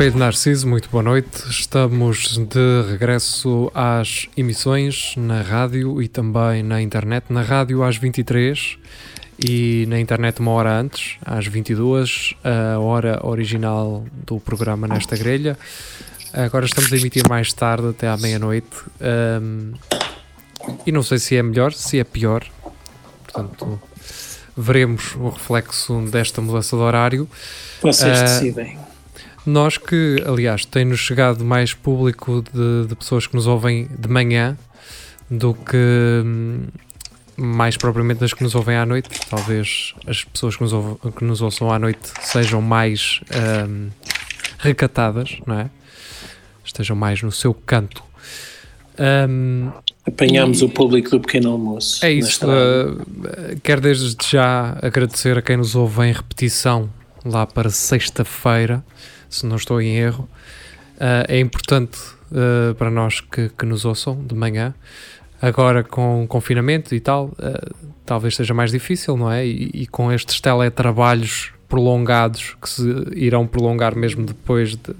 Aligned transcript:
Espelho 0.00 0.16
Narciso, 0.16 0.66
muito 0.66 0.88
boa 0.88 1.02
noite. 1.02 1.46
Estamos 1.50 2.38
de 2.38 2.90
regresso 2.90 3.70
às 3.74 4.30
emissões 4.34 5.12
na 5.14 5.42
rádio 5.42 6.00
e 6.00 6.08
também 6.08 6.62
na 6.62 6.80
internet. 6.80 7.26
Na 7.28 7.42
rádio 7.42 7.82
às 7.82 7.98
23 7.98 8.78
e 9.38 9.84
na 9.90 10.00
internet 10.00 10.40
uma 10.40 10.52
hora 10.52 10.80
antes, 10.80 11.18
às 11.22 11.46
22, 11.46 12.34
a 12.42 12.78
hora 12.78 13.20
original 13.26 14.02
do 14.26 14.40
programa 14.40 14.88
nesta 14.88 15.18
grelha. 15.18 15.58
Agora 16.32 16.64
estamos 16.64 16.90
a 16.90 16.96
emitir 16.96 17.28
mais 17.28 17.52
tarde, 17.52 17.88
até 17.88 18.08
à 18.08 18.16
meia-noite. 18.16 18.78
Um, 19.42 19.74
e 20.86 20.90
não 20.90 21.02
sei 21.02 21.18
se 21.18 21.36
é 21.36 21.42
melhor, 21.42 21.74
se 21.74 21.98
é 21.98 22.04
pior. 22.04 22.42
Portanto, 23.24 23.78
veremos 24.56 25.14
o 25.16 25.28
reflexo 25.28 26.00
desta 26.10 26.40
mudança 26.40 26.74
de 26.74 26.82
horário. 26.82 27.28
Vocês 27.82 28.18
uh, 28.18 28.22
decidem. 28.22 28.89
Nós 29.50 29.76
que, 29.76 30.22
aliás, 30.24 30.64
tem-nos 30.64 31.00
chegado 31.00 31.44
mais 31.44 31.74
público 31.74 32.44
de, 32.54 32.86
de, 32.86 32.94
pessoas 32.94 33.26
que 33.26 33.34
nos 33.34 33.48
ouvem 33.48 33.88
de 33.98 34.08
manhã 34.08 34.56
do 35.28 35.54
que 35.54 36.22
hum, 36.24 36.68
mais 37.36 37.76
propriamente 37.76 38.20
das 38.20 38.32
que 38.32 38.44
nos 38.44 38.54
ouvem 38.54 38.76
à 38.76 38.86
noite. 38.86 39.08
Talvez 39.28 39.92
as 40.06 40.22
pessoas 40.22 40.54
que 40.54 40.62
nos, 40.62 40.72
ouvem, 40.72 40.96
que 41.10 41.24
nos 41.24 41.42
ouçam 41.42 41.68
à 41.72 41.80
noite 41.80 42.12
sejam 42.20 42.62
mais 42.62 43.20
um, 43.68 43.88
recatadas, 44.56 45.38
não 45.44 45.58
é? 45.58 45.70
Estejam 46.64 46.94
mais 46.94 47.20
no 47.20 47.32
seu 47.32 47.52
canto. 47.52 48.04
Um, 49.28 49.72
Apanhamos 50.06 50.60
e, 50.60 50.64
o 50.64 50.68
público 50.68 51.10
do 51.10 51.18
pequeno 51.18 51.50
almoço. 51.50 52.06
É 52.06 52.12
isso. 52.12 52.46
Uh, 52.46 53.04
quero 53.64 53.80
desde 53.80 54.16
já 54.30 54.78
agradecer 54.80 55.36
a 55.36 55.42
quem 55.42 55.56
nos 55.56 55.74
ouve 55.74 56.06
em 56.06 56.12
repetição 56.12 56.88
lá 57.24 57.48
para 57.48 57.68
sexta-feira 57.68 58.84
se 59.30 59.46
não 59.46 59.56
estou 59.56 59.80
em 59.80 59.96
erro. 59.96 60.28
Uh, 60.96 61.24
é 61.28 61.38
importante 61.38 61.98
uh, 62.30 62.74
para 62.74 62.90
nós 62.90 63.20
que, 63.20 63.48
que, 63.48 63.64
nos 63.64 63.86
ouçam 63.86 64.22
de 64.22 64.34
manhã. 64.34 64.74
Agora, 65.40 65.82
com 65.82 66.26
confinamento 66.28 66.94
e 66.94 67.00
tal, 67.00 67.26
uh, 67.28 67.74
talvez 68.04 68.36
seja 68.36 68.52
mais 68.52 68.70
difícil, 68.70 69.16
não 69.16 69.32
é? 69.32 69.46
E, 69.46 69.70
e, 69.72 69.86
com 69.86 70.12
estes 70.12 70.40
teletrabalhos 70.40 71.52
prolongados, 71.68 72.56
que 72.60 72.68
se 72.68 72.82
irão 73.14 73.46
prolongar 73.46 73.96
mesmo 73.96 74.26
depois 74.26 74.70
de, 74.70 74.94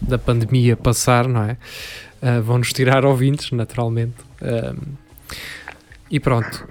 da 0.00 0.18
pandemia 0.18 0.76
passar, 0.76 1.26
não 1.26 1.42
é? 1.42 1.56
Vão-nos 2.40 2.72
tirar 2.72 3.04
ouvintes, 3.04 3.50
naturalmente. 3.50 4.14
e 6.08 6.20
pronto. 6.20 6.68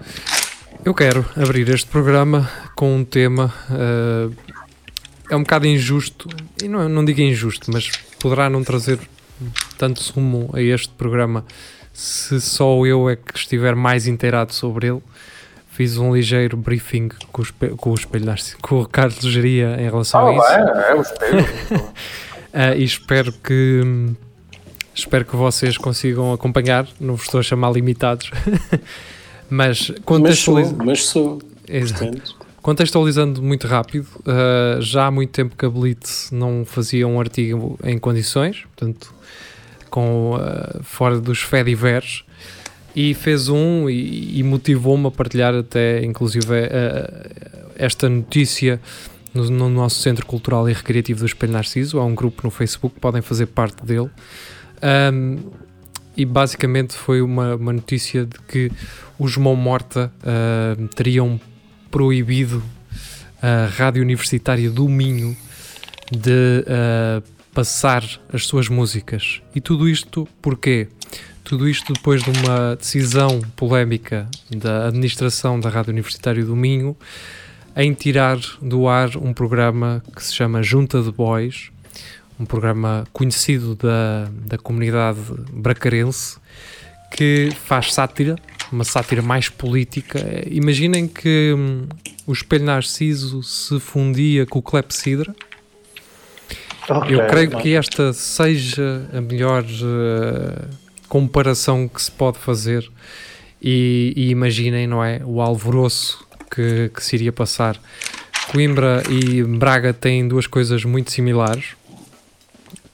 Eu 0.86 0.94
quero 0.94 1.26
abrir 1.36 1.68
este 1.70 1.88
programa 1.88 2.50
com 2.76 2.96
um 2.96 3.04
tema 3.04 3.54
é 5.32 5.36
um 5.36 5.44
bocado 5.44 5.66
injusto, 5.66 6.28
e 6.62 6.68
não, 6.68 6.90
não 6.90 7.06
digo 7.06 7.22
injusto, 7.22 7.72
mas 7.72 7.90
poderá 8.20 8.50
não 8.50 8.64
trazer 8.66 9.00
tanto 9.78 10.04
sumo 10.04 10.50
a 10.54 10.62
este 10.62 10.90
programa 10.90 11.46
se 11.94 12.40
só 12.42 12.86
eu 12.86 13.10
é 13.10 13.16
que 13.16 13.38
estiver 13.38 13.74
mais 13.76 14.08
inteirado 14.08 14.54
sobre 14.54 14.88
ele. 14.88 15.02
Fiz 15.70 15.98
um 15.98 16.14
ligeiro 16.14 16.58
briefing 16.58 17.10
com 17.32 17.42
o 17.42 17.46
espelho, 17.46 17.78
com 17.78 17.92
o, 17.92 17.96
espelho, 17.96 18.26
com 18.62 18.82
o 18.82 18.86
Carlos 18.86 19.22
Geria 19.22 19.78
em 19.80 19.86
relação 19.86 20.28
a 20.28 20.34
isso. 20.34 20.46
É, 20.46 20.92
é 20.92 20.96
o 20.96 21.02
espelho. 21.02 21.44
uh, 21.80 22.76
e 22.78 22.84
espero 22.84 23.32
que 23.32 23.82
espero 24.94 25.24
que 25.24 25.36
vocês 25.36 25.78
consigam 25.78 26.34
acompanhar. 26.34 26.86
Não 27.00 27.16
vos 27.16 27.26
estou 27.26 27.40
a 27.40 27.44
chamar 27.44 27.72
limitados, 27.72 28.32
mas 29.50 29.94
contextualizo. 30.04 30.76
Mas 30.78 31.06
sou. 31.06 31.40
Mas 31.40 31.90
sou. 31.94 32.02
Exato. 32.06 32.51
Contextualizando 32.62 33.42
muito 33.42 33.66
rápido, 33.66 34.08
uh, 34.20 34.80
já 34.82 35.08
há 35.08 35.12
muito 35.12 35.32
tempo 35.32 35.56
que 35.58 35.66
a 35.66 35.70
Blitz 35.70 36.30
não 36.32 36.64
fazia 36.64 37.08
um 37.08 37.20
artigo 37.20 37.80
em 37.84 37.98
condições, 37.98 38.66
portanto, 38.76 39.12
com, 39.90 40.36
uh, 40.36 40.84
fora 40.84 41.20
dos 41.20 41.42
Fediverse, 41.42 42.24
e 42.96 43.16
fez 43.16 43.50
um 43.50 43.90
e, 43.90 44.38
e 44.38 44.44
motivou-me 44.44 45.08
a 45.08 45.12
partilhar 45.12 45.56
até, 45.56 46.04
inclusive, 46.06 46.46
uh, 46.48 47.62
esta 47.76 48.08
notícia 48.08 48.80
no, 49.34 49.50
no, 49.50 49.68
nosso 49.68 50.00
Centro 50.00 50.26
Cultural 50.26 50.70
e 50.70 50.74
Recreativo 50.74 51.22
do 51.22 51.26
Espelho 51.26 51.54
Narciso. 51.54 52.00
Há 52.00 52.06
um 52.06 52.14
grupo 52.14 52.42
no 52.44 52.52
Facebook, 52.52 53.00
podem 53.00 53.24
fazer 53.24 53.48
parte 53.48 53.84
dele. 53.84 54.10
Um, 55.14 55.40
e 56.16 56.26
basicamente 56.26 56.94
foi 56.94 57.22
uma, 57.22 57.56
uma 57.56 57.74
notícia 57.74 58.26
de 58.26 58.38
que 58.48 58.72
os 59.18 59.38
Mão 59.38 59.56
Morta 59.56 60.12
uh, 60.20 60.88
teriam 60.90 61.40
proibido 61.92 62.64
a 63.42 63.66
Rádio 63.66 64.02
Universitária 64.02 64.70
do 64.70 64.88
Minho 64.88 65.36
de 66.10 66.64
uh, 66.66 67.24
passar 67.54 68.04
as 68.32 68.48
suas 68.48 68.70
músicas. 68.70 69.42
E 69.54 69.60
tudo 69.60 69.88
isto 69.90 70.28
porquê? 70.42 70.88
Tudo 71.44 71.68
isto 71.68 71.92
depois 71.92 72.24
de 72.24 72.30
uma 72.30 72.76
decisão 72.76 73.42
polémica 73.56 74.28
da 74.50 74.88
administração 74.88 75.60
da 75.60 75.70
Rádio 75.70 75.92
Universitária 75.92 76.46
do 76.46 76.56
Minho 76.56 76.96
em 77.76 77.94
tirar 77.94 78.38
do 78.62 78.88
ar 78.88 79.18
um 79.18 79.34
programa 79.34 80.04
que 80.16 80.24
se 80.24 80.34
chama 80.34 80.64
Junta 80.64 81.02
de 81.02 81.12
Boys, 81.12 81.72
um 82.40 82.46
programa 82.46 83.06
conhecido 83.12 83.76
da, 83.76 84.30
da 84.46 84.58
comunidade 84.58 85.20
bracarense 85.52 86.38
que 87.12 87.52
faz 87.66 87.94
sátira 87.94 88.36
uma 88.72 88.84
sátira 88.84 89.22
mais 89.22 89.50
política. 89.50 90.20
Imaginem 90.50 91.08
que 91.08 91.54
hum, 91.58 91.88
o 92.26 92.32
espelho 92.32 92.66
narciso 92.66 93.44
se 93.44 93.80
fundia 93.80 94.46
com 94.46 94.60
o 94.60 94.62
clepsidra. 94.62 95.36
Okay, 96.90 97.16
Eu 97.16 97.28
creio 97.28 97.58
que 97.58 97.76
esta 97.76 98.14
seja 98.14 99.08
a 99.14 99.22
melhor 99.22 99.64
uh, 99.64 100.68
comparação 101.08 101.88
que 101.88 102.02
se 102.02 102.12
pode 102.12 102.38
fazer. 102.40 102.90
E, 103.62 104.14
e, 104.16 104.30
imaginem, 104.32 104.88
não 104.88 105.04
é? 105.04 105.22
O 105.24 105.42
alvoroço 105.42 106.26
que, 106.50 106.90
que 106.90 107.04
se 107.04 107.16
iria 107.16 107.32
passar. 107.32 107.80
Coimbra 108.52 109.04
e 109.10 109.44
Braga 109.44 109.94
têm 109.94 110.28
duas 110.28 110.48
coisas 110.48 110.84
muito 110.84 111.12
similares, 111.12 111.76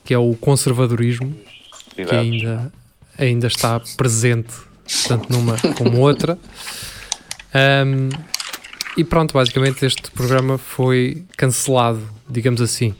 que 0.04 0.12
é 0.12 0.18
o 0.18 0.34
conservadorismo, 0.34 1.34
que 1.96 2.14
ainda, 2.14 2.70
ainda 3.18 3.46
está 3.46 3.80
presente 3.96 4.67
tanto 5.06 5.32
numa 5.32 5.56
como 5.76 5.98
outra. 5.98 6.38
Um, 7.54 8.08
e 8.96 9.04
pronto, 9.04 9.32
basicamente 9.34 9.84
este 9.84 10.10
programa 10.10 10.58
foi 10.58 11.24
cancelado, 11.36 12.02
digamos 12.28 12.60
assim. 12.60 12.94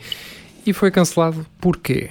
E 0.64 0.72
foi 0.72 0.90
cancelado 0.90 1.46
porquê? 1.60 2.10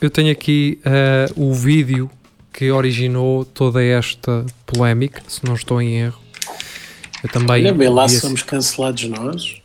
Eu 0.00 0.10
tenho 0.10 0.30
aqui 0.32 0.80
uh, 0.84 1.40
o 1.40 1.54
vídeo 1.54 2.10
que 2.52 2.70
originou 2.70 3.44
toda 3.44 3.82
esta 3.82 4.44
polémica, 4.64 5.22
se 5.28 5.44
não 5.44 5.54
estou 5.54 5.80
em 5.80 5.98
erro. 6.00 6.20
Eu 7.22 7.28
também. 7.28 7.64
Olha 7.64 7.74
bem, 7.74 7.88
lá 7.88 8.08
somos 8.08 8.42
cancelados 8.42 9.04
nós. 9.08 9.60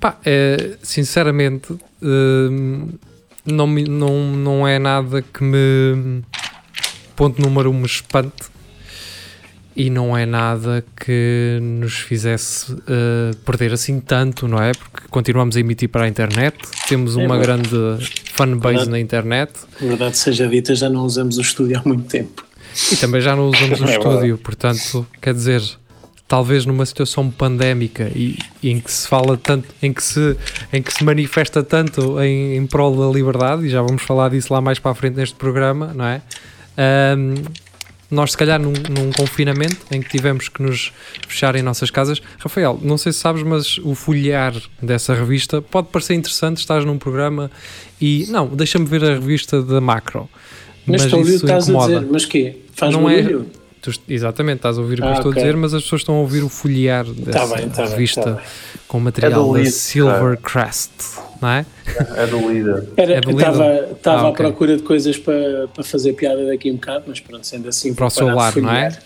Pá, 0.00 0.18
é, 0.24 0.76
sinceramente, 0.82 1.72
uh, 1.72 2.98
não, 3.44 3.66
não, 3.66 4.36
não 4.36 4.68
é 4.68 4.78
nada 4.78 5.22
que 5.22 5.42
me 5.42 6.22
ponto 7.14 7.40
número 7.40 7.70
um, 7.70 7.84
espante 7.84 8.54
e 9.76 9.90
não 9.90 10.16
é 10.16 10.24
nada 10.24 10.84
que 10.96 11.58
nos 11.60 11.94
fizesse 11.94 12.72
uh, 12.72 13.36
perder 13.44 13.72
assim 13.72 13.98
tanto, 14.00 14.46
não 14.46 14.62
é? 14.62 14.72
Porque 14.72 15.08
continuamos 15.10 15.56
a 15.56 15.60
emitir 15.60 15.88
para 15.88 16.04
a 16.04 16.08
internet, 16.08 16.56
temos 16.88 17.16
é 17.16 17.24
uma 17.24 17.36
grande 17.38 17.68
fanbase 18.32 18.76
verdade, 18.76 18.90
na 18.90 19.00
internet. 19.00 19.52
Verdade 19.80 20.16
seja 20.16 20.46
dita, 20.48 20.74
já 20.74 20.88
não 20.88 21.02
usamos 21.02 21.38
o 21.38 21.40
estúdio 21.40 21.78
há 21.78 21.88
muito 21.88 22.08
tempo. 22.08 22.44
E 22.92 22.96
também 22.96 23.20
já 23.20 23.34
não 23.34 23.48
usamos 23.48 23.80
o 23.82 23.84
é 23.84 23.96
estúdio, 23.96 24.38
portanto, 24.38 25.06
quer 25.20 25.34
dizer, 25.34 25.60
talvez 26.28 26.64
numa 26.64 26.86
situação 26.86 27.28
pandémica 27.28 28.10
e, 28.14 28.38
e, 28.62 28.70
em 28.70 28.80
que 28.80 28.90
se 28.90 29.08
fala 29.08 29.36
tanto, 29.36 29.68
em 29.82 29.92
que 29.92 30.02
se, 30.02 30.36
em 30.72 30.82
que 30.82 30.92
se 30.92 31.02
manifesta 31.04 31.64
tanto 31.64 32.20
em, 32.20 32.56
em 32.56 32.66
prol 32.66 32.96
da 32.96 33.16
liberdade, 33.16 33.66
e 33.66 33.70
já 33.70 33.82
vamos 33.82 34.02
falar 34.02 34.30
disso 34.30 34.52
lá 34.52 34.60
mais 34.60 34.78
para 34.78 34.92
a 34.92 34.94
frente 34.94 35.16
neste 35.16 35.34
programa, 35.34 35.92
não 35.92 36.04
é? 36.04 36.22
Um, 36.78 37.34
nós, 38.10 38.32
se 38.32 38.36
calhar, 38.36 38.60
num, 38.60 38.72
num, 38.72 39.10
confinamento 39.10 39.78
em 39.90 40.00
que 40.00 40.08
tivemos 40.08 40.48
que 40.48 40.62
nos 40.62 40.92
fechar 41.26 41.56
em 41.56 41.62
nossas 41.62 41.90
casas. 41.90 42.22
Rafael, 42.38 42.78
não 42.82 42.96
sei 42.96 43.12
se 43.12 43.18
sabes, 43.18 43.42
mas 43.42 43.78
o 43.78 43.94
folhear 43.94 44.54
dessa 44.80 45.14
revista 45.14 45.60
pode 45.60 45.88
parecer 45.88 46.14
interessante. 46.14 46.58
Estás 46.58 46.84
num 46.84 46.98
programa 46.98 47.50
e. 48.00 48.26
Não, 48.28 48.46
deixa-me 48.46 48.86
ver 48.86 49.04
a 49.04 49.14
revista 49.14 49.62
da 49.62 49.80
Macro. 49.80 50.28
Mas, 50.86 51.02
mas 51.02 51.04
estou 51.04 51.16
a 51.16 51.20
ouvir 51.20 51.36
o 51.36 51.38
que 51.38 51.44
estás 51.46 51.70
a 51.70 51.78
dizer, 51.78 52.06
mas 52.10 52.24
quê? 52.24 52.56
Faz 52.72 52.92
não 52.92 53.08
é 53.08 53.22
barulho? 53.22 53.50
Tu, 53.84 53.92
exatamente, 54.08 54.56
estás 54.56 54.78
a 54.78 54.80
ouvir 54.80 54.94
o 54.94 55.02
que 55.02 55.02
ah, 55.02 55.10
eu 55.10 55.14
estou 55.16 55.30
okay. 55.30 55.42
a 55.42 55.44
dizer, 55.44 55.58
mas 55.58 55.74
as 55.74 55.82
pessoas 55.82 56.00
estão 56.00 56.14
a 56.14 56.20
ouvir 56.20 56.42
o 56.42 56.48
folhear 56.48 57.04
dessa 57.04 57.46
tá 57.46 57.54
bem, 57.54 57.68
tá 57.68 57.84
revista 57.84 58.24
bem, 58.24 58.34
tá 58.36 58.42
com 58.88 58.98
material 58.98 59.56
é 59.58 59.62
da 59.62 59.70
Silver 59.70 60.38
Crest, 60.38 60.90
não 61.38 61.50
é? 61.50 61.66
É 62.16 62.26
do 62.26 62.50
líder. 62.50 62.88
Era, 62.96 63.12
é 63.16 63.20
do? 63.20 63.30
Estava 63.38 64.22
ah, 64.22 64.28
okay. 64.30 64.46
à 64.46 64.48
procura 64.48 64.78
de 64.78 64.82
coisas 64.82 65.18
para, 65.18 65.68
para 65.68 65.84
fazer 65.84 66.14
piada 66.14 66.46
daqui 66.46 66.70
um 66.70 66.76
bocado, 66.76 67.04
mas 67.08 67.20
pronto, 67.20 67.46
sendo 67.46 67.68
assim. 67.68 67.92
Para 67.92 68.06
o 68.06 68.10
celular, 68.10 68.56
não 68.56 68.72
é? 68.72 68.98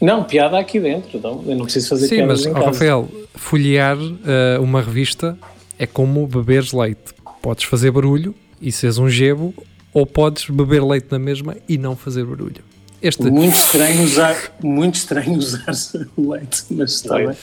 Não, 0.00 0.24
piada 0.24 0.58
aqui 0.58 0.80
dentro, 0.80 1.16
então 1.16 1.44
eu 1.46 1.54
não 1.54 1.64
preciso 1.64 1.90
fazer 1.90 2.08
Sim, 2.08 2.26
mas, 2.26 2.44
Rafael, 2.46 3.08
folhear 3.36 3.96
uh, 3.96 4.60
uma 4.60 4.82
revista 4.82 5.38
é 5.78 5.86
como 5.86 6.26
beberes 6.26 6.72
leite. 6.72 7.14
Podes 7.40 7.62
fazer 7.62 7.92
barulho 7.92 8.34
e 8.60 8.72
seres 8.72 8.98
um 8.98 9.08
gebo, 9.08 9.54
ou 9.92 10.04
podes 10.04 10.50
beber 10.50 10.82
leite 10.82 11.06
na 11.12 11.18
mesma 11.20 11.56
e 11.68 11.78
não 11.78 11.94
fazer 11.94 12.24
barulho. 12.24 12.73
Este... 13.04 13.30
Muito 13.30 13.54
estranho 13.54 14.02
usar, 14.02 14.34
muito 14.62 14.94
estranho 14.94 15.36
usar 15.36 15.74
leite, 16.16 16.64
mas 16.70 16.92
está 16.92 17.16
bem. 17.16 17.36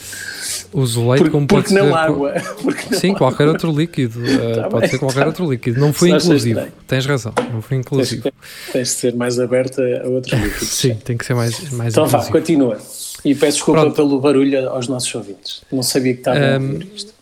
Uso 0.74 1.08
leite 1.08 1.26
Por, 1.26 1.32
como 1.32 1.46
pode 1.46 1.70
ser. 1.70 1.76
Não 1.86 1.96
água. 1.96 2.34
Porque 2.64 2.96
Sim, 2.96 3.14
qualquer 3.14 3.48
outro 3.48 3.72
líquido. 3.72 4.22
Uh, 4.22 4.70
pode 4.72 4.82
bem, 4.82 4.90
ser 4.90 4.98
qualquer 4.98 5.20
tá 5.20 5.28
outro 5.28 5.52
líquido. 5.52 5.80
Não 5.80 5.94
foi 5.94 6.10
inclusivo. 6.10 6.62
Tens 6.88 7.06
razão, 7.06 7.32
não 7.54 7.62
foi 7.62 7.78
inclusivo. 7.78 8.24
Tens, 8.24 8.34
tens 8.74 8.88
de 8.88 8.94
ser 8.96 9.16
mais 9.16 9.40
aberta 9.40 9.84
a 10.04 10.08
outros 10.08 10.34
líquidos. 10.42 10.68
Sim, 10.68 10.96
tem 10.96 11.16
que 11.16 11.26
ser 11.26 11.36
mais, 11.36 11.72
mais 11.74 11.94
Então 11.94 12.08
vá, 12.08 12.26
continua. 12.26 12.80
E 13.24 13.36
peço 13.36 13.58
desculpa 13.58 13.82
Pronto. 13.82 13.96
pelo 13.96 14.20
barulho 14.20 14.68
aos 14.68 14.88
nossos 14.88 15.14
ouvintes. 15.14 15.62
Não 15.72 15.84
sabia 15.84 16.14
que 16.14 16.22
estava 16.22 16.40
um, 16.40 16.44
a 16.44 16.54
ouvir 16.54 16.92
isto. 16.96 17.14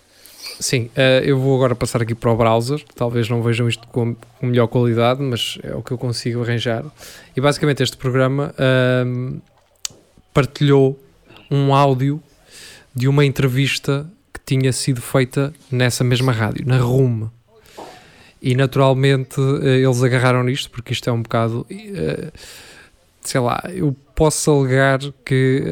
Sim, 0.60 0.90
uh, 0.98 1.24
eu 1.24 1.40
vou 1.40 1.56
agora 1.56 1.74
passar 1.74 2.02
aqui 2.02 2.14
para 2.14 2.30
o 2.30 2.36
browser. 2.36 2.84
Talvez 2.94 3.30
não 3.30 3.42
vejam 3.42 3.70
isto 3.70 3.88
com, 3.88 4.14
melhor 4.42 4.68
qualidade, 4.68 5.22
mas 5.22 5.58
é 5.64 5.74
o 5.74 5.82
que 5.82 5.92
eu 5.92 5.98
consigo 5.98 6.44
arranjar. 6.44 6.84
E 7.36 7.40
basicamente 7.40 7.82
este 7.82 7.96
programa 7.96 8.54
uh, 8.54 9.42
partilhou 10.34 11.00
um 11.50 11.74
áudio 11.74 12.22
de 12.94 13.08
uma 13.08 13.24
entrevista 13.24 14.06
que 14.34 14.42
tinha 14.46 14.74
sido 14.74 15.02
feita 15.02 15.54
nessa 15.72 16.04
mesma 16.04 16.34
rádio, 16.34 16.68
na 16.68 16.78
RUM. 16.78 17.30
E 18.42 18.54
naturalmente 18.54 19.40
uh, 19.40 19.66
eles 19.66 20.04
agarraram 20.04 20.44
nisto, 20.44 20.70
porque 20.72 20.92
isto 20.92 21.10
é 21.10 21.14
um 21.14 21.22
bocado. 21.22 21.66
Eh, 21.70 22.32
sei 23.22 23.40
lá, 23.40 23.64
eu 23.74 23.96
posso 24.14 24.52
alegar 24.52 25.00
que 25.24 25.64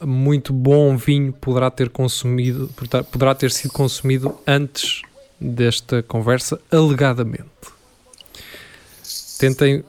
muito 0.00 0.52
bom 0.52 0.96
vinho 0.96 1.32
poderá 1.32 1.70
ter 1.70 1.88
consumido, 1.90 2.70
poderá 3.10 3.34
ter 3.34 3.50
sido 3.50 3.72
consumido 3.72 4.38
antes 4.46 5.02
desta 5.40 6.02
conversa, 6.02 6.60
alegadamente. 6.70 7.48
Tentem 9.38 9.84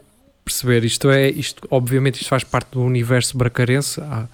perceber, 0.45 0.83
isto 0.83 1.09
é, 1.09 1.29
isto, 1.29 1.67
obviamente 1.71 2.21
isto 2.21 2.29
faz 2.29 2.43
parte 2.43 2.71
do 2.71 2.81
universo 2.81 3.37
bracarense, 3.37 3.99
ah, 4.01 4.27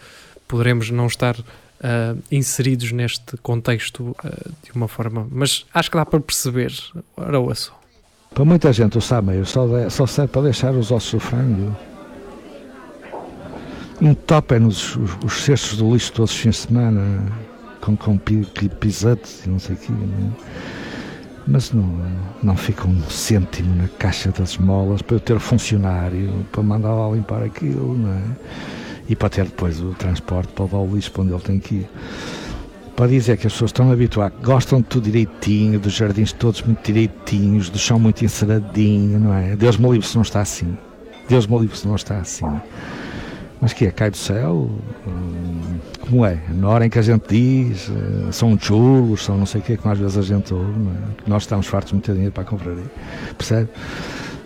poderemos 0.48 0.90
não 0.90 1.08
estar 1.08 1.38
uh, 1.40 2.22
inseridos 2.32 2.92
neste 2.92 3.38
contexto 3.38 4.16
uh, 4.24 4.52
de 4.64 4.72
uma 4.74 4.88
forma, 4.88 5.28
mas 5.32 5.66
acho 5.74 5.90
que 5.90 5.98
dá 5.98 6.06
para 6.06 6.20
perceber, 6.20 6.74
ora. 7.16 7.38
Para 8.34 8.46
muita 8.46 8.74
gente 8.74 8.98
o 8.98 9.02
Sameiro 9.02 9.46
só, 9.46 9.90
só 9.90 10.06
serve 10.06 10.32
para 10.32 10.42
deixar 10.44 10.74
os 10.74 10.92
ossos 10.92 11.12
do 11.12 11.20
frango 11.20 11.76
entopem-nos 14.02 14.96
os, 14.96 15.18
os, 15.24 15.44
cestos 15.44 15.78
do 15.78 15.92
lixo 15.94 16.12
todos 16.12 16.32
os 16.32 16.38
fins 16.38 16.56
de 16.56 16.62
semana 16.68 17.32
com, 17.82 17.96
com 17.96 18.18
pisates 18.18 19.46
e 19.46 19.50
não 19.50 19.60
sei 19.60 19.76
o 19.76 19.80
quê. 19.80 19.92
Né? 19.92 20.32
Mas 21.48 21.72
não, 21.72 22.02
não 22.42 22.58
fica 22.58 22.88
um 22.88 23.02
cêntimo 23.04 23.76
na 23.76 23.88
caixa 23.88 24.32
das 24.32 24.52
esmolas 24.52 25.02
para 25.02 25.16
eu 25.16 25.20
ter 25.20 25.40
funcionário 25.40 26.46
para 26.52 26.64
mandar 26.64 26.94
lá 26.94 27.14
limpar 27.14 27.44
aquilo, 27.44 27.96
não 27.96 28.12
é? 28.12 28.22
E 29.08 29.16
para 29.16 29.30
ter 29.30 29.46
depois 29.46 29.80
o 29.80 29.94
transporte 29.94 30.52
para 30.54 30.66
levar 30.66 30.80
o 30.80 30.96
lixo 30.96 31.12
para 31.12 31.22
onde 31.22 31.34
ele 31.34 31.42
tem 31.42 31.60
que 31.60 31.76
ir. 31.76 31.90
Para 32.96 33.08
dizer 33.08 33.38
que 33.38 33.46
as 33.46 33.54
pessoas 33.54 33.70
estão 33.70 33.92
habituadas, 33.92 34.40
gostam 34.42 34.80
de 34.80 34.86
tudo 34.86 35.04
direitinho, 35.04 35.80
dos 35.80 35.94
jardins 35.94 36.32
todos 36.32 36.62
muito 36.64 36.82
direitinhos, 36.82 37.70
do 37.70 37.78
chão 37.78 38.00
muito 38.00 38.26
enceradinho, 38.26 39.20
não 39.20 39.34
é? 39.34 39.56
Deus 39.56 39.78
me 39.78 39.88
livre 39.92 40.08
se 40.08 40.16
não 40.16 40.24
está 40.24 40.42
assim. 40.42 40.76
Deus 41.30 41.46
me 41.46 41.60
livre 41.60 41.78
se 41.78 41.88
não 41.88 41.96
está 41.96 42.18
assim. 42.18 42.46
Mas 43.66 43.74
que 43.74 43.88
é? 43.88 43.92
Cai 43.92 44.12
do 44.12 44.18
céu? 44.18 44.70
Como 46.02 46.24
é? 46.24 46.40
Na 46.50 46.70
hora 46.70 46.86
em 46.86 46.90
que 46.90 47.00
a 47.00 47.02
gente 47.02 47.24
diz, 47.28 47.90
eh, 47.90 48.32
são 48.32 48.56
chulos, 48.60 49.26
são 49.26 49.40
não 49.40 49.48
sei 49.48 49.60
o 49.60 49.64
que, 49.64 49.76
que 49.76 49.88
às 49.88 49.98
vezes 49.98 50.20
a 50.20 50.22
gente 50.22 50.54
ouve, 50.54 50.70
é? 50.70 51.28
nós 51.28 51.42
estamos 51.42 51.66
fartos 51.66 51.90
de 51.90 51.96
meter 51.96 52.12
dinheiro 52.12 52.32
para 52.32 52.44
comprar 52.44 52.74
aí, 52.74 52.86
percebe? 53.36 53.68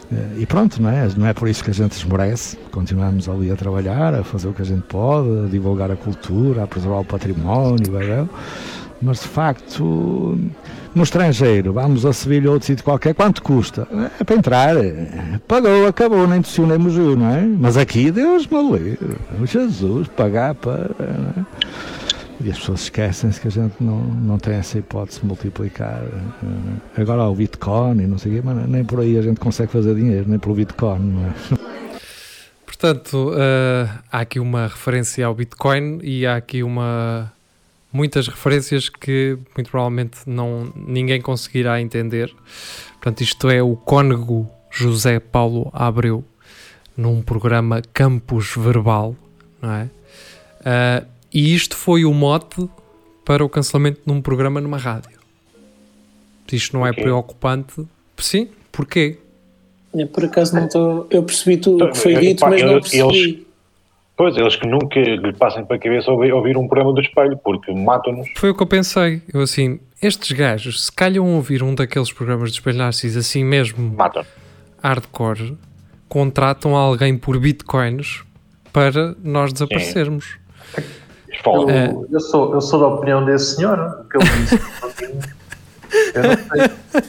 Eh, 0.10 0.38
e 0.38 0.45
pronto, 0.45 0.81
não 0.81 0.89
é? 0.89 1.06
Não 1.18 1.27
é 1.27 1.33
por 1.33 1.50
isso 1.50 1.62
que 1.62 1.69
a 1.69 1.74
gente 1.74 1.92
esmorece, 1.98 2.56
continuamos 2.71 3.27
ali 3.27 3.51
a 3.51 3.57
trabalhar, 3.57 4.16
a 4.16 4.24
fazer 4.24 4.48
o 4.48 4.54
que 4.54 4.62
a 4.62 4.66
gente 4.66 4.83
pode, 4.83 5.48
a 5.48 5.50
divulgar 5.50 5.92
a 5.92 5.98
cultura, 5.98 6.63
a 6.63 6.68
preservar 6.68 7.00
o 7.01 7.06
património, 7.06 8.30
mas 9.01 9.19
de 9.19 9.27
facto 9.27 10.39
no 10.96 11.04
estrangeiro, 11.04 11.74
vamos 11.74 12.06
a 12.06 12.14
Sevilha 12.14 12.48
ou 12.48 12.54
outro 12.54 12.68
sítio 12.68 12.84
qualquer, 12.84 13.14
quanto 13.14 13.42
custa? 13.42 13.88
É 14.20 14.24
para 14.24 14.36
entrar, 14.36 14.76
pagou, 15.48 15.88
acabou, 15.88 16.28
nem 16.28 16.42
pressionemos 16.42 16.98
o, 16.98 17.16
não 17.16 17.30
é? 17.30 17.42
Mas 17.42 17.78
aqui, 17.78 18.12
Deus 18.12 18.48
me 18.48 18.62
livre, 18.72 19.18
Jesus, 19.46 20.08
pagar 20.10 20.56
para. 20.56 20.90
É? 21.00 21.80
E 22.42 22.50
as 22.50 22.58
pessoas 22.58 22.84
esquecem-se 22.84 23.40
que 23.40 23.50
a 23.50 23.52
gente 23.52 23.76
não, 23.82 23.98
não 23.98 24.38
tem 24.38 24.54
essa 24.54 24.78
hipótese 24.78 25.20
de 25.20 25.26
multiplicar. 25.26 26.02
É? 26.96 27.02
Agora 27.02 27.24
há 27.24 27.30
o 27.30 27.36
Bitcoin 27.36 28.02
e 28.02 28.08
não 28.08 28.18
sei 28.18 28.32
o 28.32 28.36
quê, 28.36 28.42
mas 28.44 28.70
nem 28.70 28.84
por 28.84 29.02
aí 29.02 29.18
a 29.18 29.22
gente 29.22 29.40
consegue 29.40 29.72
fazer 29.72 29.94
dinheiro, 29.94 30.26
nem 30.28 30.40
pelo 30.40 30.56
Bitcoin, 30.56 31.00
não 31.00 31.26
é? 31.26 31.34
Portanto, 32.66 33.32
uh, 33.32 33.90
há 34.10 34.22
aqui 34.22 34.40
uma 34.40 34.68
referência 34.68 35.26
ao 35.26 35.36
Bitcoin 35.36 36.00
e 36.02 36.26
há 36.26 36.38
aqui 36.38 36.64
uma 36.64 37.30
muitas 37.92 38.28
referências 38.28 38.90
que 38.90 39.38
muito 39.56 39.70
provavelmente 39.70 40.20
não, 40.26 40.72
ninguém 40.76 41.22
conseguirá 41.22 41.82
entender. 41.82 42.34
Portanto, 42.94 43.22
isto 43.22 43.50
é 43.50 43.62
o 43.62 43.76
cônego 43.76 44.50
José 44.72 45.20
Paulo 45.20 45.70
Abreu 45.74 46.24
num 46.96 47.22
programa 47.22 47.82
Campus 47.94 48.54
Verbal, 48.56 49.16
não 49.62 49.72
é? 49.72 49.90
Uh, 50.60 51.08
e 51.34 51.56
isto 51.56 51.76
foi 51.76 52.04
o 52.06 52.14
mote 52.14 52.70
para 53.24 53.44
o 53.44 53.50
cancelamento 53.50 54.02
de 54.06 54.12
um 54.12 54.22
programa 54.22 54.60
numa 54.60 54.78
rádio. 54.78 55.20
Isto 56.52 56.78
não 56.78 56.86
é 56.86 56.92
preocupante? 56.92 57.86
Sim, 58.18 58.50
porquê? 58.72 59.18
Eu, 59.94 60.08
por 60.08 60.26
acaso 60.26 60.56
não 60.56 60.66
estou. 60.66 61.08
Eu 61.10 61.24
percebi 61.24 61.58
tudo 61.58 61.86
o 61.86 61.92
que 61.92 61.98
foi 61.98 62.16
dito, 62.16 62.46
mas 62.46 62.62
não 62.62 62.80
percebi. 62.80 63.19
Eles 63.19 63.49
Pois, 64.19 64.35
eles 64.35 64.57
que 64.57 64.68
nunca 64.68 64.99
lhe 64.99 65.31
passem 65.31 65.64
para 65.64 65.78
a 65.78 65.80
cabeça 65.80 66.11
ouvir, 66.11 66.33
ouvir 66.33 66.57
um 66.57 66.68
programa 66.68 66.94
do 66.94 66.99
espelho, 66.99 67.38
porque 67.38 67.71
matam-nos. 67.73 68.28
Foi 68.35 68.49
o 68.49 68.54
que 68.54 68.61
eu 68.61 68.68
pensei. 68.68 69.21
Eu 69.33 69.40
assim, 69.40 69.80
estes 70.02 70.33
gajos, 70.33 70.88
se 70.88 70.92
calham 70.92 71.35
ouvir 71.35 71.64
um 71.64 71.73
daqueles 71.73 72.11
programas 72.11 72.52
de 72.52 72.57
espelho 72.57 72.80
Narciso 72.80 73.18
assim 73.18 73.45
mesmo 73.45 73.95
matam. 73.95 74.26
hardcore, 74.83 75.57
contratam 76.09 76.76
alguém 76.76 77.18
por 77.18 77.40
bitcoins 77.40 78.26
para 78.73 79.16
nós 79.23 79.54
desaparecermos. 79.54 80.38
Eu, 81.45 81.69
é. 81.69 81.95
eu, 82.11 82.19
sou, 82.19 82.54
eu 82.54 82.59
sou 82.59 82.81
da 82.81 82.88
opinião 82.88 83.23
desse 83.23 83.56
senhor, 83.56 83.80
o 83.80 84.09
que 84.09 84.18
ele 84.18 84.26
disse. 84.42 84.56
eu 86.14 86.23
não 86.23 86.35
sei. 86.35 87.04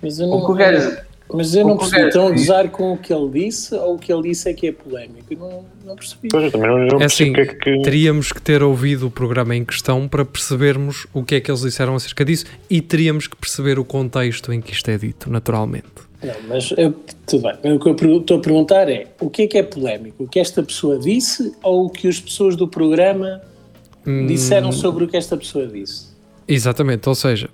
Mas 0.00 0.18
eu 0.18 0.28
não, 0.28 0.38
o 0.38 0.46
que 0.46 0.52
o 0.52 0.54
gajo, 0.54 0.96
mas 1.32 1.54
eu 1.54 1.66
não 1.66 1.78
percebi, 1.78 2.06
estão 2.06 2.26
a 2.26 2.30
gozar 2.30 2.68
com 2.70 2.92
o 2.92 2.98
que 2.98 3.12
ele 3.12 3.28
disse 3.30 3.74
ou 3.74 3.94
o 3.94 3.98
que 3.98 4.12
ele 4.12 4.28
disse 4.28 4.48
é 4.48 4.52
que 4.52 4.66
é 4.66 4.72
polémico? 4.72 5.24
Eu 5.30 5.38
não, 5.38 5.64
não 5.84 5.96
percebi. 5.96 6.28
Pois, 6.28 6.44
eu 6.44 6.50
também 6.52 6.68
não, 6.68 6.78
não 6.86 7.00
é 7.00 7.04
assim, 7.04 7.32
que 7.32 7.40
é 7.40 7.46
que... 7.46 7.82
teríamos 7.82 8.30
que 8.30 8.40
ter 8.40 8.62
ouvido 8.62 9.06
o 9.06 9.10
programa 9.10 9.56
em 9.56 9.64
questão 9.64 10.06
para 10.06 10.24
percebermos 10.24 11.06
o 11.14 11.24
que 11.24 11.36
é 11.36 11.40
que 11.40 11.50
eles 11.50 11.62
disseram 11.62 11.94
acerca 11.94 12.24
disso 12.24 12.44
e 12.68 12.80
teríamos 12.80 13.26
que 13.26 13.36
perceber 13.36 13.78
o 13.78 13.84
contexto 13.84 14.52
em 14.52 14.60
que 14.60 14.72
isto 14.72 14.90
é 14.90 14.98
dito, 14.98 15.30
naturalmente. 15.30 16.04
Não, 16.22 16.34
mas 16.48 16.72
eu, 16.76 16.94
tudo 17.26 17.42
bem. 17.42 17.72
O 17.72 17.78
que 17.78 17.88
eu 18.04 18.18
estou 18.18 18.38
a 18.38 18.40
perguntar 18.40 18.88
é 18.88 19.08
o 19.20 19.28
que 19.28 19.42
é 19.42 19.46
que 19.46 19.58
é 19.58 19.62
polémico? 19.62 20.24
O 20.24 20.28
que 20.28 20.38
esta 20.38 20.62
pessoa 20.62 20.98
disse 20.98 21.54
ou 21.62 21.86
o 21.86 21.90
que 21.90 22.06
as 22.06 22.20
pessoas 22.20 22.54
do 22.54 22.68
programa 22.68 23.42
hum... 24.06 24.26
disseram 24.26 24.72
sobre 24.72 25.04
o 25.04 25.08
que 25.08 25.16
esta 25.16 25.36
pessoa 25.36 25.66
disse? 25.66 26.14
Exatamente, 26.46 27.08
ou 27.08 27.14
seja, 27.14 27.48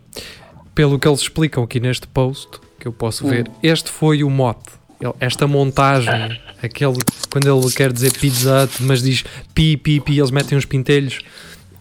pelo 0.75 0.99
que 0.99 1.07
eles 1.07 1.21
explicam 1.21 1.63
aqui 1.63 1.79
neste 1.79 2.09
post, 2.09 2.61
que 2.81 2.89
eu 2.89 2.93
posso 2.93 3.29
ver. 3.29 3.47
Hum. 3.49 3.53
Este 3.63 3.91
foi 3.91 4.25
o 4.25 4.31
mote. 4.31 4.81
Esta 5.19 5.47
montagem, 5.47 6.39
aquele 6.63 6.99
quando 7.31 7.49
ele 7.49 7.73
quer 7.73 7.91
dizer 7.93 8.13
pizza, 8.13 8.69
mas 8.81 9.03
diz 9.03 9.25
pi, 9.55 9.77
pi, 9.77 10.01
pi, 10.01 10.19
eles 10.19 10.31
metem 10.31 10.59
uns 10.59 10.67
pintelhos. 10.67 11.21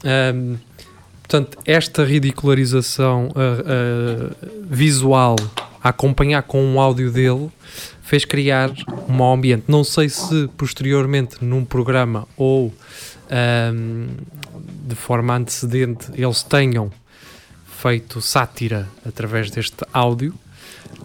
Um, 0.06 0.56
portanto, 1.22 1.58
esta 1.65 2.06
ridicularização 2.06 3.27
uh, 3.27 3.32
uh, 3.32 4.36
visual 4.70 5.36
a 5.84 5.89
acompanhar 5.89 6.44
com 6.44 6.63
um 6.63 6.79
áudio 6.79 7.12
dele 7.12 7.50
fez 8.01 8.24
criar 8.24 8.72
um 9.08 9.24
ambiente. 9.24 9.65
Não 9.68 9.84
sei 9.84 10.08
se 10.08 10.48
posteriormente 10.58 11.44
num 11.44 11.65
programa 11.65 12.25
ou 12.38 12.74
um, 13.74 14.08
de 14.88 14.96
forma 14.96 15.36
antecedente 15.36 16.08
eles 16.15 16.41
tenham 16.41 16.89
feito 17.82 18.20
sátira 18.22 18.88
através 19.06 19.51
deste 19.51 19.86
áudio, 19.94 20.34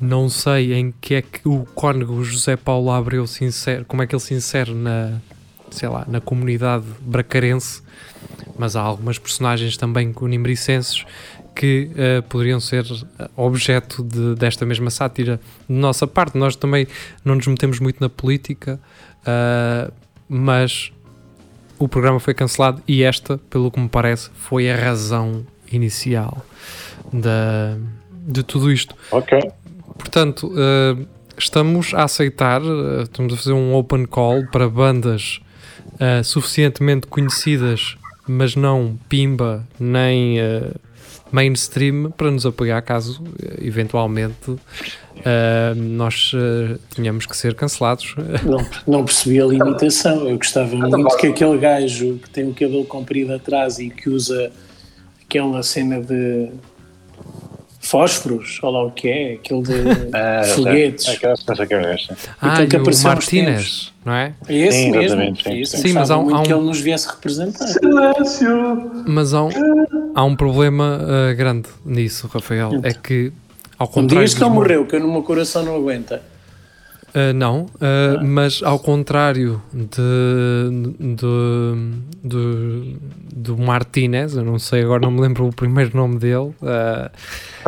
não 0.00 0.28
sei 0.28 0.74
em 0.74 0.92
que 1.00 1.14
é 1.14 1.22
que 1.22 1.48
o 1.48 1.66
cônego 1.74 2.22
José 2.24 2.56
Paulo 2.56 2.90
Abreu 2.90 3.26
se 3.26 3.44
insere, 3.44 3.84
como 3.84 4.02
é 4.02 4.06
que 4.06 4.14
ele 4.14 4.22
se 4.22 4.34
insere 4.34 4.74
na, 4.74 5.20
sei 5.70 5.88
lá, 5.88 6.04
na 6.08 6.20
comunidade 6.20 6.84
bracarense, 7.00 7.82
mas 8.58 8.76
há 8.76 8.80
algumas 8.80 9.18
personagens 9.18 9.76
também 9.76 10.12
conimbricenses 10.12 11.04
que 11.54 11.90
uh, 11.92 12.22
poderiam 12.24 12.58
ser 12.58 12.84
objeto 13.36 14.02
de, 14.02 14.34
desta 14.34 14.66
mesma 14.66 14.90
sátira 14.90 15.40
de 15.68 15.74
nossa 15.74 16.06
parte. 16.06 16.36
Nós 16.36 16.56
também 16.56 16.86
não 17.24 17.36
nos 17.36 17.46
metemos 17.46 17.78
muito 17.78 18.00
na 18.00 18.08
política, 18.08 18.80
uh, 19.20 19.92
mas 20.28 20.92
o 21.78 21.88
programa 21.88 22.18
foi 22.18 22.34
cancelado 22.34 22.82
e 22.88 23.02
esta, 23.02 23.38
pelo 23.50 23.70
que 23.70 23.78
me 23.78 23.88
parece, 23.88 24.30
foi 24.34 24.70
a 24.70 24.76
razão 24.76 25.46
inicial 25.70 26.44
da, 27.12 27.76
de 28.10 28.42
tudo 28.42 28.72
isto. 28.72 28.94
Ok. 29.10 29.38
Portanto, 29.98 30.48
uh, 30.48 31.06
estamos 31.38 31.94
a 31.94 32.04
aceitar, 32.04 32.62
uh, 32.62 33.02
estamos 33.02 33.32
a 33.32 33.36
fazer 33.36 33.52
um 33.52 33.74
open 33.74 34.06
call 34.06 34.46
para 34.46 34.68
bandas 34.68 35.40
uh, 35.94 36.22
suficientemente 36.24 37.06
conhecidas, 37.06 37.96
mas 38.26 38.56
não 38.56 38.98
pimba 39.08 39.66
nem 39.78 40.38
mainstream, 41.30 42.10
para 42.10 42.30
nos 42.30 42.46
apoiar 42.46 42.80
caso 42.80 43.22
eventualmente 43.60 44.56
nós 45.76 46.32
tenhamos 46.94 47.26
que 47.26 47.36
ser 47.36 47.54
cancelados. 47.54 48.14
Não, 48.44 48.66
não 48.86 49.04
percebi 49.04 49.40
a 49.40 49.44
limitação. 49.44 50.26
Eu 50.26 50.38
gostava 50.38 50.74
muito 50.74 51.16
que 51.18 51.26
aquele 51.26 51.58
gajo 51.58 52.18
que 52.22 52.30
tem 52.30 52.48
o 52.48 52.54
cabelo 52.54 52.86
comprido 52.86 53.34
atrás 53.34 53.78
e 53.78 53.90
que 53.90 54.08
usa 54.08 54.50
aquela 55.22 55.62
cena 55.62 56.00
de 56.00 56.50
fósforos, 57.84 58.58
ou 58.62 58.70
lá 58.70 58.82
o 58.82 58.90
que 58.90 59.08
é, 59.08 59.32
aquele 59.34 59.62
de 59.62 59.74
ah, 60.12 60.42
foguetes. 60.54 61.06
É, 61.06 61.26
é 61.26 61.34
ah, 62.40 62.62
e 62.62 62.76
o 62.76 63.02
Martínez, 63.04 63.92
não 64.04 64.14
é? 64.14 64.32
É 64.48 64.54
esse 64.54 64.78
sim, 64.78 64.90
mesmo. 64.90 65.36
Sim, 65.36 65.60
é 65.60 65.64
sim, 65.64 65.92
mas 65.92 66.10
há 66.10 66.18
um, 66.18 66.34
há 66.34 66.40
um, 66.40 66.42
que 66.42 66.52
ele 66.52 66.62
nos 66.62 66.80
viesse 66.80 67.06
representar. 67.08 67.66
Silêncio! 67.66 69.04
Mas 69.06 69.34
há 69.34 69.44
um, 69.44 69.50
há 70.14 70.24
um 70.24 70.34
problema 70.34 70.98
uh, 70.98 71.36
grande 71.36 71.68
nisso, 71.84 72.26
Rafael. 72.32 72.74
Então. 72.74 72.90
É 72.90 72.94
que, 72.94 73.32
ao 73.78 73.86
contrário. 73.86 74.14
Não 74.14 74.24
digas 74.24 74.34
que 74.34 74.42
ele 74.42 74.50
morreu, 74.50 74.86
que 74.86 74.96
o 74.96 75.12
meu 75.12 75.22
coração 75.22 75.62
não 75.62 75.76
aguenta. 75.76 76.22
Uh, 77.14 77.32
não, 77.32 77.62
uh, 77.62 77.68
ah. 77.80 78.24
mas 78.24 78.60
ao 78.60 78.76
contrário 78.76 79.62
de, 79.72 79.86
de, 81.14 81.28
de, 82.24 82.96
do 83.32 83.56
Martinez, 83.56 84.34
eu 84.36 84.44
não 84.44 84.58
sei 84.58 84.82
agora, 84.82 85.02
não 85.02 85.12
me 85.12 85.20
lembro 85.20 85.46
o 85.46 85.54
primeiro 85.54 85.96
nome 85.96 86.18
dele. 86.18 86.52
Uh, 86.60 87.08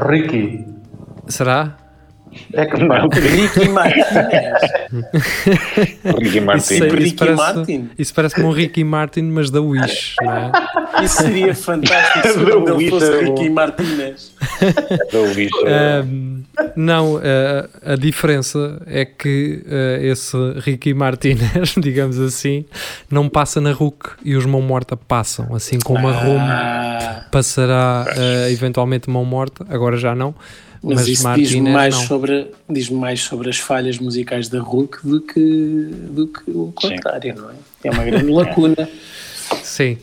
Ricky. 0.04 0.66
Será? 1.28 1.76
É 2.52 2.66
não. 2.78 3.08
Ricky 3.08 3.68
Martinez. 3.68 4.62
Ricky 6.18 6.40
Martin. 6.40 6.74
Isso, 6.74 6.84
Ricky 6.84 7.02
isso, 7.04 7.16
parece, 7.16 7.36
Martin. 7.36 7.90
isso 7.98 8.14
parece 8.14 8.34
como 8.34 8.48
um 8.48 8.52
Ricky 8.52 8.84
Martin, 8.84 9.22
mas 9.22 9.50
da 9.50 9.60
Wish, 9.60 10.14
não 10.22 10.32
é? 10.32 10.52
Isso 11.04 11.16
seria 11.16 11.54
fantástico 11.54 12.26
se 12.26 12.38
Da 12.44 12.50
ele 12.50 12.70
Wish 12.72 12.90
fosse 12.90 13.12
é. 13.12 13.20
Ricky 13.24 13.50
Martinez. 13.50 14.32
Do 15.12 15.34
bicho. 15.34 15.54
Um, 15.66 16.42
não, 16.74 17.16
uh, 17.16 17.20
a 17.84 17.96
diferença 17.96 18.80
é 18.86 19.04
que 19.04 19.62
uh, 19.66 20.04
esse 20.04 20.36
Ricky 20.60 20.94
Martinez, 20.94 21.74
digamos 21.76 22.18
assim, 22.18 22.64
não 23.10 23.28
passa 23.28 23.60
na 23.60 23.72
RUC 23.72 24.10
e 24.24 24.36
os 24.36 24.46
Mão 24.46 24.62
Morta 24.62 24.96
passam, 24.96 25.54
assim 25.54 25.78
como 25.78 26.08
a 26.08 26.12
Rumo 26.12 26.38
Ah, 26.40 27.26
passará 27.30 28.06
uh, 28.08 28.50
eventualmente 28.50 29.10
Mão 29.10 29.24
Morta, 29.24 29.66
agora 29.68 29.96
já 29.96 30.14
não. 30.14 30.34
Mas, 30.86 30.98
Mas, 31.00 31.08
isso 31.08 31.34
diz-me 31.34 31.70
mais, 31.70 31.94
não. 31.94 32.02
sobre, 32.06 32.50
diz 32.70 32.88
mais 32.90 33.20
sobre 33.22 33.50
as 33.50 33.58
falhas 33.58 33.98
musicais 33.98 34.48
da 34.48 34.60
Hulk 34.60 34.98
do 35.06 35.20
que, 35.20 35.88
do 36.10 36.28
que 36.28 36.50
o 36.50 36.72
contrário, 36.74 37.34
não 37.36 37.50
é? 37.50 37.54
É 37.84 37.90
uma 37.90 38.04
grande 38.04 38.30
lacuna. 38.30 38.88
Sim. 39.62 39.98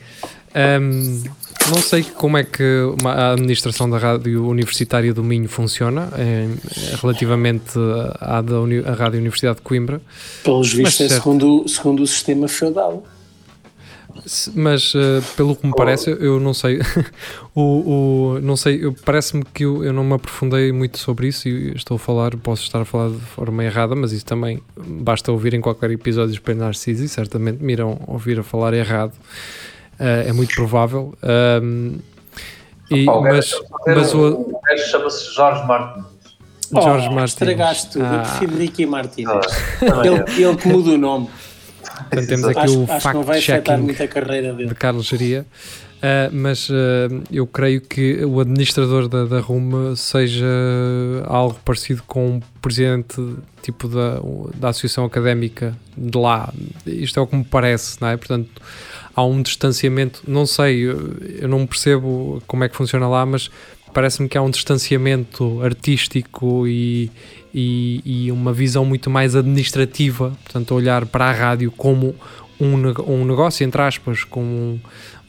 Um, 0.56 1.24
não 1.70 1.78
sei 1.82 2.04
como 2.04 2.38
é 2.38 2.44
que 2.44 2.64
uma- 3.00 3.14
a 3.14 3.32
administração 3.34 3.90
da 3.90 3.98
Rádio 3.98 4.46
Universitária 4.48 5.14
do 5.14 5.24
Minho 5.24 5.48
funciona 5.48 6.10
em- 6.20 6.58
relativamente 7.02 7.72
à 8.20 8.42
da 8.42 8.60
Uni- 8.60 8.84
à 8.86 8.94
Rádio 8.94 9.20
Universidade 9.20 9.56
de 9.58 9.62
Coimbra. 9.62 10.02
Pelos 10.44 10.74
vistos, 10.74 11.02
é 11.02 11.10
segundo, 11.10 11.66
segundo 11.68 12.04
o 12.04 12.08
sistema 12.08 12.48
feudal. 12.48 13.06
Mas 14.56 14.94
eh, 14.96 15.22
pelo 15.36 15.56
que 15.56 15.66
me 15.68 15.74
parece, 15.76 16.10
eu 16.12 16.40
não 16.40 16.54
sei. 16.54 16.80
o, 17.54 17.62
o- 18.36 18.40
não 18.42 18.56
sei, 18.56 18.82
parece-me 19.06 19.44
que 19.54 19.66
eu, 19.66 19.84
eu 19.84 19.92
não 19.94 20.04
me 20.04 20.14
aprofundei 20.14 20.72
muito 20.72 20.98
sobre 20.98 21.28
isso 21.28 21.48
e 21.48 21.74
estou 21.76 21.96
a 21.96 22.00
falar, 22.00 22.36
posso 22.38 22.64
estar 22.64 22.82
a 22.82 22.86
falar 22.86 23.10
de 23.10 23.20
forma 23.20 23.64
errada, 23.64 23.96
mas 23.96 24.12
isso 24.12 24.26
também 24.26 24.62
basta 24.78 25.32
ouvir 25.32 25.54
em 25.54 25.62
qualquer 25.62 25.92
episódio 25.92 26.30
de 26.32 26.38
Espelho 26.38 26.60
Narciso 26.60 27.04
e 27.04 27.10
certamente 27.10 27.64
me 27.64 27.74
irão 27.74 28.00
ouvir 28.08 28.40
a 28.40 28.44
falar 28.44 28.74
errado. 28.74 29.14
Eh, 30.00 30.26
é 30.30 30.34
muito 30.34 30.54
provável. 30.56 31.14
E, 32.92 33.06
Pá, 33.06 33.14
o 33.14 33.22
gajo- 33.22 33.64
mas, 33.86 33.96
mas 33.96 34.14
o 34.14 34.32
o 34.32 34.62
gajo 34.62 34.88
chama-se 34.90 35.34
Jorge 35.34 35.66
Martins. 35.66 36.06
Jorge 36.72 37.08
oh, 37.10 37.14
Martins. 37.14 37.42
Estragaste 37.42 37.92
tudo. 37.92 38.06
Ah. 38.06 38.16
Eu 38.16 38.22
prefiro 38.22 38.58
Ricky 38.58 38.86
Martínez. 38.86 39.46
Também 39.80 40.14
é. 40.14 40.16
Ele, 40.16 40.44
ele 40.44 40.56
que 40.58 40.68
muda 40.68 40.92
o 40.92 40.98
nome. 40.98 41.30
Portanto, 42.14 42.30
temos 42.30 42.46
aqui 42.46 42.60
Acho, 42.60 42.80
o 42.80 42.92
acho 42.92 43.08
que 43.08 43.14
não 43.14 43.24
vai 43.24 43.40
afetar 43.40 43.80
fact-checking 43.80 44.68
de 44.68 44.76
Carlos 44.76 45.06
Geria. 45.06 45.46
Uh, 46.04 46.28
mas 46.34 46.70
uh, 46.70 46.74
eu 47.32 47.48
creio 47.48 47.80
que 47.80 48.26
o 48.26 48.42
administrador 48.42 49.08
da, 49.08 49.24
da 49.24 49.40
RUM 49.40 49.96
seja 49.96 50.46
algo 51.26 51.58
parecido 51.64 52.04
com 52.06 52.40
o 52.40 52.42
presidente 52.62 53.16
tipo 53.62 53.88
da, 53.88 54.20
da 54.54 54.70
associação 54.70 55.06
académica 55.06 55.74
de 55.98 56.18
lá. 56.18 56.54
Isto 56.86 57.22
é 57.22 57.24
o 57.24 57.28
que 57.28 57.38
me 57.38 57.46
parece, 57.46 58.02
não 58.02 58.10
é? 58.10 58.18
Portanto, 58.18 58.50
há 59.16 59.24
um 59.24 59.42
distanciamento, 59.42 60.22
não 60.28 60.46
sei, 60.46 60.82
eu, 60.82 61.16
eu 61.40 61.48
não 61.48 61.66
percebo 61.66 62.44
como 62.48 62.66
é 62.66 62.70
que 62.70 62.76
funciona 62.76 63.08
lá, 63.08 63.26
mas 63.26 63.50
parece-me 63.94 64.28
que 64.28 64.38
há 64.38 64.42
um 64.42 64.50
distanciamento 64.50 65.62
artístico 65.62 66.68
e, 66.68 67.12
e, 67.54 68.02
e 68.04 68.32
uma 68.32 68.52
visão 68.52 68.84
muito 68.84 69.10
mais 69.10 69.36
administrativa, 69.36 70.34
portanto, 70.44 70.74
olhar 70.74 71.06
para 71.06 71.26
a 71.26 71.32
rádio 71.32 71.72
como 71.72 72.16
um, 72.60 72.76
um 73.08 73.26
negócio, 73.26 73.64
entre 73.64 73.82
aspas, 73.82 74.24
como 74.24 74.80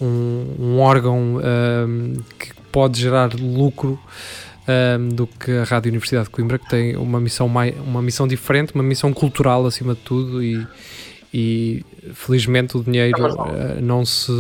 um, 0.00 0.54
um 0.59 0.78
órgão 0.78 1.38
ahm, 1.38 2.14
que 2.38 2.54
pode 2.73 3.00
gerar 3.00 3.35
lucro 3.35 3.99
ahm, 4.66 5.09
do 5.11 5.26
que 5.26 5.52
a 5.52 5.64
Rádio 5.64 5.90
Universidade 5.90 6.25
de 6.25 6.30
Coimbra, 6.30 6.59
que 6.59 6.68
tem 6.68 6.97
uma 6.97 7.21
missão, 7.21 7.49
mai, 7.49 7.75
uma 7.87 8.00
missão 8.00 8.26
diferente, 8.26 8.75
uma 8.75 8.85
missão 8.85 9.12
cultural 9.12 9.66
acima 9.66 9.94
de 9.94 10.00
tudo 10.00 10.42
e, 10.42 10.66
e 11.33 11.85
felizmente 12.14 12.76
o 12.76 12.83
dinheiro 12.83 13.21
não. 13.21 13.40
ah, 13.42 13.80
não 13.80 14.04
se 14.04 14.33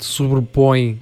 sobrepõe 0.00 1.00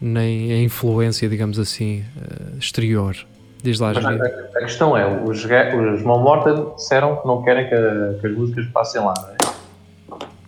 nem 0.00 0.52
a 0.52 0.62
influência, 0.62 1.28
digamos 1.28 1.58
assim, 1.58 2.04
ah, 2.20 2.56
exterior. 2.58 3.16
Diz 3.62 3.80
lá, 3.80 3.92
Mas 3.94 4.04
a, 4.04 4.10
a 4.10 4.58
questão 4.60 4.94
é, 4.96 5.06
os, 5.24 5.42
os 5.44 6.02
Mão 6.02 6.18
Morta 6.20 6.72
disseram 6.76 7.16
que 7.16 7.26
não 7.26 7.42
querem 7.42 7.66
que, 7.68 7.74
a- 7.74 8.14
que 8.20 8.26
as 8.26 8.32
músicas 8.36 8.66
passem 8.66 9.00
lá, 9.00 9.14
não 9.16 9.28
é? 9.30 9.54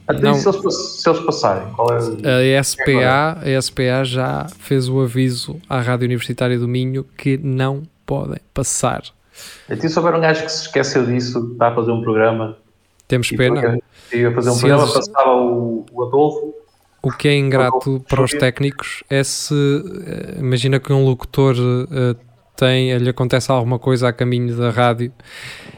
Até. 0.09 0.35
Se, 0.35 0.49
eles, 0.49 0.75
se 1.01 1.09
eles 1.09 1.21
passarem, 1.23 1.67
qual 1.73 1.89
é 1.93 2.59
A 2.59 2.63
SPA, 2.63 3.39
a 3.43 3.61
SPA 3.63 4.05
já 4.05 4.47
fez 4.59 4.89
o 4.89 5.01
aviso 5.01 5.57
à 5.69 5.81
Rádio 5.81 6.05
Universitária 6.07 6.57
do 6.59 6.69
Minho 6.69 7.05
que 7.17 7.37
não 7.39 7.83
podem 8.05 8.39
passar. 8.55 9.03
Até 9.69 9.89
se 9.89 9.99
houver 9.99 10.15
um 10.15 10.21
gajo 10.21 10.45
que 10.45 10.53
se 10.53 10.63
esqueceu 10.63 11.05
disso, 11.07 11.51
está 11.53 11.69
a 11.69 11.75
fazer 11.75 11.91
um 11.91 12.03
programa 12.03 12.57
Temos 13.09 13.31
pena. 13.31 13.79
ia 14.13 14.31
fazer 14.33 14.51
um 14.51 14.53
Se 14.55 14.61
programa, 14.61 14.83
eles- 14.85 14.95
passava 14.95 15.35
o, 15.37 15.87
o 15.91 16.03
Adolfo, 16.05 16.55
O 17.07 17.13
que 17.13 17.29
é 17.29 17.37
ingrato 17.37 18.05
para 18.09 18.23
os 18.23 18.33
técnicos 18.33 19.05
é 19.09 19.23
se 19.23 19.55
eh, 19.55 20.39
imagina 20.41 20.81
que 20.81 20.93
um 20.93 21.05
locutor 21.05 21.55
eh, 21.57 22.17
tem, 22.57 22.97
lhe 22.99 23.09
acontece 23.09 23.53
alguma 23.53 23.79
coisa 23.79 24.09
a 24.09 24.13
caminho 24.13 24.57
da 24.57 24.71
rádio 24.71 25.13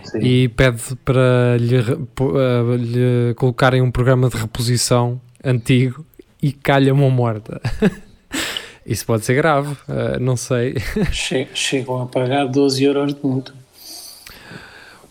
sim. 0.04 0.18
e 0.20 0.48
pede 0.48 0.96
para 1.04 1.56
lhe, 1.58 1.76
eh, 1.76 2.76
lhe 2.78 3.34
colocarem 3.34 3.82
um 3.82 3.90
programa 3.90 4.30
de 4.30 4.36
reposição 4.38 5.20
antigo 5.44 6.02
e 6.42 6.50
calha 6.50 6.94
mão 6.94 7.10
morta. 7.10 7.60
Isso 8.86 9.04
pode 9.04 9.22
ser 9.26 9.34
grave, 9.34 9.76
eh, 9.86 10.18
não 10.18 10.34
sei. 10.34 10.76
Che- 11.12 11.48
Chegam 11.52 12.00
a 12.02 12.06
pagar 12.06 12.46
12 12.46 12.82
euros 12.84 13.12
de 13.12 13.20
multa. 13.22 13.52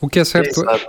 O 0.02 0.08
que 0.10 0.20
é 0.20 0.26
certo 0.26 0.62
Exato. 0.62 0.86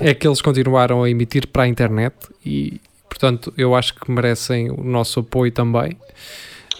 é 0.00 0.14
que 0.14 0.28
eles 0.28 0.40
continuaram 0.40 1.02
a 1.02 1.10
emitir 1.10 1.48
para 1.48 1.64
a 1.64 1.66
internet 1.68 2.14
e, 2.46 2.80
portanto, 3.10 3.52
eu 3.58 3.74
acho 3.74 3.94
que 3.94 4.10
merecem 4.10 4.70
o 4.70 4.82
nosso 4.82 5.20
apoio 5.20 5.52
também. 5.52 5.94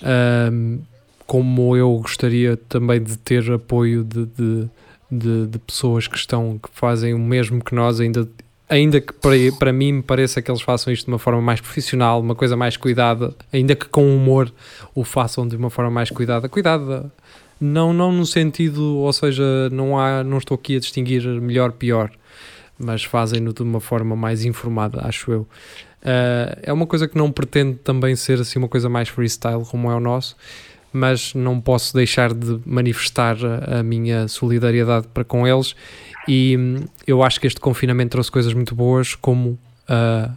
Ahm, 0.03 0.79
como 1.27 1.77
eu 1.77 1.93
gostaria 1.99 2.57
também 2.57 3.01
de 3.03 3.17
ter 3.19 3.53
apoio 3.53 4.03
de, 4.03 4.25
de, 4.27 4.69
de- 5.11 5.47
de 5.47 5.59
pessoas 5.59 6.07
que 6.09 6.17
estão 6.17 6.59
que 6.59 6.69
fazem 6.73 7.15
o 7.15 7.19
mesmo 7.19 7.63
que 7.63 7.75
nós, 7.75 8.01
ainda, 8.01 8.29
ainda 8.69 9.01
que 9.01 9.13
para, 9.13 9.35
para 9.59 9.73
mim 9.73 9.93
me 9.93 10.03
pareça 10.03 10.41
que 10.43 10.51
eles 10.51 10.63
façam 10.63 10.93
isto 10.93 11.05
de 11.05 11.13
uma 11.13 11.19
forma 11.19 11.41
mais 11.41 11.61
profissional, 11.61 12.21
uma 12.21 12.35
coisa 12.35 12.57
mais 12.57 12.77
cuidada, 12.77 13.33
ainda 13.53 13.77
que 13.77 13.87
com 13.87 14.13
humor 14.17 14.51
o 14.95 15.05
façam 15.05 15.47
de 15.47 15.55
uma 15.57 15.71
forma 15.71 15.91
mais 15.91 16.11
cuidada, 16.11 16.49
cuidada 16.49 17.13
Não, 17.61 17.93
não 17.93 18.11
no 18.11 18.27
sentido, 18.27 18.97
ou 18.97 19.13
seja, 19.13 19.69
não 19.71 19.99
há, 20.01 20.25
não 20.25 20.39
estou 20.39 20.55
aqui 20.57 20.77
a 20.77 20.81
distinguir 20.81 21.23
melhor 21.41 21.71
pior, 21.73 22.11
mas 22.77 23.05
fazem-no 23.05 23.53
de 23.53 23.63
uma 23.63 23.79
forma 23.81 24.17
mais 24.17 24.45
informada, 24.45 25.03
acho 25.07 25.31
eu. 25.31 25.47
Uh, 26.03 26.57
é 26.63 26.73
uma 26.73 26.87
coisa 26.87 27.07
que 27.07 27.17
não 27.17 27.31
pretende 27.31 27.75
também 27.85 28.17
ser 28.17 28.41
assim 28.41 28.59
uma 28.59 28.69
coisa 28.69 28.89
mais 28.89 29.09
freestyle 29.09 29.65
como 29.67 29.91
é 29.91 29.95
o 29.95 30.01
nosso, 30.01 30.35
mas 30.93 31.35
não 31.35 31.61
posso 31.61 31.95
deixar 31.95 32.33
de 32.33 32.59
manifestar 32.65 33.37
a, 33.69 33.83
minha 33.83 34.27
solidariedade 34.27 35.07
para 35.09 35.25
com 35.25 35.47
eles 35.47 35.77
e 36.27 36.57
hum, 36.59 36.85
eu 37.07 37.23
acho 37.23 37.39
que 37.41 37.47
este 37.47 37.61
confinamento 37.61 38.13
trouxe 38.13 38.31
coisas 38.31 38.53
muito 38.55 38.75
boas 38.75 39.15
como 39.15 39.59
uh, 39.89 40.33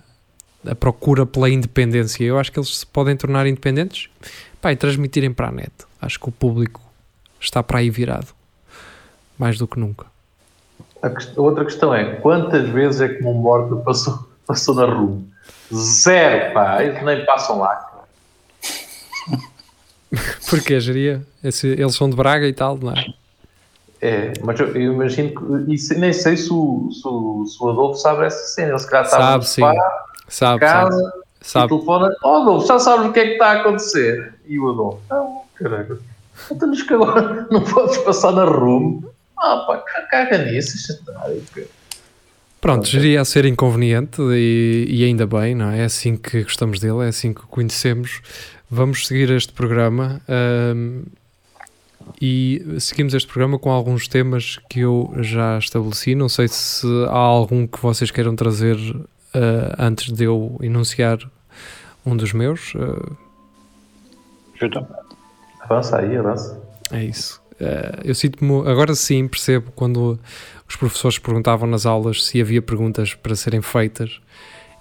a 0.69 0.75
procura 0.75 1.25
pela 1.25 1.49
independência. 1.49 2.23
Eu 2.23 2.37
acho 2.39 2.51
que 2.51 2.59
eles 2.59 2.77
se 2.77 2.85
podem 2.85 3.15
tornar 3.15 3.47
independentes 3.47 4.09
pá, 4.61 4.71
e 4.71 4.75
transmitirem 4.75 5.31
para 5.31 5.47
a 5.47 5.51
net. 5.51 5.71
Acho 6.01 6.19
que 6.19 6.29
o 6.29 6.31
público 6.31 6.81
está 7.39 7.61
para 7.63 7.79
aí 7.79 7.89
virado. 7.89 8.27
Mais 9.37 9.57
do 9.57 9.67
que 9.67 9.79
nunca. 9.79 10.05
A, 11.01 11.09
quest- 11.09 11.37
outra 11.37 11.65
questão 11.65 11.93
é: 11.93 12.15
quantas 12.15 12.69
vezes 12.69 13.01
é 13.01 13.09
que 13.09 13.23
morto 13.23 13.77
passou, 13.77 14.27
passou 14.45 14.75
na 14.75 14.85
rua? 14.85 15.21
Zero, 15.75 16.53
pá. 16.53 16.83
Eles 16.83 17.03
nem 17.03 17.25
passam 17.25 17.59
lá. 17.59 17.89
Porque 20.49 20.79
geria, 20.79 21.25
eles 21.43 21.95
são 21.95 22.09
de 22.09 22.15
Braga 22.15 22.47
e 22.47 22.53
tal, 22.53 22.77
não 22.77 22.91
é? 22.91 23.05
É, 24.01 24.33
mas 24.43 24.59
eu, 24.59 24.67
eu 24.75 24.93
imagino 24.93 25.29
que. 25.29 25.73
E 25.73 25.97
nem 25.97 26.11
sei 26.11 26.35
se 26.35 26.51
o, 26.51 26.89
se, 26.91 27.07
o, 27.07 27.45
se 27.47 27.63
o 27.63 27.69
Adolfo 27.69 27.99
sabe 28.01 28.25
essa 28.25 28.45
cena. 28.53 28.71
Ele 28.71 28.79
se 28.79 28.89
calhar 28.89 29.05
estava 29.05 29.23
Sabe, 29.23 29.47
sim. 29.47 29.61
sofá, 29.61 30.05
Sabe, 30.27 30.59
casa, 30.59 31.01
sabe, 31.01 31.13
sabe. 31.41 31.67
telefona: 31.69 32.15
Oh, 32.21 32.41
Adolfo, 32.41 32.67
já 32.67 32.79
sabes 32.79 33.07
o 33.07 33.13
que 33.13 33.19
é 33.21 33.25
que 33.27 33.31
está 33.33 33.47
a 33.47 33.61
acontecer? 33.61 34.33
E 34.45 34.59
o 34.59 34.69
Adolfo: 34.69 34.99
Não, 35.09 35.41
caralho. 35.55 36.03
Então 36.51 36.69
que 36.71 36.93
agora 36.93 37.47
não 37.49 37.63
podes 37.63 37.97
passar 37.99 38.33
na 38.33 38.43
rua. 38.43 38.99
Ah, 39.37 39.63
pá, 39.67 39.77
caga 40.11 40.37
nisso, 40.39 40.75
isto 40.75 41.05
cara. 41.05 41.67
Pronto, 42.63 42.87
geria 42.87 43.19
a 43.19 43.25
ser 43.25 43.43
inconveniente 43.43 44.21
e, 44.21 44.85
e 44.87 45.03
ainda 45.03 45.27
bem, 45.27 45.53
não 45.53 45.69
é? 45.69 45.81
É 45.81 45.83
assim 45.83 46.15
que 46.15 46.43
gostamos 46.43 46.79
dele, 46.79 47.03
é 47.03 47.09
assim 47.09 47.33
que 47.33 47.41
o 47.41 47.47
conhecemos. 47.47 48.21
Vamos 48.71 49.05
seguir 49.05 49.29
este 49.31 49.51
programa 49.51 50.21
ahm, 50.29 51.01
e 52.21 52.65
seguimos 52.79 53.13
este 53.13 53.27
programa 53.27 53.59
com 53.59 53.69
alguns 53.69 54.07
temas 54.07 54.61
que 54.69 54.79
eu 54.79 55.13
já 55.17 55.57
estabeleci. 55.57 56.15
Não 56.15 56.29
sei 56.29 56.47
se 56.47 56.87
há 57.09 57.17
algum 57.17 57.67
que 57.67 57.81
vocês 57.81 58.09
queiram 58.09 58.33
trazer 58.33 58.77
ah, 59.33 59.75
antes 59.77 60.13
de 60.13 60.23
eu 60.23 60.57
enunciar 60.61 61.19
um 62.05 62.15
dos 62.15 62.31
meus. 62.31 62.71
Ajuda-me. 64.55 64.87
Avança 65.59 65.97
aí, 65.97 66.15
avança. 66.15 66.57
É 66.93 67.03
isso. 67.03 67.43
Eh, 67.59 67.99
eu 68.05 68.15
sinto-me, 68.15 68.67
agora 68.67 68.95
sim 68.95 69.27
percebo 69.27 69.71
quando 69.75 70.19
os 70.73 70.75
professores 70.75 71.19
perguntavam 71.19 71.67
nas 71.69 71.85
aulas 71.85 72.23
se 72.25 72.41
havia 72.41 72.61
perguntas 72.61 73.13
para 73.13 73.35
serem 73.35 73.61
feitas 73.61 74.19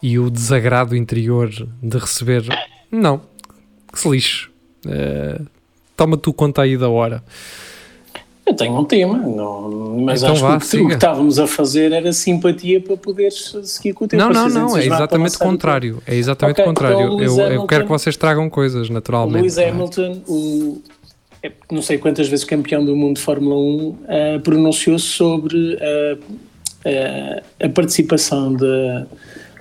e 0.02 0.18
o 0.18 0.30
desagrado 0.30 0.96
interior 0.96 1.50
de 1.82 1.98
receber, 1.98 2.42
não, 2.90 3.20
que 3.92 3.98
se 4.00 4.08
lixe. 4.08 4.48
Eh, 4.88 5.40
toma 5.96 6.16
tu 6.16 6.32
conta 6.32 6.62
aí 6.62 6.76
da 6.78 6.88
hora. 6.88 7.22
Eu 8.44 8.54
tenho 8.56 8.76
um 8.76 8.84
tema, 8.84 9.18
não, 9.18 9.98
mas 10.00 10.20
Então 10.22 10.32
acho 10.34 10.42
vá, 10.42 10.50
que 10.52 10.56
o 10.56 10.60
que- 10.60 10.64
o 10.66 10.68
siga. 10.70 10.88
que 10.88 10.94
estávamos 10.94 11.38
a 11.38 11.46
fazer 11.46 11.92
era 11.92 12.12
simpatia 12.12 12.80
para 12.80 12.96
poderes 12.96 13.54
seguir 13.64 13.92
com 13.92 14.04
o 14.06 14.08
tempo. 14.08 14.20
Não, 14.22 14.30
não, 14.32 14.48
não, 14.48 14.60
é 14.60 14.62
entusiasmar 14.64 14.96
para 14.98 15.04
exatamente 15.04 15.20
o 15.20 15.32
lançar 15.34 15.44
contrário. 15.44 16.02
É 16.06 16.16
exatamente 16.16 16.54
Ok, 16.60 16.64
o 16.64 16.68
contrário. 16.68 17.00
então 17.00 17.12
o 17.14 17.16
Lewis 17.18 17.38
eu, 17.38 17.46
eu 17.52 17.66
quero 17.66 17.84
que 17.84 17.90
vocês 17.90 18.16
tragam 18.16 18.50
coisas, 18.50 18.88
O 18.88 18.92
naturalmente. 18.92 19.42
Lewis 19.42 19.56
não 19.56 19.62
é? 19.62 19.68
Hamilton, 19.70 20.22
o, 20.26 20.82
é, 21.42 21.50
não 21.70 21.82
sei 21.82 21.98
quantas 21.98 22.28
vezes 22.28 22.44
campeão 22.44 22.84
do 22.84 22.94
mundo 22.94 23.16
de 23.16 23.22
Fórmula 23.22 23.56
1, 23.56 23.96
eh, 24.08 24.38
pronunciou-se 24.38 25.04
sobre 25.06 25.76
eh, 25.80 26.16
eh, 26.84 27.42
a 27.64 27.68
participação 27.68 28.54
da, 28.54 29.06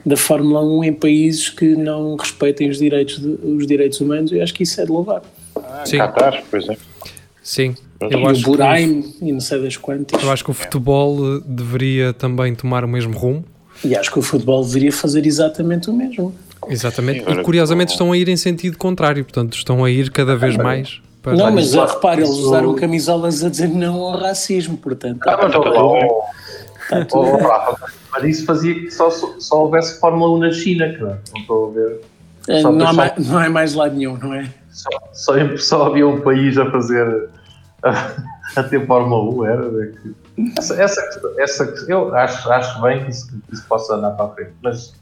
da 0.05 0.15
Fórmula 0.17 0.63
1 0.63 0.83
em 0.83 0.93
países 0.93 1.49
que 1.49 1.75
não 1.75 2.15
respeitem 2.15 2.69
os 2.69 2.77
direitos, 2.77 3.19
de- 3.19 3.27
os 3.43 3.65
direitos 3.65 3.99
humanos 3.99 4.31
e 4.31 4.39
acho 4.39 4.53
que 4.53 4.63
isso 4.63 4.79
é 4.79 4.85
de 4.85 4.91
louvar. 4.91 5.21
Sim, 5.85 5.97
Qatar, 5.97 6.43
por 6.49 6.59
exemplo. 6.59 6.81
sim. 7.41 7.75
e 8.09 8.13
Eu 8.13 8.21
o 8.21 8.27
acho, 8.27 8.41
que, 8.43 8.49
Buraim 8.49 9.13
e 9.21 9.31
não 9.31 9.39
sei 9.39 9.61
das 9.61 9.77
quantas. 9.77 10.21
eu 10.21 10.31
acho 10.31 10.43
que 10.43 10.51
o 10.51 10.53
futebol 10.53 11.39
deveria 11.41 12.13
também 12.13 12.53
tomar 12.55 12.83
o 12.85 12.87
mesmo 12.87 13.17
rumo. 13.17 13.43
E 13.83 13.95
acho 13.95 14.11
que 14.11 14.19
o 14.19 14.21
futebol 14.21 14.63
deveria 14.63 14.91
fazer 14.91 15.25
exatamente 15.25 15.89
o 15.89 15.93
mesmo. 15.93 16.33
Exatamente, 16.69 17.21
e 17.27 17.41
curiosamente 17.43 17.91
estão 17.93 18.11
a 18.11 18.17
ir 18.17 18.29
em 18.29 18.37
sentido 18.37 18.77
contrário, 18.77 19.23
portanto 19.23 19.53
estão 19.57 19.83
a 19.83 19.89
ir 19.89 20.11
cada 20.11 20.35
vez 20.35 20.55
mais 20.55 21.01
para 21.21 21.35
Não, 21.35 21.51
mas 21.51 21.75
ah, 21.75 21.85
repare, 21.85 22.21
eles 22.21 22.31
usaram 22.31 22.73
camisolas 22.75 23.43
a 23.43 23.49
dizer 23.49 23.69
não 23.69 24.01
ao 24.01 24.17
racismo, 24.17 24.77
portanto. 24.77 25.21
Ah, 25.27 25.37
mas, 25.37 25.55
oh, 25.55 25.61
tudo 25.61 25.75
oh, 25.77 27.37
bem. 27.37 27.47
Rafa, 27.47 27.91
mas 28.11 28.23
isso 28.23 28.45
fazia 28.45 28.73
que 28.73 28.91
só, 28.91 29.09
só 29.09 29.63
houvesse 29.63 29.99
Fórmula 29.99 30.35
1 30.37 30.39
na 30.39 30.51
China, 30.51 30.93
cara. 30.93 31.21
Não 31.33 31.41
estou 31.41 31.69
a 31.69 31.73
ver. 31.73 32.01
Só 32.61 32.71
não, 32.71 32.87
há 32.87 32.93
mais, 32.93 33.27
não 33.27 33.37
há 33.37 33.49
mais 33.49 33.73
lado 33.75 33.95
nenhum, 33.95 34.17
não 34.17 34.33
é? 34.33 34.49
Só, 34.71 34.89
só, 35.13 35.57
só 35.57 35.85
havia 35.85 36.07
um 36.07 36.21
país 36.21 36.57
a 36.57 36.69
fazer. 36.71 37.29
a, 37.83 38.11
a 38.55 38.63
ter 38.63 38.85
Fórmula 38.85 39.35
1, 39.35 39.45
era. 39.45 39.83
é 39.83 39.87
que- 39.87 40.21
essa, 40.57 40.81
essa, 40.81 41.33
essa, 41.37 41.63
eu 41.87 42.15
acho, 42.15 42.49
acho 42.51 42.81
bem 42.81 43.03
que 43.03 43.11
isso, 43.11 43.27
que 43.27 43.53
isso 43.53 43.65
possa 43.67 43.95
andar 43.95 44.11
para 44.11 44.25
a 44.25 44.29
frente, 44.29 44.53
mas. 44.61 44.93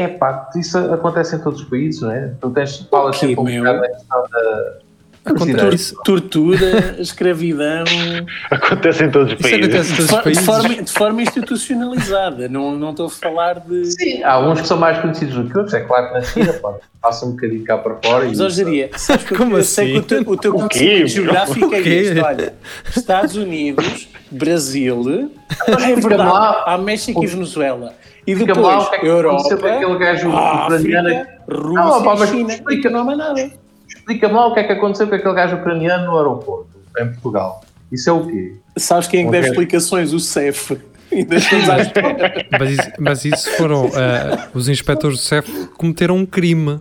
É 0.00 0.08
pá, 0.08 0.48
isso 0.56 0.78
acontece 0.78 1.36
em 1.36 1.40
todos 1.40 1.60
os 1.60 1.68
países, 1.68 2.00
não 2.00 2.10
é? 2.10 2.32
Tu 2.40 2.50
tens, 2.50 2.78
falas 2.90 3.18
quê, 3.18 3.26
sempre 3.28 3.40
um 3.40 3.44
meu? 3.44 3.62
bocado 3.64 3.80
da 3.80 3.88
questão 3.88 4.22
da. 4.30 4.78
Acontece. 5.22 5.92
Tor- 5.96 6.02
Tortura, 6.20 6.96
escravidão, 6.98 7.84
Acontece 8.50 9.04
em 9.04 9.10
todos 9.10 9.34
os 9.34 9.38
países. 9.38 9.68
de, 9.68 9.74
todos 9.74 9.90
os 9.98 10.06
for- 10.10 10.16
de 10.18 10.22
países. 10.24 10.44
forma, 10.46 10.68
de 10.82 10.92
forma 10.92 11.22
institucionalizada. 11.22 12.48
Não, 12.48 12.74
não 12.74 12.90
estou 12.92 13.06
a 13.06 13.10
falar 13.10 13.60
de. 13.60 13.84
Sim, 13.84 14.22
há 14.22 14.40
uns 14.40 14.62
que 14.62 14.66
são 14.66 14.78
mais 14.78 14.98
conhecidos 14.98 15.34
do 15.34 15.44
que 15.50 15.58
outros, 15.58 15.74
é 15.74 15.80
claro 15.80 16.08
que 16.08 16.14
na 16.14 16.22
China, 16.22 16.52
pá, 16.54 16.74
passa 17.02 17.26
um 17.26 17.32
bocadinho 17.32 17.62
cá 17.64 17.76
para 17.76 17.96
fora. 18.02 18.24
Mas, 18.24 18.38
sabes 18.38 19.24
que 19.26 19.34
eu- 19.34 19.38
Como 19.38 19.58
eu 19.58 19.62
sei 19.62 19.92
que 19.92 19.98
o 19.98 20.02
teu, 20.02 20.20
o 20.22 20.36
teu 20.38 20.56
O 20.56 20.68
quê, 20.68 20.78
conhecimento 20.78 21.08
geográfico 21.08 21.74
é 21.74 21.78
O 21.80 21.82
quê? 21.82 21.88
este. 21.90 22.20
Olha, 22.20 22.54
Estados 22.96 23.36
Unidos, 23.36 24.08
Brasil, 24.30 25.30
é 25.68 25.96
fica 25.96 26.08
verdade, 26.08 26.62
há 26.66 26.78
México 26.78 27.22
e 27.22 27.26
Venezuela. 27.26 27.92
E 28.30 28.34
depois, 28.44 28.58
mal 28.66 28.82
o 28.82 28.90
que 28.90 28.96
é 28.96 28.98
que 29.00 29.06
Europa, 29.06 29.34
aconteceu 29.36 29.58
com 29.58 29.66
aquele 29.66 29.98
gajo 29.98 30.28
ucraniano. 30.28 31.08
África, 31.08 31.38
Rússia 31.50 31.72
Não, 31.72 32.00
e 32.00 32.18
mas 32.18 32.30
China. 32.30 32.52
explica- 32.52 32.90
não 32.90 33.00
há 33.00 33.04
mais 33.04 33.18
nada. 33.18 33.50
Explica-me 33.88 34.34
lá 34.34 34.46
o 34.46 34.54
que 34.54 34.60
é 34.60 34.64
que 34.64 34.72
aconteceu 34.72 35.08
com 35.08 35.14
aquele 35.14 35.34
gajo 35.34 35.56
ucraniano 35.56 36.06
no 36.06 36.16
aeroporto, 36.16 36.68
em 36.98 37.06
Portugal. 37.08 37.60
Isso 37.92 38.08
é 38.08 38.12
o 38.12 38.26
quê? 38.26 38.56
Sabes 38.76 39.08
quem 39.08 39.20
é 39.22 39.24
que 39.24 39.30
deve 39.30 39.48
explicações? 39.48 40.12
O 40.12 40.20
CEF. 40.20 40.78
Ainda 41.12 41.34
estamos 41.36 41.68
à 41.68 41.80
espera. 41.80 42.46
Mas 42.58 42.70
isso, 42.70 42.90
mas 43.00 43.24
isso 43.24 43.50
foram 43.56 43.86
ah, 43.96 44.48
os 44.54 44.68
inspectores 44.68 45.16
do 45.18 45.22
CEF 45.22 45.66
cometeram 45.76 46.16
um 46.16 46.24
crime. 46.24 46.78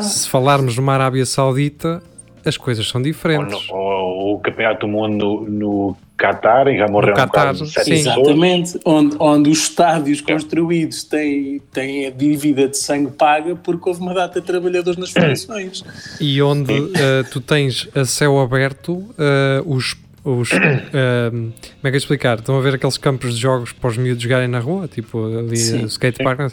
Se 0.00 0.28
falarmos 0.28 0.76
numa 0.76 0.94
Arábia 0.94 1.26
Saudita, 1.26 2.02
as 2.46 2.56
coisas 2.56 2.88
são 2.88 3.00
Ou, 3.00 3.04
diferentes. 3.04 3.68
no- 3.68 3.74
ou 3.74 4.34
o 4.36 4.40
campeonato 4.40 4.86
do 4.86 4.88
mundo 4.88 5.16
no, 5.16 5.48
no 5.50 5.96
Qatar, 6.18 6.66
e 6.66 6.76
já 6.76 6.88
morreram 6.88 7.14
Qatar, 7.16 7.44
quase 7.56 7.70
sete 7.70 7.84
sim. 7.84 7.92
Exatamente. 7.92 8.78
Onde, 8.84 9.16
onde 9.20 9.50
os 9.50 9.58
estádios 9.60 10.20
construídos 10.20 11.04
têm, 11.04 11.60
têm 11.72 12.06
a 12.06 12.10
dívida 12.10 12.66
de 12.68 12.76
sangue 12.76 13.12
paga 13.12 13.54
porque 13.54 13.88
houve 13.88 14.00
uma 14.00 14.12
data 14.12 14.40
de 14.40 14.46
trabalhadores 14.46 14.98
nas 14.98 15.10
fundações. 15.12 15.84
E 16.20 16.42
onde 16.42 16.72
ah, 16.74 17.24
tu 17.30 17.40
tens 17.40 17.88
a 17.94 18.04
céu 18.04 18.40
aberto, 18.40 19.04
ah, 19.16 19.62
os. 19.64 19.94
os 20.24 20.50
ah, 20.52 21.30
como 21.30 21.52
é 21.82 21.82
que 21.82 21.88
é 21.88 21.90
de 21.92 21.96
explicar? 21.98 22.38
Estão 22.38 22.58
a 22.58 22.60
ver 22.60 22.74
aqueles 22.74 22.98
campos 22.98 23.34
de 23.36 23.40
jogos 23.40 23.72
para 23.72 23.88
os 23.90 23.96
miúdos 23.96 24.22
jogarem 24.22 24.48
na 24.48 24.58
rua, 24.58 24.88
tipo 24.88 25.24
ali 25.24 25.56
Sim, 25.56 25.84
o 25.84 25.86
skate 25.86 26.22
park. 26.24 26.52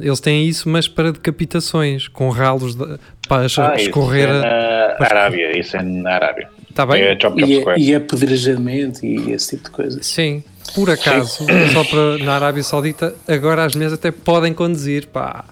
Eles 0.00 0.20
têm 0.20 0.46
isso, 0.46 0.68
mas 0.68 0.86
para 0.86 1.10
decapitações, 1.10 2.06
com 2.06 2.28
ralos 2.28 2.74
de- 2.74 2.98
para 3.26 3.42
Ah, 3.42 3.46
isso 3.46 3.60
escorrer. 3.78 4.28
é 4.28 4.32
a- 4.32 4.96
na 5.00 5.06
Arábia, 5.06 5.58
isso 5.58 5.74
é 5.76 5.82
na 5.82 6.10
Arábia. 6.12 6.48
Está 6.76 6.84
bem? 6.84 7.02
É 7.04 7.18
Chop 7.18 7.40
Chop 7.40 7.50
E, 7.50 7.60
Square. 7.60 7.80
e 7.82 7.94
apedrejamento 7.94 9.06
e 9.06 9.32
esse 9.32 9.56
tipo 9.56 9.64
de 9.64 9.70
coisas. 9.70 10.06
Sim, 10.06 10.44
por 10.74 10.90
acaso, 10.90 11.46
só 11.72 11.84
para 11.84 12.18
na 12.22 12.34
Arábia 12.34 12.62
Saudita, 12.62 13.14
agora 13.26 13.64
as 13.64 13.74
mulheres 13.74 13.94
até 13.94 14.10
podem 14.10 14.52
conduzir, 14.52 15.06
pá. 15.06 15.46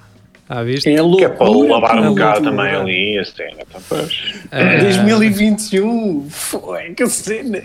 Ah, 0.46 0.62
viste? 0.62 0.86
É 0.86 0.96
Que 0.96 1.24
é 1.24 1.28
para 1.30 1.48
lavar 1.48 1.98
um 1.98 2.10
bocado 2.10 2.44
também 2.44 2.74
ali, 2.74 3.18
assim, 3.18 3.42
então, 3.58 3.80
pois. 3.88 4.34
Ah, 4.52 4.76
2021. 4.82 6.28
Foi 6.28 6.92
que 6.92 7.06
cena. 7.06 7.62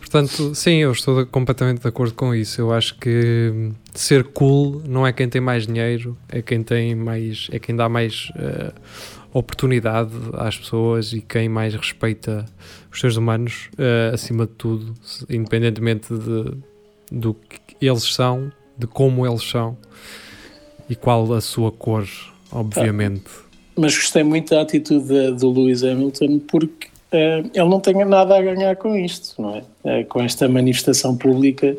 portanto, 0.00 0.52
sim, 0.52 0.78
eu 0.78 0.90
estou 0.90 1.24
completamente 1.26 1.80
de 1.82 1.86
acordo 1.86 2.14
com 2.14 2.34
isso. 2.34 2.60
Eu 2.60 2.72
acho 2.72 2.96
que 2.98 3.70
ser 3.94 4.24
cool 4.24 4.82
não 4.84 5.06
é 5.06 5.12
quem 5.12 5.28
tem 5.28 5.40
mais 5.40 5.64
dinheiro, 5.64 6.18
é 6.28 6.42
quem 6.42 6.64
tem 6.64 6.96
mais, 6.96 7.46
é 7.52 7.60
quem 7.60 7.76
dá 7.76 7.88
mais 7.88 8.32
eh, 8.36 8.72
oportunidade 9.32 10.12
às 10.34 10.56
pessoas 10.56 11.12
e 11.12 11.20
quem 11.20 11.48
mais 11.48 11.74
respeita 11.74 12.44
os 12.90 13.00
seres 13.00 13.16
humanos, 13.16 13.68
eh, 13.78 14.10
acima 14.12 14.46
de 14.46 14.52
tudo, 14.52 14.94
independentemente 15.28 16.12
de, 16.12 16.54
do 17.10 17.34
que 17.34 17.86
eles 17.86 18.14
são, 18.14 18.50
de 18.76 18.86
como 18.86 19.26
eles 19.26 19.42
são 19.42 19.76
e 20.88 20.96
qual 20.96 21.32
a 21.32 21.40
sua 21.40 21.70
cor, 21.70 22.06
obviamente. 22.50 23.30
Mas 23.76 23.94
gostei 23.94 24.22
muito 24.22 24.50
da 24.54 24.62
atitude 24.62 25.32
do 25.32 25.50
Lewis 25.52 25.84
Hamilton 25.84 26.40
porque 26.40 26.88
eh, 27.12 27.42
ele 27.54 27.68
não 27.68 27.80
tenha 27.80 28.04
nada 28.04 28.36
a 28.36 28.42
ganhar 28.42 28.76
com 28.76 28.96
isto, 28.96 29.40
não 29.40 29.56
é? 29.56 29.62
Eh, 29.84 30.04
com 30.04 30.20
esta 30.22 30.48
manifestação 30.48 31.16
pública 31.16 31.76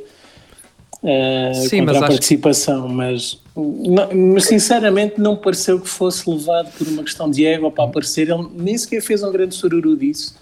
eh, 1.04 1.52
Sim, 1.54 1.80
contra 1.86 2.00
a 2.00 2.08
participação, 2.08 2.88
mas, 2.90 3.40
não- 3.56 4.10
mas 4.34 4.46
sinceramente 4.46 5.20
não 5.20 5.36
pareceu 5.36 5.80
que 5.80 5.88
fosse 5.90 6.30
levado 6.30 6.70
por 6.78 6.88
uma 6.88 7.04
questão 7.04 7.30
de 7.30 7.46
ego 7.46 7.72
para 7.72 7.86
aparecer. 7.86 8.30
Ele 8.30 8.48
nem 8.56 8.78
sequer 8.78 9.02
fez 9.02 9.24
um 9.24 9.32
grande 9.32 9.56
sururu 9.56 9.96
disso. 9.96 10.36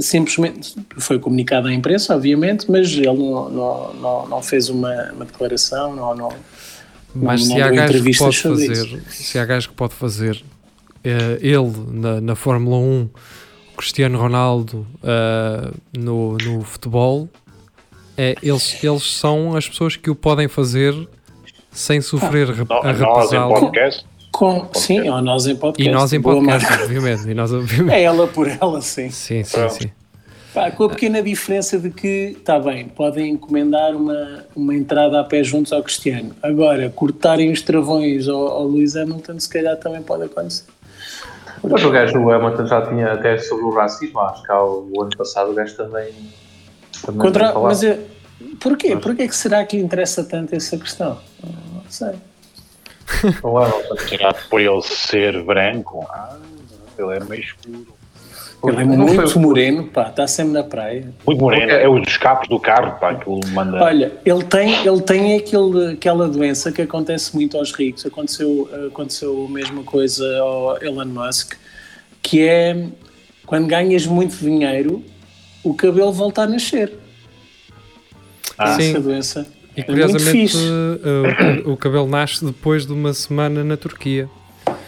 Simplesmente 0.00 0.74
foi 0.98 1.18
comunicado 1.18 1.66
à 1.68 1.72
imprensa, 1.72 2.14
obviamente, 2.14 2.70
mas 2.70 2.92
ele 2.92 3.06
não, 3.06 3.48
não, 3.48 3.94
não, 3.94 4.28
não 4.28 4.42
fez 4.42 4.68
uma, 4.68 5.12
uma 5.12 5.24
declaração, 5.24 5.96
não, 5.96 6.14
não, 6.14 6.28
Mas 7.14 7.48
não 7.48 7.56
se 7.56 7.62
há 7.62 7.70
gajo 7.70 8.04
que 8.04 8.18
pode 8.18 8.38
fazer, 8.38 9.02
se 9.08 9.38
há 9.38 9.44
gajo 9.46 9.68
que 9.70 9.74
pode 9.74 9.94
fazer, 9.94 10.44
eh, 11.02 11.38
ele 11.40 11.72
na, 11.90 12.20
na 12.20 12.34
Fórmula 12.34 12.76
1, 12.76 13.08
o 13.72 13.76
Cristiano 13.78 14.18
Ronaldo 14.18 14.86
eh, 15.02 15.70
no, 15.98 16.36
no 16.36 16.60
futebol, 16.62 17.26
é, 18.18 18.34
eles, 18.42 18.82
eles 18.82 19.16
são 19.16 19.56
as 19.56 19.68
pessoas 19.68 19.96
que 19.96 20.10
o 20.10 20.14
podem 20.14 20.48
fazer 20.48 20.92
sem 21.70 22.00
sofrer 22.00 22.48
re- 22.50 22.64
No- 22.68 22.74
a 22.76 22.92
Nós 22.92 22.96
em 23.00 23.04
represália. 23.04 23.60
podcast, 23.60 24.06
Com, 24.32 24.68
sim, 24.74 25.08
ou 25.08 25.22
nós 25.22 25.46
em 25.46 25.54
podcast. 25.56 25.88
E 25.88 25.92
nós 25.92 26.12
em 26.12 26.20
podcast, 26.20 26.72
obviamente. 26.82 27.28
E 27.30 27.34
nós, 27.34 27.52
obviamente. 27.52 27.94
É 27.94 28.02
ela 28.02 28.26
por 28.26 28.48
ela, 28.48 28.80
sim. 28.82 29.08
Sim, 29.10 29.44
sim, 29.44 29.58
Pronto. 29.58 29.74
sim. 29.74 29.90
Pá, 30.54 30.70
com 30.70 30.84
a 30.84 30.88
pequena 30.88 31.22
diferença 31.22 31.78
de 31.78 31.90
que, 31.90 32.34
está 32.38 32.58
bem, 32.58 32.88
podem 32.88 33.32
encomendar 33.32 33.94
uma, 33.94 34.44
uma 34.56 34.74
entrada 34.74 35.20
a 35.20 35.24
pé 35.24 35.44
juntos 35.44 35.72
ao 35.72 35.82
Cristiano. 35.82 36.34
Agora, 36.42 36.88
cortarem 36.90 37.52
os 37.52 37.60
travões 37.62 38.26
ao, 38.28 38.48
ao 38.48 38.64
Luís 38.64 38.96
Hamilton, 38.96 39.38
se 39.38 39.48
calhar 39.48 39.76
também 39.76 40.02
pode 40.02 40.24
acontecer. 40.24 40.64
Mas 41.62 41.84
o 41.84 41.90
gajo 41.90 42.14
do 42.14 42.30
Hamilton 42.32 42.66
já 42.66 42.86
tinha 42.88 43.12
até 43.12 43.36
sobre 43.38 43.64
o 43.64 43.70
racismo, 43.70 44.18
acho 44.20 44.42
que 44.42 44.52
o 44.52 45.02
ano 45.02 45.10
passado 45.16 45.50
o 45.50 45.54
gajo 45.54 45.76
também. 45.76 46.08
Também 47.04 47.20
Contra, 47.20 47.58
mas 47.58 47.82
é, 47.82 47.98
porquê? 48.60 48.96
Porquê 48.96 49.28
que 49.28 49.36
será 49.36 49.64
que 49.64 49.76
lhe 49.76 49.82
interessa 49.82 50.24
tanto 50.24 50.54
essa 50.54 50.76
questão? 50.76 51.18
Não 51.42 51.82
sei. 51.88 52.14
O 53.42 53.96
que 54.06 54.18
por 54.50 54.60
ele 54.60 54.82
ser 54.82 55.42
branco? 55.42 56.06
Ah, 56.10 56.36
ele 56.98 57.16
é 57.16 57.20
meio 57.24 57.42
escuro. 57.42 57.98
Ele 58.64 58.76
é 58.76 58.84
Não 58.84 59.06
foi- 59.06 59.16
muito 59.18 59.38
moreno, 59.40 59.86
pá, 59.86 60.08
está 60.08 60.26
sempre 60.26 60.52
na 60.52 60.64
praia. 60.64 61.14
Muito 61.24 61.40
moreno, 61.40 61.70
é 61.70 61.88
os 61.88 62.16
capos 62.16 62.48
do 62.48 62.58
carro, 62.58 62.98
pá, 62.98 63.10
aquilo 63.10 63.40
manda. 63.52 63.82
Olha, 63.82 64.12
ele 64.24 64.42
tem, 64.44 64.84
ele 64.84 65.00
tem 65.00 65.36
aquele, 65.36 65.92
aquela 65.92 66.28
doença 66.28 66.72
que 66.72 66.82
acontece 66.82 67.34
muito 67.36 67.56
aos 67.56 67.72
ricos. 67.72 68.04
Aconteceu, 68.04 68.68
aconteceu 68.88 69.46
a 69.48 69.52
mesma 69.52 69.84
coisa 69.84 70.24
ao 70.40 70.82
Elon 70.82 71.04
Musk, 71.06 71.54
que 72.20 72.46
é 72.46 72.86
quando 73.46 73.68
ganhas 73.68 74.06
muito 74.06 74.36
dinheiro, 74.36 75.04
o 75.62 75.74
cabelo 75.74 76.12
volta 76.12 76.42
a 76.42 76.46
nascer. 76.46 76.92
Ah, 78.56 78.70
Essa 78.70 78.82
Sim. 78.82 79.00
doença. 79.00 79.46
E 79.76 79.80
É 79.80 79.84
curiosamente 79.84 80.56
eh, 80.56 81.62
o, 81.64 81.72
o 81.72 81.76
cabelo 81.76 82.08
nasce 82.08 82.44
depois 82.44 82.84
de 82.86 82.92
uma 82.92 83.12
semana 83.12 83.62
na 83.62 83.76
Turquia. 83.76 84.28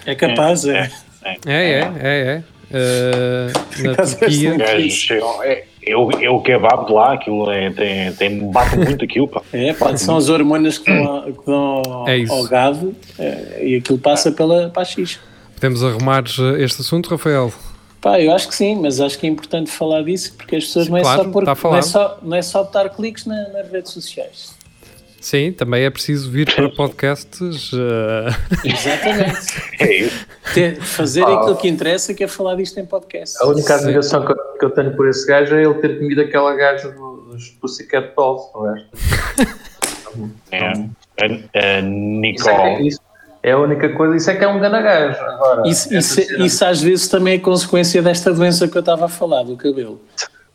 É 0.04 0.14
capaz, 0.14 0.64
é. 0.64 0.90
É, 1.24 1.36
é, 1.46 1.78
é, 1.78 1.82
é. 2.02 2.42
Eh, 2.72 3.52
na 3.82 3.94
Turquia. 3.94 4.50
é 4.50 4.52
Os 4.52 4.58
gajos 4.58 4.92
chegam. 4.92 5.42
É, 5.44 5.64
eu, 5.82 6.10
eu 6.20 6.34
o 6.34 6.42
kebab 6.42 6.86
de 6.86 6.92
lá, 6.92 7.14
aquilo 7.14 7.50
é, 7.50 7.70
tem, 7.70 8.12
tem, 8.14 8.50
bate 8.50 8.76
muito 8.76 9.04
aquilo, 9.04 9.28
pá. 9.28 9.42
É, 9.52 9.72
pá, 9.72 9.96
são 9.96 10.16
as 10.16 10.28
hormonas 10.28 10.78
que 10.78 10.92
dão, 10.92 11.32
que 11.32 11.46
dão 11.46 11.82
ao, 11.86 12.08
É 12.08 12.18
isso. 12.18 12.32
ao 12.32 12.44
gado 12.44 12.94
é, 13.18 13.60
e 13.64 13.76
aquilo 13.76 13.98
passa 13.98 14.30
pela 14.32 14.68
para 14.70 14.82
a 14.82 14.84
xixa. 14.84 15.20
Podemos 15.54 15.84
arrumar 15.84 16.24
eh, 16.24 16.62
este 16.64 16.80
assunto, 16.80 17.08
Rafael? 17.10 17.52
Pá, 18.00 18.18
eu 18.20 18.32
acho 18.32 18.48
que 18.48 18.54
sim, 18.54 18.76
mas 18.80 18.98
acho 19.00 19.18
que 19.18 19.26
é 19.26 19.30
importante 19.30 19.70
falar 19.70 20.02
disso 20.02 20.32
porque 20.36 20.56
as 20.56 20.64
pessoas 20.64 20.88
não 20.88 20.96
é, 20.96 21.02
Claro, 21.02 21.24
só 21.24 21.30
por, 21.30 21.42
está 21.48 21.68
não, 21.68 21.76
é 21.76 21.82
só, 21.82 22.18
não 22.22 22.36
é 22.36 22.42
só 22.42 22.62
botar 22.64 22.88
cliques 22.88 23.26
na- 23.26 23.48
nas 23.50 23.70
redes 23.70 23.92
sociais. 23.92 24.58
Sim, 25.20 25.52
também 25.52 25.84
é 25.84 25.90
preciso 25.90 26.30
vir 26.30 26.50
para 26.54 26.66
podcasts. 26.74 27.70
eh, 27.74 28.68
Exatamente. 28.68 29.38
É 29.78 29.94
isso. 29.98 30.26
Ter- 30.54 30.80
fazer 30.80 31.24
Ah. 31.24 31.34
aquilo 31.40 31.56
que 31.56 31.68
interessa, 31.68 32.14
que 32.14 32.24
é 32.24 32.26
falar 32.28 32.54
disto 32.54 32.80
em 32.80 32.86
podcast. 32.86 33.36
A 33.42 33.46
única 33.46 33.74
Sim. 33.76 33.84
admiração 33.84 34.24
que 34.24 34.32
eu, 34.32 34.36
que 34.58 34.64
eu 34.64 34.70
tenho 34.70 34.96
por 34.96 35.06
esse 35.06 35.26
gajo 35.26 35.54
é 35.54 35.62
ele 35.62 35.74
ter 35.74 35.98
comido 35.98 36.22
aquela 36.22 36.54
gaja 36.54 36.88
do- 36.90 37.28
dos 37.32 37.48
Pussycat 37.60 38.14
Dolls, 38.16 38.48
não 38.54 38.74
é? 38.74 38.86
É. 40.50 40.58
A, 40.58 40.72
a 40.72 41.28
Isso 41.28 41.48
é, 41.58 41.82
que- 41.82 41.90
Nicole. 42.20 42.88
isso 42.88 43.00
é 43.42 43.52
a 43.52 43.58
única 43.58 43.88
coisa, 43.90 44.16
isso 44.16 44.30
é 44.30 44.36
que 44.36 44.44
é 44.44 44.48
um 44.48 44.58
gajo. 44.60 45.20
Agora, 45.20 45.68
Isso, 45.68 45.92
isso, 45.94 46.14
cena- 46.14 46.44
isso 46.44 46.64
às 46.64 46.80
vezes 46.82 47.08
também 47.08 47.34
é 47.34 47.38
consequência 47.38 48.02
desta 48.02 48.32
doença 48.34 48.68
que 48.68 48.76
eu 48.76 48.80
estava 48.80 49.06
a 49.06 49.08
falar, 49.08 49.42
do 49.44 49.56
cabelo. 49.56 50.00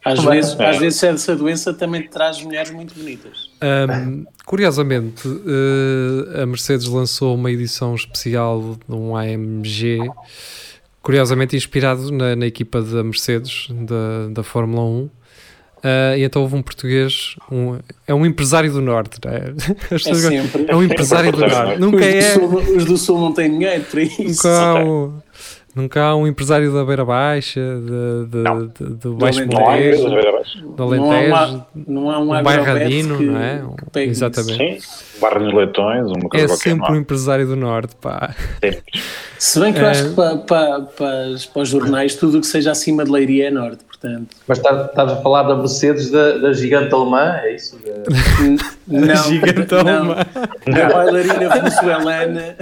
Às 0.04 0.24
vezes, 0.24 0.60
às 0.60 0.78
vezes 0.78 1.02
essa 1.04 1.36
doença 1.36 1.74
também 1.74 2.08
traz 2.08 2.40
mulheres 2.44 2.70
muito 2.70 2.94
bonitas. 2.94 3.50
Ahm, 3.60 4.26
curiosamente, 4.46 5.28
eh, 5.28 6.44
a 6.44 6.46
Mercedes 6.46 6.86
lançou 6.88 7.34
uma 7.34 7.50
edição 7.50 7.96
especial 7.96 8.78
de 8.88 8.96
um 8.96 9.16
AMG, 9.18 10.00
curiosamente 11.02 11.56
inspirado 11.56 12.12
na, 12.12 12.36
na 12.36 12.46
equipa 12.46 12.84
da 12.84 13.04
Mercedes, 13.04 13.68
da, 13.72 14.28
da 14.32 14.44
Fórmula 14.44 14.84
1. 14.84 15.10
Ah, 15.88 16.18
e 16.18 16.24
então 16.24 16.42
houve 16.42 16.56
um 16.56 16.64
português, 16.64 17.36
um- 17.52 17.78
é 18.08 18.14
um 18.14 18.26
empresário 18.26 18.72
do 18.74 18.82
Norte, 18.82 19.20
não 19.24 19.32
é? 19.32 19.54
É 19.92 19.98
sempre. 20.00 20.66
é 20.68 20.76
um 20.76 20.82
empresário 20.82 21.32
do 21.32 21.40
Norte. 21.40 21.80
Nunca 21.80 21.98
os, 21.98 22.04
é. 22.04 22.34
do 22.34 22.40
Sul, 22.40 22.76
os 22.78 22.86
do 22.86 22.98
Sul 22.98 23.20
não 23.20 23.32
têm 23.34 23.52
dinheiro 23.52 23.84
para 23.92 24.02
isso. 24.02 24.48
Nunca 24.48 24.50
há, 24.60 24.84
um, 24.84 25.14
nunca 25.76 26.02
há 26.04 26.16
um 26.16 26.26
empresário 26.26 26.74
da 26.74 26.84
Beira 26.84 27.06
Baixa, 27.06 27.60
de, 27.62 28.26
de- 28.30 28.90
de- 28.90 28.96
do 28.96 29.14
Baixo 29.16 29.44
abaixo. 29.44 30.62
do 30.62 30.76
não, 30.96 31.12
há 31.12 31.22
Alentejo, 31.44 31.66
não 31.88 32.10
há 32.10 32.20
um, 32.20 32.34
um 32.40 32.44
bairradino, 32.44 33.20
não 33.22 33.40
é? 33.40 33.62
isso. 33.98 34.10
Exatamente. 34.26 34.82
Sim, 34.82 35.20
barra 35.22 35.40
dos 35.40 35.54
leitões, 35.54 36.06
uma 36.10 36.30
coisa 36.30 36.46
É 36.46 36.48
qualquer. 36.48 36.70
sempre 36.72 36.92
um 36.92 36.96
empresário 36.96 37.46
do 37.46 37.56
Norte, 37.56 37.96
pá. 38.02 38.34
Sempre. 38.62 38.84
Se 39.38 39.60
bem 39.60 39.72
que 39.74 39.80
eu 39.80 39.86
É. 39.86 39.90
acho 39.92 40.10
que 40.10 40.16
para, 40.16 40.38
para, 40.38 40.82
para, 40.82 41.36
para 41.54 41.62
os 41.62 41.70
jornais 41.70 42.16
tudo 42.16 42.38
o 42.38 42.42
que 42.42 42.48
seja 42.48 42.72
acima 42.72 43.04
de 43.04 43.12
Leiria 43.12 43.48
é 43.50 43.52
Norte, 43.52 43.84
portanto. 44.06 44.38
Mas 44.48 44.58
estás 44.58 45.12
a 45.12 45.16
falar 45.18 45.44
da 45.44 45.56
Mercedes 45.56 46.10
da, 46.12 46.38
da 46.38 46.54
gigante 46.54 46.94
alemã, 46.94 47.40
é 47.44 47.56
isso? 47.56 47.78
Não, 48.88 49.24
Gigantão, 49.24 49.84
não. 49.84 50.06
mano. 50.06 50.22
A 50.22 50.94
bailarina 50.94 51.50
venezuelana. 51.50 52.56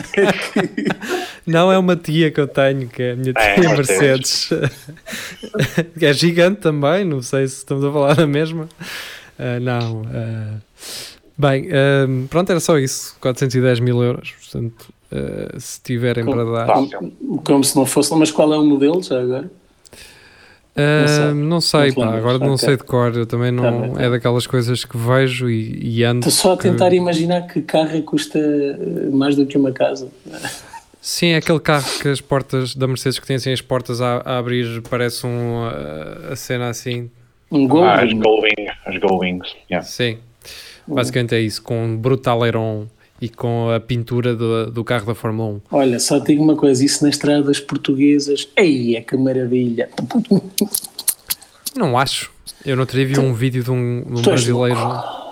Não 1.46 1.70
é 1.70 1.78
uma 1.78 1.98
tia 1.98 2.32
que 2.32 2.40
eu 2.40 2.48
tenho, 2.48 2.88
que 2.88 3.02
é 3.04 3.12
a 3.12 3.16
minha 3.18 3.34
É, 3.36 3.56
tia 3.56 3.68
uma 3.68 3.76
Mercedes. 3.76 4.50
é 6.02 6.14
gigante 6.14 6.62
também, 6.62 7.04
não 7.04 7.22
sei 7.22 7.46
se 7.50 7.58
estamos 7.58 7.84
a 7.84 7.92
falar 7.92 8.16
da 8.16 8.26
mesma. 8.26 8.70
Ah, 9.38 9.60
não. 9.60 10.04
ah, 10.14 10.56
bem, 11.38 11.68
ah, 11.74 12.08
pronto, 12.30 12.50
era 12.50 12.62
só 12.62 12.78
isso. 12.80 13.18
410 13.20 13.82
mil 13.82 14.02
euros. 14.02 14.34
Portanto, 14.42 14.94
se 15.58 15.82
tiverem 15.82 16.24
para 16.24 16.46
dar. 16.46 16.68
Fácil. 16.68 17.12
Como 17.44 17.64
se 17.66 17.76
não 17.76 17.86
fosse. 17.86 18.16
Mas 18.16 18.32
qual 18.32 18.54
é 18.54 18.58
o 18.58 18.64
modelo 18.64 19.04
já 19.04 19.20
agora? 19.20 19.52
Sei. 20.76 21.34
não 21.34 21.62
sei, 21.62 21.80
Não 21.82 21.90
te 21.90 21.96
pá, 21.96 22.16
agora 22.18 22.40
não 22.40 22.54
Ok. 22.54 22.58
sei 22.58 22.78
de 22.78 22.84
cor. 22.84 23.16
Eu 23.16 23.26
também 23.28 23.52
não. 23.52 23.64
Tá 23.64 23.72
bem, 23.88 23.92
tá 23.94 24.02
é 24.04 24.10
daquelas 24.10 24.48
coisas 24.48 24.84
que 24.84 24.98
vejo 24.98 25.50
e, 25.50 25.80
e 26.00 26.04
ando. 26.04 26.28
Estou 26.28 26.32
só 26.32 26.54
a 26.54 26.58
que- 26.58 26.64
tentar 26.64 26.92
imaginar 26.94 27.44
que 27.44 27.62
carro 27.62 28.02
custa 28.04 28.40
eh, 28.40 29.10
mais 29.12 29.36
do 29.36 29.46
que 29.46 29.58
uma 29.58 29.72
casa. 29.72 30.10
Sim, 31.00 31.28
é 31.32 31.36
aquele 31.38 31.60
carro 31.60 31.86
que 32.02 32.08
as 32.08 32.22
portas 32.22 32.74
da 32.76 32.88
Mercedes 32.88 33.20
que 33.20 33.28
tem 33.28 33.36
assim 33.36 33.52
as 33.52 33.62
portas 33.62 34.00
a, 34.02 34.22
a 34.26 34.38
abrir, 34.38 34.82
parece 34.90 35.28
um, 35.28 35.64
ah, 35.66 36.32
a 36.32 36.36
cena 36.36 36.70
assim. 36.70 37.12
Um 37.52 37.68
Gol. 37.68 37.84
Ah, 37.84 38.02
as 38.02 38.12
Gullwing, 38.14 38.70
as 38.86 38.98
Gullwings. 39.00 39.48
Yeah. 39.70 39.86
Sim, 39.86 40.18
basicamente 40.88 41.36
é 41.36 41.42
isso, 41.42 41.62
com 41.62 41.84
um 41.86 41.98
brutaleirão 41.98 42.88
e 43.24 43.30
com 43.30 43.70
a 43.70 43.80
pintura 43.80 44.36
do, 44.36 44.70
do 44.70 44.84
carro 44.84 45.06
da 45.06 45.16
Fórmula 45.16 45.50
1. 45.54 45.62
Olha, 45.72 46.00
só 46.00 46.20
digo 46.20 46.44
uma 46.44 46.56
coisa: 46.58 46.84
isso 46.84 47.06
nas 47.06 47.16
estradas 47.16 47.60
portuguesas. 47.60 48.48
Ei, 48.58 48.96
é 48.98 49.02
que 49.02 49.16
maravilha! 49.16 49.90
Não 51.76 51.98
acho. 51.98 52.32
Eu 52.66 52.76
não 52.76 52.86
teria 52.86 53.08
vi 53.08 53.20
um 53.20 53.34
vídeo 53.34 53.64
de 53.64 53.72
um, 53.72 54.04
de 54.04 54.20
um 54.20 54.22
brasileiro, 54.22 54.80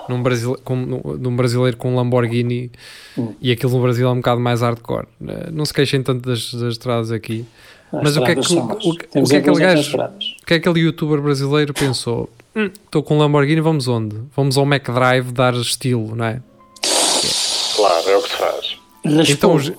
num 0.09 0.21
brasile, 0.23 0.55
com, 0.63 1.17
de 1.17 1.27
um 1.27 1.35
brasileiro 1.35 1.77
com 1.77 1.91
um 1.91 1.95
Lamborghini 1.95 2.71
Hum. 3.17 3.33
e 3.41 3.51
aquilo 3.51 3.73
no 3.73 3.81
Brasil 3.81 4.07
é 4.07 4.11
um 4.11 4.15
bocado 4.17 4.39
mais 4.39 4.61
hardcore. 4.61 5.05
Não 5.51 5.65
se 5.65 5.73
queixem 5.73 6.01
tanto 6.01 6.27
das, 6.29 6.53
das 6.53 6.73
estradas 6.73 7.11
aqui. 7.11 7.45
As 7.91 8.03
Mas 8.03 8.15
o 8.17 8.23
que 8.23 8.31
é 8.31 8.35
que- 8.35 8.53
o- 8.53 8.59
o 8.61 9.23
o 9.23 9.27
que 9.27 9.35
é 9.35 9.41
que 9.41 9.49
aquele 9.49 9.59
gajo-. 9.59 9.97
O 9.97 10.45
que 10.45 10.53
é 10.53 10.59
que 10.59 10.69
aquele 10.69 10.85
youtuber 10.85 11.21
brasileiro 11.21 11.73
pensou? 11.73 12.29
"Hum, 12.55 12.69
Estou 12.85 13.03
com 13.03 13.15
um 13.15 13.19
Lamborghini, 13.19 13.59
vamos 13.59 13.87
onde? 13.89 14.15
Vamos 14.35 14.57
ao 14.57 14.65
McDrive 14.65 15.31
dar 15.33 15.53
estilo, 15.55 16.15
não 16.15 16.23
é? 16.25 16.41
Claro, 17.75 18.09
é 18.09 18.17
o 18.17 18.21
que 18.21 18.29
se 18.29 18.37
faz. 18.37 18.77
Então 19.29 19.55
os, 19.55 19.71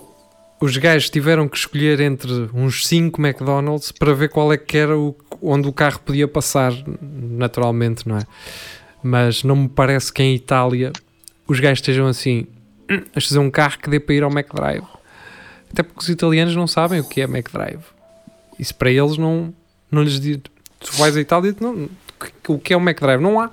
os 0.61 0.77
gajos 0.77 1.11
tiveram 1.11 1.49
que 1.49 1.57
escolher 1.57 2.01
entre 2.01 2.31
uns 2.55 2.87
5 2.87 3.21
McDonald's 3.21 3.93
para 3.93 4.15
ver 4.15 4.29
qual 4.29 4.53
é 4.53 4.57
que 4.57 4.77
era 4.77 4.97
o, 4.97 5.15
onde 5.41 5.69
o 5.69 5.73
carro 5.73 6.01
podia 6.01 6.27
passar, 6.27 6.73
naturalmente, 7.01 8.09
não 8.09 8.19
é? 8.19 8.23
Mas 9.03 9.43
não 9.43 9.57
me 9.57 9.69
parece 9.69 10.13
que 10.13 10.23
em 10.23 10.35
Itália 10.35 10.93
os 11.47 11.59
gajos 11.61 11.79
estejam 11.81 12.07
assim, 12.07 12.47
"Hum, 12.91 13.03
vamos 13.13 13.29
fazer 13.29 13.39
um 13.39 13.51
carro 13.51 13.79
que 13.79 13.91
dê 13.91 13.99
para 14.01 14.15
ir 14.15 14.23
ao 14.23 14.31
McDrive. 14.31 14.87
Até 15.71 15.83
porque 15.83 16.01
os 16.01 16.09
italianos 16.09 16.55
não 16.55 16.67
sabem 16.67 17.01
o 17.01 17.05
que 17.09 17.21
é 17.21 17.25
McDrive. 17.25 17.83
Isso 18.59 18.75
para 18.75 18.91
eles 18.91 19.17
não, 19.17 19.53
não 19.91 20.03
lhes 20.03 20.21
diz. 20.21 20.39
tu 20.79 20.93
vais 20.97 21.17
à 21.17 21.21
Itália 21.21 21.55
e 21.59 21.63
não, 21.63 21.89
o 22.49 22.59
que 22.59 22.73
é 22.73 22.77
um 22.77 22.81
Mac 22.81 23.01
Drive? 23.01 23.21
Não 23.21 23.41
há. 23.41 23.51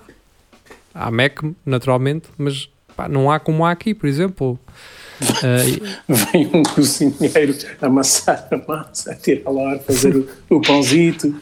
Há 0.93 1.09
Mac, 1.09 1.39
naturalmente, 1.65 2.27
mas 2.37 2.69
pá, 2.99 3.07
não 3.07 3.31
há 3.31 3.39
como 3.39 3.65
há 3.65 3.71
aqui, 3.71 3.93
por 3.93 4.07
exemplo. 4.07 4.59
Uh, 5.21 5.81
Vem 6.31 6.49
um 6.53 6.63
cozinheiro 6.63 7.55
amassar 7.81 8.47
a 8.51 8.57
massa, 8.57 9.15
tirar 9.15 9.51
lá 9.51 9.73
ar, 9.73 9.79
fazer 9.79 10.15
o, 10.15 10.27
o 10.49 10.61
pãozito. 10.61 11.33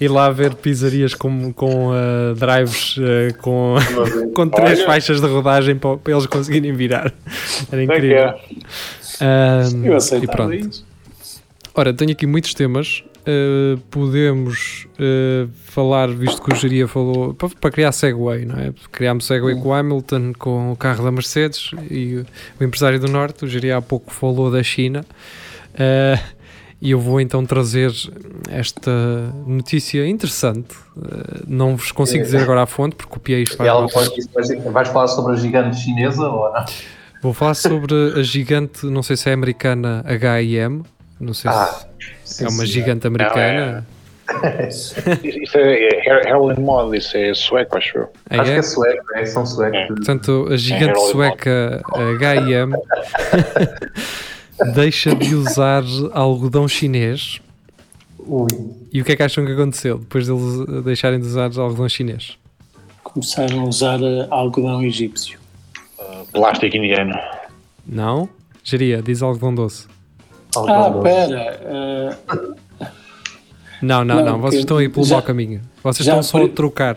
ir 0.00 0.08
lá 0.08 0.30
ver 0.30 0.54
pizzarias 0.54 1.14
com, 1.14 1.52
com 1.52 1.90
uh, 1.90 2.34
drives 2.36 2.96
uh, 2.96 3.36
com, 3.38 3.74
com 4.34 4.48
três 4.48 4.78
Olha. 4.78 4.86
faixas 4.86 5.20
de 5.20 5.26
rodagem 5.26 5.76
para, 5.76 5.96
para 5.96 6.12
eles 6.12 6.26
conseguirem 6.26 6.72
virar. 6.72 7.12
Era 7.72 7.80
é 7.80 7.84
incrível. 7.84 8.16
é? 8.18 8.38
Um, 9.20 9.84
Eu 9.84 9.98
e 9.98 10.26
pronto. 10.26 10.54
isso. 10.54 10.84
Ora, 11.74 11.92
tenho 11.92 12.12
aqui 12.12 12.26
muitos 12.26 12.54
temas. 12.54 13.02
Uh, 13.26 13.78
podemos 13.90 14.86
uh, 14.98 15.48
falar, 15.64 16.08
visto 16.08 16.42
que 16.42 16.52
o 16.52 16.56
Geria 16.56 16.86
falou, 16.86 17.32
para, 17.32 17.48
para 17.48 17.70
criar 17.70 17.90
Segway, 17.90 18.44
não 18.44 18.58
é? 18.58 18.70
Criámos 18.92 19.24
Segway 19.24 19.54
com 19.54 19.70
o 19.70 19.72
Hamilton, 19.72 20.32
com 20.38 20.72
o 20.72 20.76
carro 20.76 21.02
da 21.02 21.10
Mercedes 21.10 21.70
e 21.90 22.22
o, 22.60 22.64
empresário 22.64 23.00
do 23.00 23.08
Norte. 23.08 23.46
O 23.46 23.48
Geria 23.48 23.78
há 23.78 23.82
pouco 23.82 24.12
falou 24.12 24.50
da 24.50 24.62
China. 24.62 25.06
Uh, 25.72 26.44
e 26.82 26.90
eu 26.90 27.00
vou 27.00 27.18
então 27.18 27.46
trazer 27.46 27.90
esta 28.50 28.90
notícia 29.46 30.06
interessante. 30.06 30.76
Não 31.48 31.76
vos 31.76 31.90
consigo 31.92 32.22
dizer 32.22 32.42
agora 32.42 32.62
a 32.62 32.66
fonte, 32.66 32.94
porque 32.94 33.10
copiei 33.10 33.42
isto 33.42 33.56
para 33.56 33.72
Vais 34.70 34.88
falar 34.88 35.08
sobre 35.08 35.32
a 35.32 35.36
gigante 35.36 35.80
chinesa 35.80 36.28
ou 36.28 36.52
não? 36.52 36.64
Vou 37.22 37.32
falar 37.32 37.54
sobre 37.54 37.94
a 38.20 38.22
gigante, 38.22 38.84
não 38.84 39.02
sei 39.02 39.16
se 39.16 39.30
é 39.30 39.32
americana 39.32 40.04
H&M, 40.06 40.82
não 41.20 41.34
sei 41.34 41.50
Ah, 41.50 41.84
se 42.24 42.44
é 42.44 42.48
uma 42.48 42.64
gigante 42.66 43.06
americana. 43.06 43.86
Isso 44.68 44.94
isso 45.22 45.58
é, 45.58 45.74
é 45.74 46.08
Her- 46.08 46.26
Herald 46.26 46.58
Mod, 46.60 46.96
isso 46.96 47.16
é 47.16 47.34
sueco, 47.34 47.76
acho 47.76 47.98
eu. 47.98 48.08
Ah, 48.30 48.40
Acho 48.40 48.44
que 48.44 48.50
é? 48.50 48.58
é 48.58 48.62
sueco, 48.62 49.04
é, 49.14 49.24
são 49.26 49.44
suecos. 49.46 49.86
Portanto, 49.88 50.48
a 50.50 50.56
gigante 50.56 50.98
sueca 51.10 51.82
H&M 51.92 52.72
deixa 54.74 55.14
de 55.14 55.34
usar 55.34 55.82
algodão 56.12 56.66
chinês. 56.68 57.40
Ui. 58.18 58.48
E 58.92 59.00
o 59.02 59.04
que 59.04 59.12
é 59.12 59.16
que 59.16 59.22
acham 59.22 59.44
que 59.44 59.52
aconteceu 59.52 59.98
depois 59.98 60.26
deles 60.26 60.66
eh, 60.68 60.80
deixarem 60.82 61.20
de 61.20 61.26
usar 61.26 61.50
algodão 61.58 61.88
chinês? 61.88 62.38
Começaram 63.02 63.60
a 63.60 63.64
usar 63.64 64.00
eh, 64.02 64.26
algodão 64.30 64.82
egípcio. 64.82 65.38
Plástico 66.32 66.76
indiano. 66.76 67.14
Não? 67.86 68.28
Geria, 68.62 69.02
diz 69.02 69.22
algodão 69.22 69.54
doce. 69.54 69.86
Ah, 70.56 70.90
pera. 71.02 71.60
eh, 71.62 72.16
Não, 73.82 74.02
não, 74.04 74.16
Não, 74.16 74.24
não, 74.24 74.40
vocês 74.40 74.60
estão 74.60 74.78
aí 74.78 74.88
pelo 74.88 75.04
já- 75.04 75.16
mau 75.16 75.22
caminho. 75.22 75.60
Vocês 75.82 76.06
estão 76.06 76.22
só 76.22 76.42
a 76.44 76.48
trocar. 76.48 76.96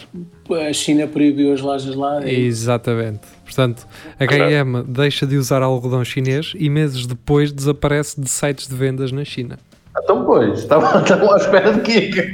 a 0.69 0.73
China 0.73 1.05
proibiu 1.07 1.53
as 1.53 1.59
lojas 1.61 1.95
lá. 1.95 2.25
e- 2.25 2.45
Exatamente. 2.45 3.21
Portanto, 3.43 3.85
a 4.19 4.23
H&M 4.23 4.83
deixa 4.83 5.25
de 5.25 5.35
usar 5.37 5.61
algodão 5.61 6.03
chinês 6.05 6.53
e 6.55 6.69
meses 6.69 7.05
depois 7.05 7.51
desaparece 7.51 8.19
de 8.21 8.29
sites 8.29 8.67
de 8.67 8.75
vendas 8.75 9.11
na 9.11 9.25
China. 9.25 9.57
Então, 10.01 10.23
pois, 10.25 10.59
estavam 10.59 10.89
à 11.33 11.37
espera 11.37 11.73
de 11.73 11.81
quê? 11.81 12.33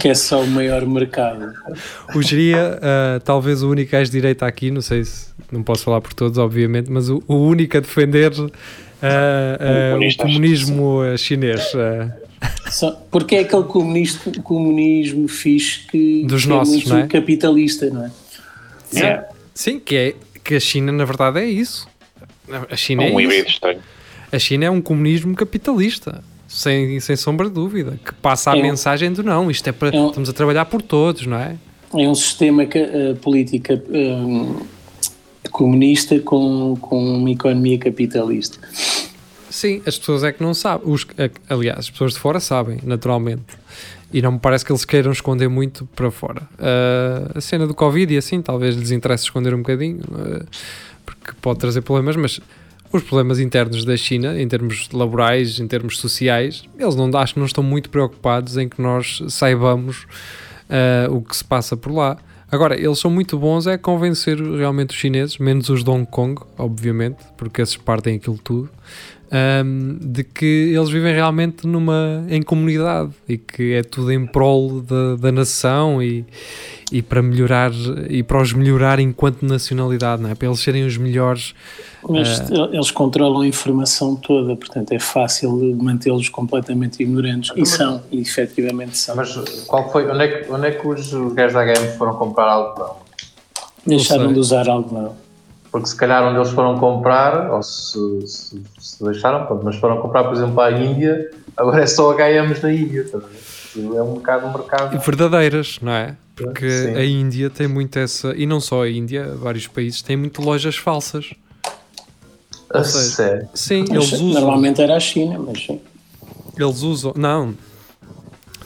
que 0.00 0.08
é 0.08 0.14
só 0.14 0.40
o 0.40 0.46
maior 0.46 0.84
mercado. 0.86 1.52
O 2.14 2.22
Geria, 2.22 2.78
ah, 2.82 3.20
talvez 3.22 3.62
o 3.62 3.70
único 3.70 3.92
gajo 3.92 4.10
de 4.10 4.16
direita 4.16 4.46
aqui, 4.46 4.70
não 4.70 4.80
sei 4.80 5.04
se, 5.04 5.26
não 5.52 5.62
posso 5.62 5.84
falar 5.84 6.00
por 6.00 6.14
todos, 6.14 6.38
obviamente, 6.38 6.90
mas 6.90 7.10
o, 7.10 7.22
o 7.28 7.34
único 7.36 7.76
a 7.76 7.80
defender 7.80 8.32
ah, 9.02 9.58
ah, 9.94 9.98
o 9.98 10.16
comunismo 10.16 11.00
chinês. 11.18 11.62
Só, 12.70 12.92
porque 13.10 13.36
é 13.36 13.40
aquele 13.40 13.64
comunista, 13.64 14.30
comunismo 14.42 15.28
fixe 15.28 15.80
que 15.88 16.24
Dos 16.24 16.44
que 16.44 16.50
é 16.50 16.54
nossos, 16.54 16.74
muito 16.74 16.88
não 16.88 16.98
é? 16.98 17.06
capitalista, 17.06 17.90
não 17.90 18.06
é? 18.06 18.10
Yeah. 18.94 19.26
Sim, 19.54 19.78
que, 19.78 19.96
é, 19.96 20.14
que 20.42 20.54
a 20.54 20.60
China, 20.60 20.90
na 20.92 21.04
verdade, 21.04 21.38
é 21.40 21.44
isso. 21.44 21.86
A 22.70 22.76
China 22.76 23.04
é 23.04 23.10
Um 23.12 23.20
híbrido 23.20 23.48
estranho. 23.48 23.80
A 24.32 24.38
China 24.38 24.64
é 24.64 24.70
um 24.70 24.80
comunismo 24.80 25.34
capitalista. 25.34 26.22
Sem, 26.48 26.98
sem 26.98 27.14
sombra 27.14 27.46
de 27.46 27.54
dúvida, 27.54 27.96
que 28.04 28.12
passa 28.12 28.50
a 28.50 28.56
É 28.56 28.58
um- 28.58 28.62
mensagem 28.62 29.12
do 29.12 29.22
não, 29.22 29.48
isto 29.52 29.68
é 29.68 29.72
para, 29.72 29.96
É 29.96 30.00
um- 30.00 30.08
estamos 30.08 30.28
a 30.28 30.32
trabalhar 30.32 30.64
por 30.64 30.82
todos, 30.82 31.24
não 31.24 31.36
é? 31.38 31.54
É 31.96 32.08
um 32.08 32.14
sistema 32.16 32.66
ca- 32.66 32.76
eh, 32.80 33.14
política 33.22 33.74
eh, 33.74 34.64
comunista 35.50 36.18
com, 36.20 36.76
com 36.80 37.16
uma 37.16 37.30
economia 37.30 37.78
capitalista. 37.78 38.58
Sim, 39.48 39.82
as 39.86 39.98
pessoas 39.98 40.22
é 40.22 40.32
que 40.32 40.42
não 40.42 40.54
sabem. 40.54 40.88
Os, 40.92 41.06
a- 41.18 41.54
aliás, 41.54 41.80
as 41.80 41.90
pessoas 41.90 42.12
de 42.12 42.18
fora 42.20 42.38
sabem, 42.40 42.78
naturalmente. 42.84 43.58
E 44.12 44.20
não 44.20 44.32
me 44.32 44.38
parece 44.38 44.64
que 44.64 44.72
eles 44.72 44.84
queiram 44.84 45.12
esconder 45.12 45.48
muito 45.48 45.86
para 45.94 46.10
fora. 46.10 46.42
Ah, 46.58 47.32
a 47.36 47.40
cena 47.40 47.66
do 47.66 47.74
Covid 47.74 48.12
e 48.12 48.16
assim, 48.16 48.42
talvez 48.42 48.76
lhes 48.76 48.90
interesse 48.90 49.24
esconder 49.24 49.54
um 49.54 49.58
bocadinho, 49.58 50.00
ah, 50.12 50.44
porque 51.06 51.32
pode 51.40 51.58
trazer 51.60 51.80
problemas, 51.82 52.16
mas 52.16 52.40
os 52.92 53.02
problemas 53.04 53.38
internos 53.38 53.84
da 53.84 53.96
China, 53.96 54.40
em 54.40 54.48
termos 54.48 54.88
laborais, 54.92 55.60
em 55.60 55.66
termos 55.68 55.98
sociais, 55.98 56.64
eles 56.76 56.96
não, 56.96 57.08
acho 57.18 57.34
que 57.34 57.38
não 57.40 57.46
estão 57.46 57.62
muito 57.62 57.88
preocupados 57.88 58.56
em 58.56 58.68
que 58.68 58.82
nós 58.82 59.22
saibamos 59.28 60.06
ah, 60.68 61.08
o 61.10 61.20
que 61.22 61.36
se 61.36 61.44
passa 61.44 61.76
por 61.76 61.92
lá. 61.92 62.16
Agora, 62.52 62.78
eles 62.78 62.98
são 62.98 63.10
muito 63.10 63.38
bons 63.38 63.66
é 63.66 63.78
convencer 63.78 64.36
realmente 64.36 64.90
os 64.90 64.96
chineses, 64.96 65.38
menos 65.38 65.68
os 65.68 65.84
de 65.84 65.90
Hong 65.90 66.04
Kong, 66.06 66.40
obviamente, 66.58 67.18
porque 67.36 67.62
esses 67.62 67.76
partem 67.76 68.16
aquilo 68.16 68.38
tudo, 68.42 68.68
ahm, 69.30 69.98
de 70.00 70.24
que 70.24 70.72
eles 70.74 70.90
vivem 70.90 71.14
realmente 71.14 71.64
numa, 71.64 72.26
em 72.28 72.42
comunidade 72.42 73.12
e 73.28 73.38
que 73.38 73.74
é 73.74 73.84
tudo 73.84 74.10
em 74.12 74.26
prol 74.26 74.80
da, 74.80 75.14
da 75.14 75.30
nação 75.30 76.02
e, 76.02 76.24
e 76.90 77.02
para 77.02 77.22
melhorar 77.22 77.70
e 78.08 78.22
para 78.22 78.40
os 78.42 78.52
melhorar 78.52 78.98
enquanto 78.98 79.42
nacionalidade, 79.42 80.22
não 80.22 80.30
é? 80.30 80.34
Para 80.34 80.48
eles 80.48 80.60
serem 80.60 80.84
os 80.84 80.96
melhores. 80.96 81.54
Mas 82.08 82.50
eles 82.50 82.90
controlam 82.90 83.42
a 83.42 83.46
informação 83.46 84.16
toda, 84.16 84.56
portanto 84.56 84.92
é 84.92 84.98
fácil 84.98 85.50
mantê-los 85.80 86.28
completamente 86.28 87.02
ignorantes. 87.02 87.52
E 87.56 87.64
são, 87.64 88.02
e 88.10 88.20
efetivamente 88.20 88.96
são. 88.96 89.16
Mas 89.16 89.34
qual 89.66 89.90
foi? 89.90 90.10
Onde 90.10 90.24
é 90.24 90.28
que, 90.28 90.52
onde 90.52 90.66
é 90.66 90.70
que 90.72 90.86
os 90.86 91.12
gajos 91.34 91.54
da 91.54 91.64
HM 91.64 91.96
foram 91.96 92.14
comprar 92.14 92.48
algodão? 92.48 92.96
Deixaram 93.86 94.32
de 94.32 94.38
usar 94.38 94.68
algodão. 94.68 95.14
Porque 95.70 95.86
se 95.86 95.96
calhar 95.96 96.24
onde 96.24 96.36
eles 96.36 96.50
foram 96.50 96.78
comprar, 96.78 97.48
ou 97.52 97.62
se, 97.62 98.26
se, 98.26 98.62
se 98.78 99.04
deixaram, 99.04 99.46
pronto, 99.46 99.64
mas 99.64 99.76
foram 99.76 100.02
comprar, 100.02 100.24
por 100.24 100.34
exemplo, 100.34 100.60
a 100.60 100.72
Índia, 100.72 101.30
agora 101.56 101.82
é 101.82 101.86
só 101.86 102.12
HMs 102.12 102.60
na 102.60 102.72
Índia. 102.72 103.02
Isso 103.02 103.96
É 103.96 104.02
um 104.02 104.14
bocado 104.14 104.46
um 104.46 104.52
mercado. 104.52 104.98
verdadeiras, 104.98 105.78
não 105.80 105.92
é? 105.92 106.16
Porque 106.44 106.70
Sim. 106.70 106.94
a 106.94 107.04
Índia 107.04 107.50
tem 107.50 107.68
muito 107.68 107.98
essa, 107.98 108.34
e 108.34 108.46
não 108.46 108.60
só 108.60 108.84
a 108.84 108.90
Índia, 108.90 109.34
vários 109.34 109.66
países 109.66 110.00
têm 110.00 110.16
muito 110.16 110.40
lojas 110.40 110.76
falsas. 110.76 111.32
A 112.72 112.82
seja, 112.82 113.10
sério. 113.10 113.48
Sim, 113.52 113.84
Mas 113.88 113.90
eles 113.90 114.12
usam. 114.12 114.40
Normalmente 114.40 114.80
era 114.80 114.96
a 114.96 115.00
China, 115.00 115.38
mas 115.38 115.64
sim. 115.64 115.80
Eles 116.56 116.82
usam. 116.82 117.12
Não. 117.16 117.54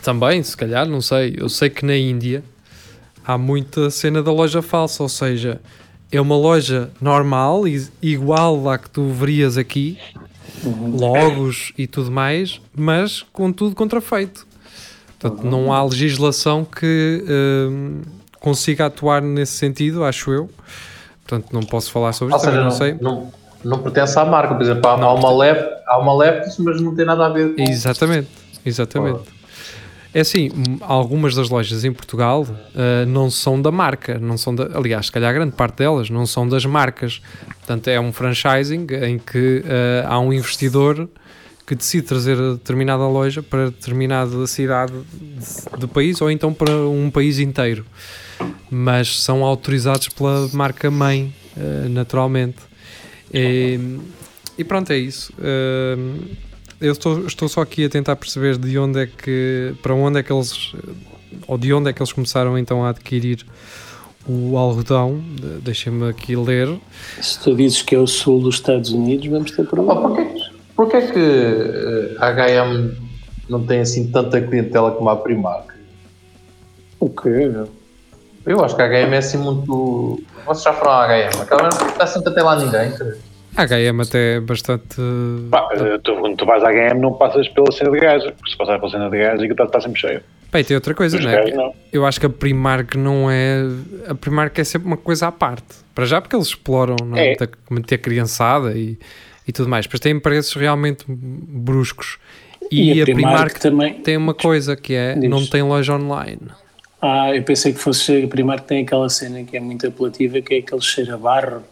Também, 0.03 0.43
se 0.43 0.57
calhar, 0.57 0.87
não 0.87 1.01
sei. 1.01 1.35
Eu 1.37 1.49
sei 1.49 1.71
que 1.71 1.85
na 1.85 1.97
Índia 1.97 2.45
há 3.25 3.37
muita 3.39 3.91
cena 3.91 4.23
da 4.23 4.31
loja 4.31 4.61
falsa, 4.61 5.03
ou 5.03 5.09
seja, 5.09 5.61
é 6.13 6.21
uma 6.21 6.37
loja 6.37 6.91
normal, 7.01 7.65
igual 8.01 8.69
à 8.69 8.79
que 8.79 8.91
tu 8.91 9.09
verias 9.09 9.57
aqui, 9.57 9.99
logos 10.63 11.73
e 11.77 11.87
tudo 11.87 12.11
mais, 12.13 12.61
mas 12.77 13.23
com 13.33 13.51
tudo 13.51 13.75
contrafeito. 13.75 14.47
Portanto, 15.25 15.47
não 15.47 15.73
há 15.73 15.83
legislação 15.83 16.67
que 16.67 17.25
hum, 17.27 18.03
consiga 18.39 18.87
atuar 18.87 19.23
nesse 19.23 19.53
sentido, 19.53 20.05
acho 20.05 20.31
eu. 20.31 20.51
Portanto, 21.27 21.51
não 21.51 21.63
posso 21.63 21.91
falar 21.91 22.13
sobre 22.13 22.37
isso, 22.37 22.45
não, 22.51 22.65
não, 22.65 22.71
sei. 22.71 22.99
não, 23.01 23.33
não 23.65 23.79
pertence 23.79 24.19
à 24.19 24.25
marca. 24.27 24.55
Por 24.55 24.63
exemplo, 24.63 24.87
há, 24.87 24.99
Não, 24.99 25.09
há 25.09 25.15
uma 25.15 25.35
lep, 25.35 25.67
há 25.87 25.99
uma 25.99 26.15
Leptos, 26.15 26.59
mas 26.59 26.79
não 26.79 26.95
tem 26.95 27.07
nada 27.07 27.25
a 27.25 27.31
ver 27.31 27.57
com. 27.57 27.63
Exatamente, 27.63 28.29
exatamente. 28.67 29.21
É 30.13 30.21
assim, 30.21 30.51
algumas 30.83 31.35
das 31.35 31.49
lojas 31.49 31.85
em 31.85 31.93
Portugal 31.93 32.47
ah, 32.77 33.07
não 33.07 33.31
são 33.31 33.61
da 33.61 33.73
marca, 33.73 34.19
não 34.19 34.37
são 34.37 34.55
da, 34.55 34.77
aliás, 34.77 35.07
se 35.07 35.13
calhar 35.13 35.33
grande 35.33 35.53
parte 35.53 35.79
delas 35.79 36.11
não 36.11 36.27
são 36.27 36.47
das 36.47 36.67
marcas. 36.67 37.23
Portanto, 37.61 37.89
é 37.89 37.99
um 37.99 38.13
franchising 38.13 38.87
em 39.03 39.19
que 39.19 39.65
ah, 39.67 40.07
há 40.07 40.21
um 40.21 40.35
investidor 40.35 41.09
que 41.67 41.75
decide 41.75 42.07
trazer 42.07 42.37
determinada 42.37 43.07
loja 43.09 43.43
para 43.43 43.67
determinada 43.71 44.47
cidade 44.47 44.93
de- 44.93 45.79
do 45.79 45.89
país 45.89 46.21
ou 46.21 46.31
então 46.31 46.53
para 46.53 46.71
um 46.89 47.11
país 47.11 47.39
inteiro. 47.39 47.85
Mas 48.71 49.21
são 49.23 49.45
autorizados 49.45 50.09
pela 50.09 50.49
marca 50.53 50.91
mãe, 50.91 51.33
ah, 51.57 51.89
naturalmente. 51.89 52.59
E, 53.33 53.79
e 54.59 54.65
pronto, 54.65 54.93
é 54.93 54.99
isso. 54.99 55.33
Ah, 55.41 55.97
eu 56.81 56.93
estou, 56.93 57.27
estou 57.27 57.49
só 57.49 57.63
aqui 57.63 57.85
a 57.85 57.89
tentar 57.89 58.17
perceber 58.17 58.59
de 58.59 58.77
onde 58.79 58.99
é 59.01 59.07
que, 59.07 59.75
para 59.83 59.95
onde 59.95 60.19
é 60.19 60.23
que 60.23 60.33
eles, 60.33 60.75
ou 61.47 61.57
de 61.57 61.73
onde 61.73 61.89
é 61.89 61.93
que 61.93 62.03
eles 62.03 62.13
começaram 62.13 62.59
então 62.59 62.85
a 62.85 62.91
adquirir 62.91 63.45
o 64.27 64.59
algodão. 64.59 65.23
De- 65.41 65.61
Deixem-me 65.63 66.11
aqui 66.11 66.37
ler. 66.37 66.79
Se 67.23 67.39
tu 67.41 67.55
dizes 67.57 67.81
que 67.81 67.95
é 67.95 67.99
o 67.99 68.07
sul 68.07 68.41
dos 68.43 68.57
Estados 68.57 68.91
Unidos, 68.91 69.27
vamos 69.29 69.51
ter 69.53 69.63
Oh, 69.63 69.65
problemas. 69.67 70.44
Porquê, 70.77 71.01
porquê 71.01 71.13
que 71.13 71.19
eh, 71.19 72.17
a 72.19 72.31
HM 72.33 72.95
não 73.49 73.65
tem 73.65 73.81
assim 73.81 74.11
tanta 74.11 74.41
clientela 74.41 74.91
como 74.93 75.09
a 75.11 75.17
Primark. 75.17 75.73
O 77.01 77.11
quê? 77.11 77.51
Eu 78.47 78.65
acho 78.65 78.77
que 78.77 78.83
a 78.83 78.89
HM 78.89 79.15
é 79.15 79.19
assim 79.19 79.39
muito. 79.39 80.23
Vocês 80.47 80.65
já 80.65 80.73
foram 80.73 80.93
à 80.93 81.07
HM? 81.07 81.43
Aquela 81.43 81.63
não 81.63 81.89
está 81.89 82.07
sempre 82.07 82.31
até 82.31 82.43
lá 82.43 82.57
ninguém. 82.57 82.93
A 83.57 83.67
HM 83.67 84.01
até 84.01 84.37
é 84.37 84.41
bastante. 84.41 84.97
Pá, 85.51 85.69
eh, 85.73 85.99
tu, 86.03 86.17
quando 86.17 86.37
tu 86.37 86.45
vais 86.45 86.63
à 86.63 86.71
HM 86.71 87.01
não 87.01 87.13
passas 87.15 87.49
pela 87.49 87.71
cena 87.73 87.91
de 87.91 88.01
gás. 88.01 88.23
Porque 88.25 88.51
se 88.51 88.57
passar 88.57 88.79
pela 88.79 88.91
cena 88.91 89.09
de 89.09 89.19
gás, 89.19 89.35
aquilo 89.35 89.53
está, 89.53 89.65
está 89.65 89.81
sempre 89.81 90.01
cheio. 90.01 90.21
Bem, 90.53 90.63
tem 90.63 90.77
outra 90.77 90.95
coisa, 90.95 91.19
Os 91.19 91.25
não 91.25 91.31
é? 91.33 91.73
Eu 91.93 92.07
acho 92.07 92.21
que 92.21 92.27
a 92.27 92.31
Primark 92.31 92.97
não 92.97 93.31
é. 93.31 93.63
A 94.09 94.15
Primark 94.15 94.59
é 94.59 94.65
sempre 94.65 94.87
uma 94.87 94.97
coisa 94.97 95.27
à 95.27 95.33
parte. 95.33 95.85
Para 95.95 96.05
já, 96.05 96.21
porque 96.21 96.37
eles 96.37 96.49
exploram 96.49 96.97
não 97.05 97.17
é? 97.17 97.33
É. 97.33 97.49
Muita 97.71 97.99
criançada 97.99 98.73
e, 98.73 98.99
e 99.47 99.53
tudo 99.53 99.69
mais. 99.69 99.87
Mas 99.91 100.01
têm 100.01 100.19
preços 100.19 100.55
realmente 100.55 101.05
bruscos. 101.09 102.19
E, 102.71 103.01
a 103.03 103.05
Primark, 103.05 103.59
também. 103.61 103.95
tem 103.95 104.17
uma 104.17 104.33
coisa 104.35 104.75
que 104.75 104.95
é: 104.95 105.15
Diz. 105.15 105.29
não 105.29 105.47
tem 105.47 105.63
loja 105.63 105.95
online. 105.95 106.41
Ah, 107.01 107.35
eu 107.35 107.43
pensei 107.43 107.73
que 107.75 107.79
fosse 107.79 108.23
a 108.25 108.27
Primark 108.29 108.65
tem 108.67 108.83
aquela 108.83 109.09
cena 109.11 109.45
que 109.45 109.57
é 109.57 109.61
muito 109.61 109.87
apelativa, 109.87 110.41
que 110.41 110.55
é 110.55 110.59
aquele 110.59 110.81
cheiro 110.81 111.15
a 111.15 111.19
barro, 111.19 111.63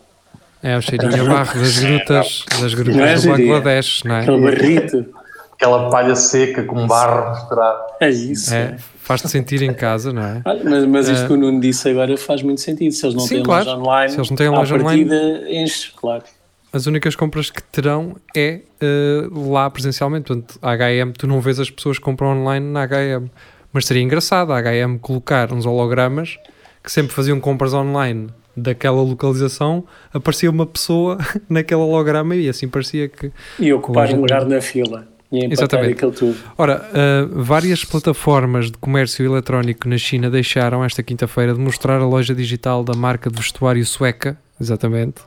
É 0.62 0.76
o 0.76 0.82
cheirinho 0.82 1.22
a 1.22 1.34
barro 1.34 1.58
das 1.58 1.78
grutas, 1.78 2.44
das 2.60 2.74
grutas 2.74 3.24
é, 3.24 3.28
do? 3.28 3.36
Bangladesh, 3.38 4.04
não 4.04 4.14
é? 4.16 4.20
aquele 4.20 4.40
barrito. 4.42 5.06
Aquela 5.54 5.90
palha 5.90 6.14
seca 6.16 6.64
com 6.64 6.86
barro 6.86 7.30
misturado. 7.30 7.78
É 8.00 8.10
isso. 8.10 8.52
É, 8.52 8.76
faz-te 8.98 9.28
sentir 9.28 9.62
em 9.62 9.72
casa, 9.72 10.12
não 10.12 10.22
é? 10.22 10.42
Mas, 10.44 10.84
mas 10.86 11.08
isto 11.08 11.24
É. 11.24 11.26
que 11.28 11.32
o 11.32 11.36
Nuno 11.36 11.60
disse 11.60 11.88
agora 11.88 12.16
faz 12.18 12.42
muito 12.42 12.60
sentido. 12.60 12.92
Se 12.92 13.06
eles 13.06 13.14
não 13.14 13.22
Sim, 13.22 13.36
têm 13.36 13.42
claro. 13.44 13.64
loja 13.64 13.78
online, 13.80 14.10
Se 14.12 14.18
eles 14.18 14.28
não 14.30 14.36
têm 14.36 14.46
à 14.48 14.50
loja 14.50 14.78
partida, 14.78 15.44
enche, 15.48 15.92
claro. 15.96 16.24
As 16.72 16.86
únicas 16.86 17.14
compras 17.14 17.50
que 17.50 17.62
terão 17.62 18.16
é 18.34 18.60
eh, 18.80 19.28
lá 19.30 19.68
presencialmente. 19.68 20.26
Portanto, 20.28 20.58
a 20.62 20.74
HM, 20.74 21.12
tu 21.18 21.26
não 21.26 21.40
vês 21.40 21.60
as 21.60 21.70
pessoas 21.70 21.98
que 21.98 22.04
compram 22.04 22.28
online 22.28 22.64
na 22.66 22.86
HM. 22.86 23.28
Mas 23.72 23.86
seria 23.86 24.02
engraçado 24.02 24.52
a 24.52 24.60
HM 24.60 24.98
colocar 24.98 25.52
uns 25.52 25.66
hologramas 25.66 26.38
que 26.82 26.90
sempre 26.90 27.12
faziam 27.12 27.38
compras 27.40 27.72
online 27.74 28.28
daquela 28.56 29.00
localização, 29.02 29.84
aparecia 30.12 30.50
uma 30.50 30.66
pessoa 30.66 31.18
naquele 31.48 31.80
holograma 31.80 32.34
e 32.36 32.48
assim 32.48 32.68
parecia 32.68 33.08
que. 33.08 33.30
E 33.58 33.72
ocupar 33.72 34.10
um 34.12 34.20
lugar 34.20 34.44
na 34.44 34.60
fila. 34.60 35.06
E 35.30 35.50
Exatamente. 35.50 35.92
aquilo 35.92 36.12
tudo. 36.12 36.36
Ora, 36.58 36.90
eh, 36.92 37.26
várias 37.30 37.86
plataformas 37.86 38.70
de 38.70 38.76
comércio 38.76 39.24
eletrónico 39.24 39.88
na 39.88 39.96
China 39.96 40.28
deixaram 40.28 40.84
esta 40.84 41.02
quinta-feira 41.02 41.54
de 41.54 41.60
mostrar 41.60 42.02
a 42.02 42.06
loja 42.06 42.34
digital 42.34 42.84
da 42.84 42.92
marca 42.92 43.30
de 43.30 43.36
vestuário 43.36 43.84
sueca, 43.86 44.36
exatamente, 44.60 45.22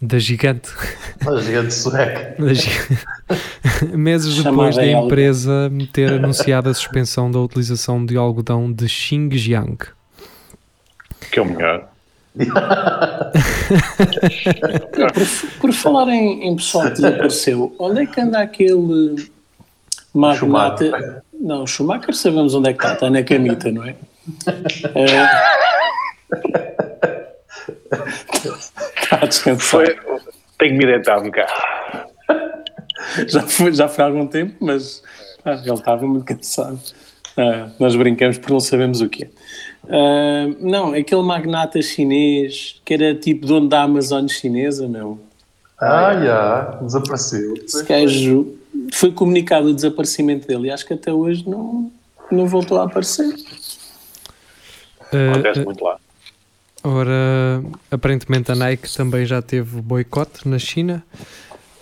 da 0.00 0.18
gigante 0.18 0.70
Uma 1.22 1.40
gigante 1.42 1.74
sueca. 1.74 2.34
Mas- 2.38 2.66
Meses 3.92 4.42
depois 4.42 4.76
da 4.76 4.86
empresa 4.86 5.70
ter 5.92 6.12
anunciado 6.12 6.68
a 6.68 6.74
suspensão 6.74 7.30
da 7.30 7.38
utilização 7.38 8.04
de 8.04 8.16
algodão 8.16 8.72
de 8.72 8.88
Xinjiang. 8.88 9.76
Que 11.30 11.38
é 11.38 11.42
o 11.42 11.44
melhor. 11.44 11.88
Por, 14.92 15.12
por 15.60 15.72
falar 15.72 16.08
em, 16.08 16.48
em 16.48 16.56
pessoal 16.56 16.84
que 16.86 16.92
desapareceu, 16.92 17.74
onde 17.78 18.02
é 18.02 18.06
que 18.06 18.20
anda 18.20 18.40
aquele 18.40 19.28
magnata? 20.14 20.86
Schumacher. 20.86 21.22
Não, 21.38 21.66
Schumacher 21.66 22.14
sabemos 22.14 22.54
onde 22.54 22.70
é 22.70 22.72
que 22.72 22.78
está, 22.82 22.94
está 22.94 23.10
na 23.10 23.22
camita, 23.22 23.70
não 23.70 23.84
é? 23.84 23.94
está 24.38 25.79
a 29.10 29.26
descansar. 29.26 29.60
Foi, 29.60 29.96
tenho 30.58 30.76
me 30.76 30.86
deitado 30.86 31.26
um 31.26 31.30
cá. 31.30 31.46
Já 33.26 33.42
foi, 33.42 33.72
já 33.72 33.88
foi 33.88 34.04
há 34.04 34.06
algum 34.06 34.26
tempo, 34.26 34.54
mas 34.60 35.02
ah, 35.44 35.60
ele 35.64 35.74
estava 35.74 36.06
muito 36.06 36.24
cansado. 36.24 36.78
Ah, 37.36 37.70
nós 37.78 37.96
brincamos 37.96 38.38
porque 38.38 38.52
não 38.52 38.60
sabemos 38.60 39.00
o 39.00 39.08
que 39.08 39.24
é. 39.24 39.30
Ah, 39.88 40.54
não, 40.60 40.92
aquele 40.92 41.22
magnata 41.22 41.80
chinês 41.80 42.80
que 42.84 42.94
era 42.94 43.14
tipo 43.14 43.46
dono 43.46 43.68
da 43.68 43.82
Amazon 43.82 44.28
chinesa, 44.28 44.86
meu. 44.86 45.18
Ah, 45.80 46.12
já. 46.22 46.78
Desapareceu. 46.82 47.54
Esse 47.54 47.84
gajo 47.84 48.54
foi 48.92 49.12
comunicado 49.12 49.68
o 49.68 49.74
desaparecimento 49.74 50.46
dele 50.46 50.68
e 50.68 50.70
acho 50.70 50.86
que 50.86 50.92
até 50.92 51.12
hoje 51.12 51.48
não, 51.48 51.90
não 52.30 52.46
voltou 52.46 52.78
a 52.78 52.84
aparecer. 52.84 53.34
Acontece 55.10 55.60
eh, 55.60 55.64
muito 55.64 55.82
lá. 55.82 55.98
Ora, 56.84 57.62
aparentemente 57.90 58.50
a 58.52 58.54
Nike 58.54 58.92
também 58.94 59.24
já 59.26 59.40
teve 59.42 59.80
boicote 59.80 60.48
na 60.48 60.58
China. 60.58 61.02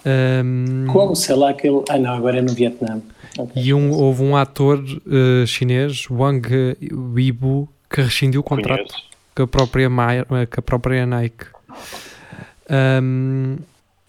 Ahm, 0.07 0.87
Como? 0.93 1.15
Sei 1.17 1.35
lá 1.35 1.51
aquele. 1.51 1.83
Ah, 1.89 1.99
não, 1.99 2.15
agora 2.15 2.39
é 2.39 2.43
no 2.43 2.53
Vietnã. 2.53 3.01
Ok. 3.39 3.63
e 3.63 3.73
um, 3.75 3.93
houve 3.93 4.23
um 4.23 4.37
ator 4.37 4.83
eh, 5.07 5.47
chinês, 5.47 6.07
Wang 6.11 6.49
Weibo, 7.15 7.69
que 7.89 8.01
rescindiu 8.01 8.41
o 8.41 8.45
contrato 8.45 8.93
com 9.35 9.43
a 9.43 9.47
própria, 9.47 9.89
Ma- 9.89 10.25
com 10.27 10.59
a 10.59 10.63
própria 10.63 11.07
Nike. 11.07 11.45
Ahm, 12.69 13.57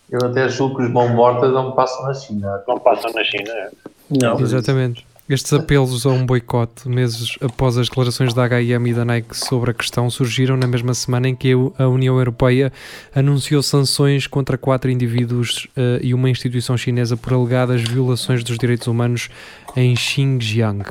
Eu 0.10 0.26
até 0.26 0.50
julgo 0.50 0.78
que 0.78 0.84
os 0.84 0.90
mortas 0.92 1.52
não 1.54 1.74
passam 1.74 2.04
na 2.08 2.14
China. 2.14 2.64
Não 2.68 2.80
passam 2.80 3.12
na 3.14 3.24
China. 3.24 3.52
é. 3.52 3.70
Não. 4.10 4.40
Exatamente. 4.40 5.06
Estes 5.30 5.54
apelos 5.54 6.08
a 6.08 6.10
um 6.10 6.26
boicote, 6.26 6.90
meses 6.90 7.38
após 7.40 7.78
as 7.78 7.88
declarações 7.88 8.34
da 8.34 8.46
H&M 8.46 8.90
e 8.90 8.94
da 8.96 9.06
Nike 9.06 9.38
sobre 9.38 9.70
a 9.70 9.74
questão, 9.76 10.10
surgiram 10.10 10.58
na 10.58 10.66
mesma 10.66 10.92
semana 10.96 11.30
em 11.30 11.36
que 11.36 11.52
a 11.78 11.88
União 11.88 12.18
Europeia 12.18 12.74
anunciou 13.14 13.62
sanções 13.62 14.26
contra 14.26 14.58
quatro 14.58 14.90
indivíduos 14.90 15.68
eh, 15.78 16.00
e 16.02 16.16
uma 16.16 16.32
instituição 16.32 16.76
chinesa 16.76 17.16
por 17.16 17.32
alegadas 17.32 17.84
violações 17.84 18.44
dos 18.44 18.58
direitos 18.58 18.88
humanos 18.88 19.30
em 19.76 19.96
Xinjiang. 19.96 20.84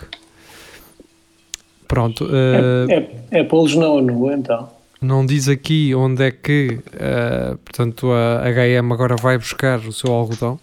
Pronto, 1.89 2.29
eh, 2.31 3.09
É, 3.33 3.41
é 3.41 3.43
pô-los 3.45 3.75
na 3.75 3.89
ONU, 3.89 4.31
então. 4.33 4.69
não 5.03 5.27
diz 5.27 5.49
aqui 5.49 5.93
onde 5.97 6.23
é 6.23 6.31
que, 6.31 6.79
eh, 6.93 7.57
portanto, 7.65 8.13
a 8.13 8.47
H&M 8.47 8.93
agora 8.93 9.17
vai 9.17 9.37
buscar 9.37 9.81
o 9.81 9.93
seu 9.93 10.13
algodão. 10.13 10.61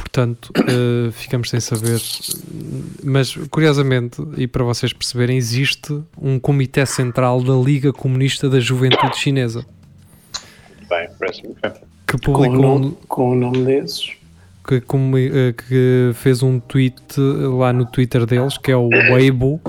Portanto, 0.00 0.52
eh, 0.56 1.10
ficamos 1.12 1.50
sem 1.50 1.60
saber. 1.60 2.00
Mas, 3.04 3.34
curiosamente, 3.50 4.20
e 4.36 4.46
para 4.46 4.64
vocês 4.64 4.92
perceberem, 4.92 5.36
existe 5.36 6.00
um 6.20 6.38
comitê 6.38 6.84
central 6.86 7.42
da 7.42 7.54
Liga 7.54 7.92
Comunista 7.92 8.48
da 8.48 8.58
Juventude 8.60 9.16
Chinesa 9.16 9.64
Bem, 10.88 11.08
parece-me 11.18 11.54
bem. 11.62 11.72
que 12.06 12.12
Com 12.12 12.16
o, 12.16 12.20
publicou 12.20 12.60
nome, 12.78 12.96
com 13.06 13.30
o 13.30 13.34
nome 13.36 13.64
desses. 13.64 14.10
que, 14.66 14.74
eh, 14.76 15.52
que 15.52 16.10
fez 16.14 16.42
um 16.42 16.58
tweet 16.58 17.00
lá 17.18 17.72
no 17.72 17.86
Twitter 17.86 18.26
deles, 18.26 18.58
que 18.58 18.70
é 18.72 18.76
o 18.76 18.88
Weibo, 18.88 19.60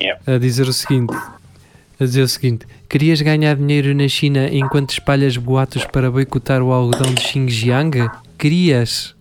Yeah. 0.00 0.20
a 0.34 0.38
dizer 0.38 0.66
o 0.66 0.72
seguinte: 0.72 1.14
a 1.14 2.04
dizer 2.04 2.22
o 2.22 2.28
seguinte, 2.28 2.66
querias 2.88 3.20
ganhar 3.22 3.54
dinheiro 3.56 3.94
na 3.94 4.08
China 4.08 4.48
enquanto 4.50 4.90
espalhas 4.90 5.36
boatos 5.36 5.84
para 5.86 6.10
boicotar 6.10 6.62
o 6.62 6.72
algodão 6.72 7.12
de 7.14 7.22
Xinjiang? 7.22 8.08
Querias? 8.36 9.13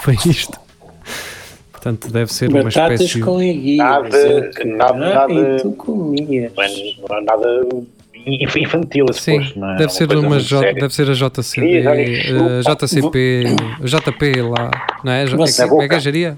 Foi 0.00 0.14
isto. 0.26 0.58
Portanto, 1.72 2.10
deve 2.10 2.32
ser 2.32 2.48
uma 2.50 2.62
Batatas 2.64 3.00
espécie. 3.00 3.20
com 3.20 3.40
enguia. 3.42 3.76
Nada- 3.84 4.50
nada- 4.64 4.94
nada- 5.14 5.32
E 5.32 5.62
tu 5.62 5.72
comias. 5.72 6.52
É, 6.58 6.94
não 7.08 7.16
é 7.18 7.20
nada 7.22 7.68
inf- 8.26 8.56
infantil 8.56 9.06
Sim, 9.12 9.52
não 9.56 9.70
é? 9.70 9.74
É 9.74 9.78
deve, 9.78 9.92
ser 9.92 10.10
uma 10.12 10.28
muito 10.28 10.44
J, 10.44 10.74
deve 10.74 10.92
ser 10.94 11.08
a 11.10 11.14
JC, 11.14 11.42
Sim, 11.42 11.86
olha, 11.86 12.00
eh, 12.00 12.60
JCP, 12.62 13.44
JP 13.84 14.42
lá, 14.42 14.70
não 15.04 15.12
é? 15.12 15.26
Você- 15.26 15.62
É, 15.62 15.68
que- 15.68 15.74
é 15.74 15.88
que 15.88 16.24
é? 16.24 16.36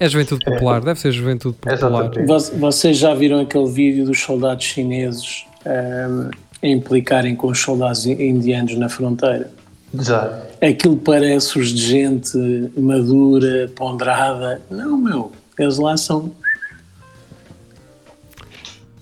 É 0.00 0.08
Juventude 0.08 0.44
Popular, 0.44 0.80
deve 0.80 1.00
ser 1.00 1.10
Juventude 1.10 1.56
É 1.66 1.76
Popular. 1.76 2.10
Vocês 2.58 2.96
já 2.96 3.12
viram 3.14 3.40
aquele 3.40 3.68
vídeo 3.68 4.04
dos 4.06 4.20
soldados 4.20 4.64
chineses 4.64 5.44
ahm, 5.66 6.30
a 6.62 6.66
implicarem 6.68 7.34
com 7.34 7.48
os 7.48 7.58
soldados 7.58 8.06
indianos 8.06 8.76
na 8.78 8.88
fronteira? 8.88 9.50
Já. 9.94 10.42
Aquilo 10.60 10.96
parece-os 10.96 11.68
de 11.70 11.80
gente 11.82 12.36
madura, 12.76 13.70
ponderada. 13.74 14.60
Não, 14.70 14.96
meu, 14.96 15.32
eles 15.58 15.78
lá 15.78 15.96
são. 15.96 16.32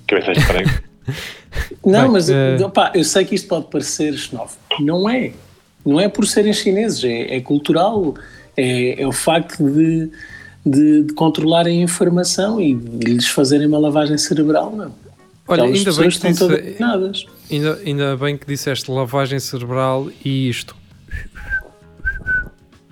Cabeças 0.07 0.37
de 0.39 0.47
prego. 0.47 0.71
Não, 1.85 2.03
Bem, 2.03 2.11
mas 2.11 2.29
eh, 2.29 2.59
opá, 2.65 2.93
eu 2.95 3.03
sei 3.05 3.25
que 3.25 3.35
isto 3.35 3.49
pode 3.49 3.67
parecer 3.67 4.13
xenófobo. 4.15 4.59
Não 4.81 5.09
é. 5.09 5.33
Não 5.85 6.01
é 6.01 6.09
por 6.09 6.27
serem 6.27 6.53
chineses, 6.53 7.03
é, 7.05 7.37
é 7.37 7.41
cultural. 7.41 8.15
É, 8.57 9.01
é 9.03 9.07
o 9.07 9.13
facto 9.13 9.65
de, 9.65 10.11
de, 10.65 11.03
de 11.05 11.13
controlarem 11.15 11.81
a 11.81 11.85
informação 11.85 12.61
e 12.61 12.75
de 12.75 13.13
lhes 13.15 13.29
fazerem 13.29 13.67
uma 13.67 13.79
lavagem 13.79 14.19
cerebral, 14.19 14.71
não. 14.75 14.93
Olha, 15.49 15.63
Aquelas 15.63 15.79
ainda 15.79 15.91
bem 15.93 16.09
pessoas 16.11 16.19
que 16.19 16.29
estão 16.29 16.49
disse- 16.49 16.73
todas. 16.79 17.27
Ainda, 17.51 17.75
ainda 17.85 18.17
bem 18.17 18.37
que 18.37 18.47
disseste 18.47 18.91
lavagem 18.91 19.39
cerebral 19.39 20.09
e 20.25 20.49
isto. 20.49 20.75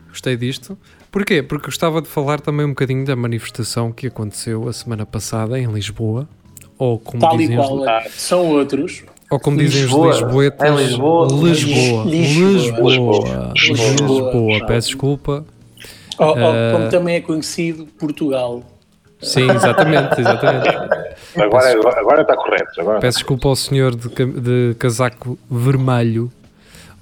Gostei 0.09 0.36
disto. 0.36 0.78
Porquê? 1.11 1.42
Porque 1.42 1.66
gostava 1.66 2.00
de 2.00 2.09
falar 2.09 2.40
também 2.40 2.64
um 2.66 2.70
bocadinho 2.70 3.05
da 3.05 3.14
manifestação 3.16 3.92
que 3.92 4.07
aconteceu 4.07 4.68
a 4.68 4.72
semana 4.72 5.05
passada 5.07 5.59
em 5.59 5.66
Lisboa. 5.66 6.28
Ou 6.78 6.98
como 6.98 7.20
Tal 7.20 7.34
e 7.34 7.38
dizem, 7.38 7.59
os, 7.59 7.66
qual. 7.66 7.88
é. 7.88 8.09
São 8.11 8.46
outros. 8.50 9.05
ou 9.30 9.38
como 9.38 9.57
dizem 9.59 9.80
os 9.84 9.90
Lisboa. 9.90 10.11
lisboetas, 10.12 10.68
É 10.68 10.74
Lisboa. 10.82 11.26
Lisboa. 11.30 12.05
Lisboa. 12.05 12.05
Lisboa. 12.11 13.52
Lisboa. 13.55 13.90
Lisboa. 13.92 14.66
Peço 14.66 14.88
desculpa. 14.88 15.44
Ou, 16.18 16.26
ou 16.28 16.34
Ah. 16.36 16.72
como 16.72 16.88
também 16.90 17.16
é 17.16 17.20
conhecido, 17.20 17.86
Portugal. 17.98 18.62
Sim, 19.25 19.51
exatamente, 19.51 20.20
exatamente. 20.20 20.68
Agora, 21.37 21.72
agora, 21.72 22.01
agora 22.01 22.22
está 22.22 22.37
correto. 22.37 22.81
Agora 22.81 23.01
Peço 23.01 23.18
desculpa 23.18 23.49
ao 23.49 23.57
senhor 23.57 23.95
de, 23.97 24.09
de 24.09 24.75
casaco 24.79 25.39
vermelho 25.51 26.31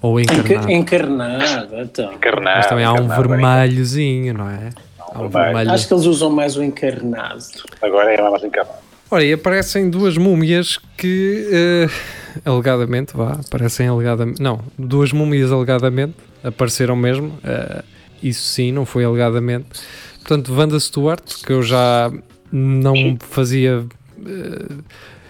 ou 0.00 0.18
encarnado. 0.20 0.52
Enca- 0.52 0.72
Encarnado, 0.72 1.76
então. 1.80 2.12
encarnado, 2.12 2.56
Mas 2.58 2.66
também 2.66 2.84
há 2.84 2.92
um 2.92 3.04
encarnado, 3.04 3.28
vermelhozinho, 3.28 4.34
não 4.34 4.48
é? 4.48 4.70
Há 4.98 5.20
um 5.20 5.28
vermelho. 5.28 5.70
Acho 5.70 5.86
que 5.88 5.94
eles 5.94 6.06
usam 6.06 6.30
mais 6.30 6.56
o 6.56 6.62
encarnado. 6.62 7.42
Agora 7.80 8.12
é 8.12 8.22
mais 8.30 8.42
encarnado. 8.42 8.78
Ora, 9.10 9.22
e 9.22 9.32
aparecem 9.34 9.90
duas 9.90 10.16
múmias 10.16 10.78
que, 10.96 11.46
eh, 11.52 11.86
alegadamente, 12.46 13.14
vá, 13.14 13.32
aparecem 13.46 13.86
alegadamente, 13.86 14.40
não, 14.40 14.60
duas 14.78 15.12
múmias 15.12 15.52
alegadamente 15.52 16.14
apareceram 16.42 16.96
mesmo, 16.96 17.38
eh, 17.44 17.82
isso 18.22 18.40
sim, 18.48 18.72
não 18.72 18.86
foi 18.86 19.04
alegadamente. 19.04 19.66
Portanto, 20.22 20.52
Wanda 20.54 20.78
Stewart, 20.78 21.22
que 21.44 21.52
eu 21.52 21.62
já 21.62 22.10
não 22.50 22.94
Sim. 22.94 23.18
fazia. 23.20 23.84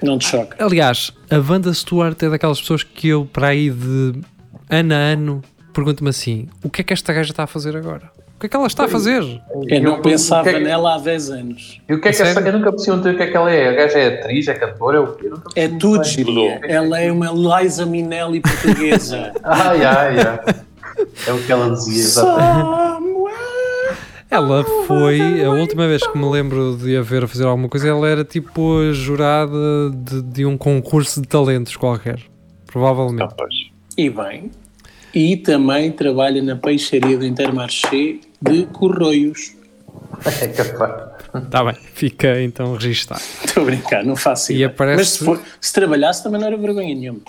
Não 0.02 0.18
te 0.18 0.26
choca. 0.28 0.62
Aliás, 0.64 1.12
a 1.30 1.36
Wanda 1.38 1.72
Stewart 1.72 2.20
é 2.22 2.28
daquelas 2.28 2.60
pessoas 2.60 2.82
que 2.82 3.08
eu, 3.08 3.24
para 3.32 3.48
aí 3.48 3.70
de 3.70 4.14
ano 4.68 4.94
a 4.94 4.96
ano, 4.96 5.42
pergunto-me 5.72 6.10
assim: 6.10 6.48
o 6.62 6.68
que 6.68 6.80
é 6.80 6.84
que 6.84 6.92
esta 6.92 7.12
gaja 7.12 7.30
está 7.30 7.44
a 7.44 7.46
fazer 7.46 7.76
agora? 7.76 8.10
O 8.36 8.40
que 8.42 8.46
é 8.46 8.48
que 8.48 8.56
ela 8.56 8.66
está 8.66 8.86
a 8.86 8.88
fazer? 8.88 9.22
Eu 9.68 9.82
não 9.82 10.02
pensava 10.02 10.42
que 10.42 10.48
é 10.48 10.52
que- 10.54 10.64
nela 10.64 10.96
há 10.96 10.98
10 10.98 11.30
anos. 11.30 11.80
E 11.88 11.94
o 11.94 12.00
que 12.00 12.08
é 12.08 12.12
que 12.12 12.22
essa, 12.22 12.40
eu 12.40 12.52
nunca 12.52 12.72
percebi 12.72 13.08
o 13.10 13.16
que 13.16 13.22
é 13.22 13.26
que 13.28 13.36
ela 13.36 13.52
é. 13.52 13.68
A 13.68 13.72
gaja 13.72 13.98
é 14.00 14.18
atriz, 14.18 14.48
é 14.48 14.54
cantora, 14.54 14.96
é 14.96 15.00
o 15.00 15.12
quê? 15.14 15.26
Eu 15.26 15.30
nunca 15.30 15.50
É 15.54 15.68
tudo. 15.68 16.02
Giria. 16.02 16.60
Ela 16.64 17.00
é 17.00 17.12
uma 17.12 17.30
Liza 17.62 17.86
Minnelli 17.86 18.40
portuguesa. 18.40 19.32
Ai, 19.44 19.84
ai, 19.84 20.16
ai. 20.18 20.54
É 21.28 21.32
o 21.32 21.38
que 21.40 21.52
ela 21.52 21.70
dizia, 21.70 22.00
exatamente. 22.02 23.01
Ela 24.32 24.64
foi, 24.86 25.44
a 25.44 25.50
última 25.50 25.86
vez 25.86 26.06
que 26.06 26.16
me 26.16 26.24
lembro 26.24 26.76
de 26.76 26.96
a 26.96 27.02
ver 27.02 27.24
a 27.24 27.28
fazer 27.28 27.44
alguma 27.44 27.68
coisa, 27.68 27.86
ela 27.88 28.08
era 28.08 28.24
tipo 28.24 28.78
a 28.80 28.92
jurada 28.92 29.90
de, 29.94 30.22
de 30.22 30.46
um 30.46 30.56
concurso 30.56 31.20
de 31.20 31.28
talentos 31.28 31.76
qualquer. 31.76 32.18
Provavelmente. 32.66 33.34
E 33.98 34.08
bem. 34.08 34.50
E 35.14 35.36
também 35.36 35.92
trabalha 35.92 36.42
na 36.42 36.56
peixaria 36.56 37.18
do 37.18 37.26
Intermarché 37.26 38.20
de 38.40 38.64
Corroios. 38.72 39.54
É 40.40 40.48
capaz. 40.48 41.12
Está 41.44 41.64
bem, 41.64 41.74
fica 41.92 42.40
então 42.42 42.74
registado. 42.74 43.20
Estou 43.44 43.62
a 43.62 43.66
brincar, 43.66 44.02
não 44.04 44.16
faço 44.16 44.52
E 44.52 44.64
aparece- 44.64 44.96
Mas 44.98 45.08
se, 45.10 45.24
for- 45.24 45.40
se 45.60 45.72
trabalhasse 45.72 46.22
também 46.22 46.40
não 46.40 46.46
era 46.46 46.56
vergonha 46.56 46.94
nenhuma. 46.94 47.20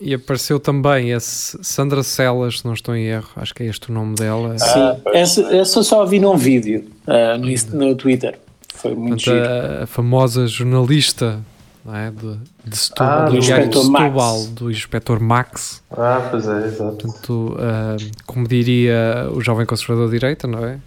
E 0.00 0.14
apareceu 0.14 0.58
também 0.58 1.12
a 1.14 1.20
Sandra 1.20 2.02
Celas, 2.02 2.60
se 2.60 2.64
não 2.64 2.74
estou 2.74 2.94
em 2.96 3.04
erro, 3.06 3.28
acho 3.36 3.54
que 3.54 3.62
é 3.62 3.66
este 3.66 3.90
o 3.90 3.92
nome 3.94 4.14
dela. 4.14 4.58
Sim, 4.58 5.00
essa, 5.12 5.42
essa 5.54 5.82
só 5.82 6.02
a 6.02 6.06
vi 6.06 6.18
num 6.20 6.36
vídeo 6.36 6.84
ah, 7.06 7.36
no, 7.38 7.78
no 7.78 7.94
Twitter. 7.94 8.38
Foi 8.74 8.94
muito 8.94 9.24
Portanto, 9.24 9.44
giro. 9.44 9.78
a, 9.80 9.82
a 9.84 9.86
famosa 9.86 10.46
jornalista 10.46 11.38
não 11.84 11.96
é, 11.96 12.10
de, 12.10 12.36
de 12.64 12.76
Setúbal, 12.76 13.08
Ah, 13.10 13.24
do 13.26 13.32
do 13.32 13.40
diário 13.40 13.68
de 13.68 13.90
Max. 13.90 14.46
Do 14.48 14.70
Inspector 14.70 15.20
Max. 15.20 15.82
Ah, 15.90 16.28
pois 16.30 16.46
é, 16.48 16.66
exato. 16.66 16.96
Portanto, 16.96 17.56
ah, 17.58 17.96
como 18.26 18.46
diria 18.48 19.28
o 19.32 19.40
jovem 19.40 19.66
conservador 19.66 20.06
de 20.10 20.18
direita, 20.18 20.46
não 20.46 20.64
é? 20.64 20.78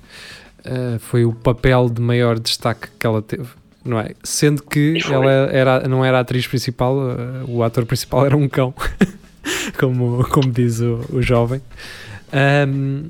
Ah, 0.65 0.97
foi 0.99 1.25
o 1.25 1.33
papel 1.33 1.89
de 1.89 2.01
maior 2.01 2.39
destaque 2.39 2.88
que 2.97 3.05
ela 3.05 3.21
teve, 3.21 3.47
não 3.86 3.99
é? 3.99 4.11
Sendo 4.23 4.63
que 4.63 4.97
ela 5.09 5.31
era, 5.31 5.88
não 5.88 6.03
era 6.03 6.17
a 6.17 6.21
atriz 6.21 6.47
principal, 6.47 6.97
ah, 6.99 7.43
o 7.47 7.61
ator 7.63 7.86
principal 7.86 8.25
era 8.25 8.36
um 8.36 8.49
cão, 8.49 8.73
como, 9.79 10.27
como 10.29 10.51
diz 10.51 10.79
o, 10.81 11.05
o 11.13 11.21
jovem. 11.21 11.61
Ahm, 12.33 13.09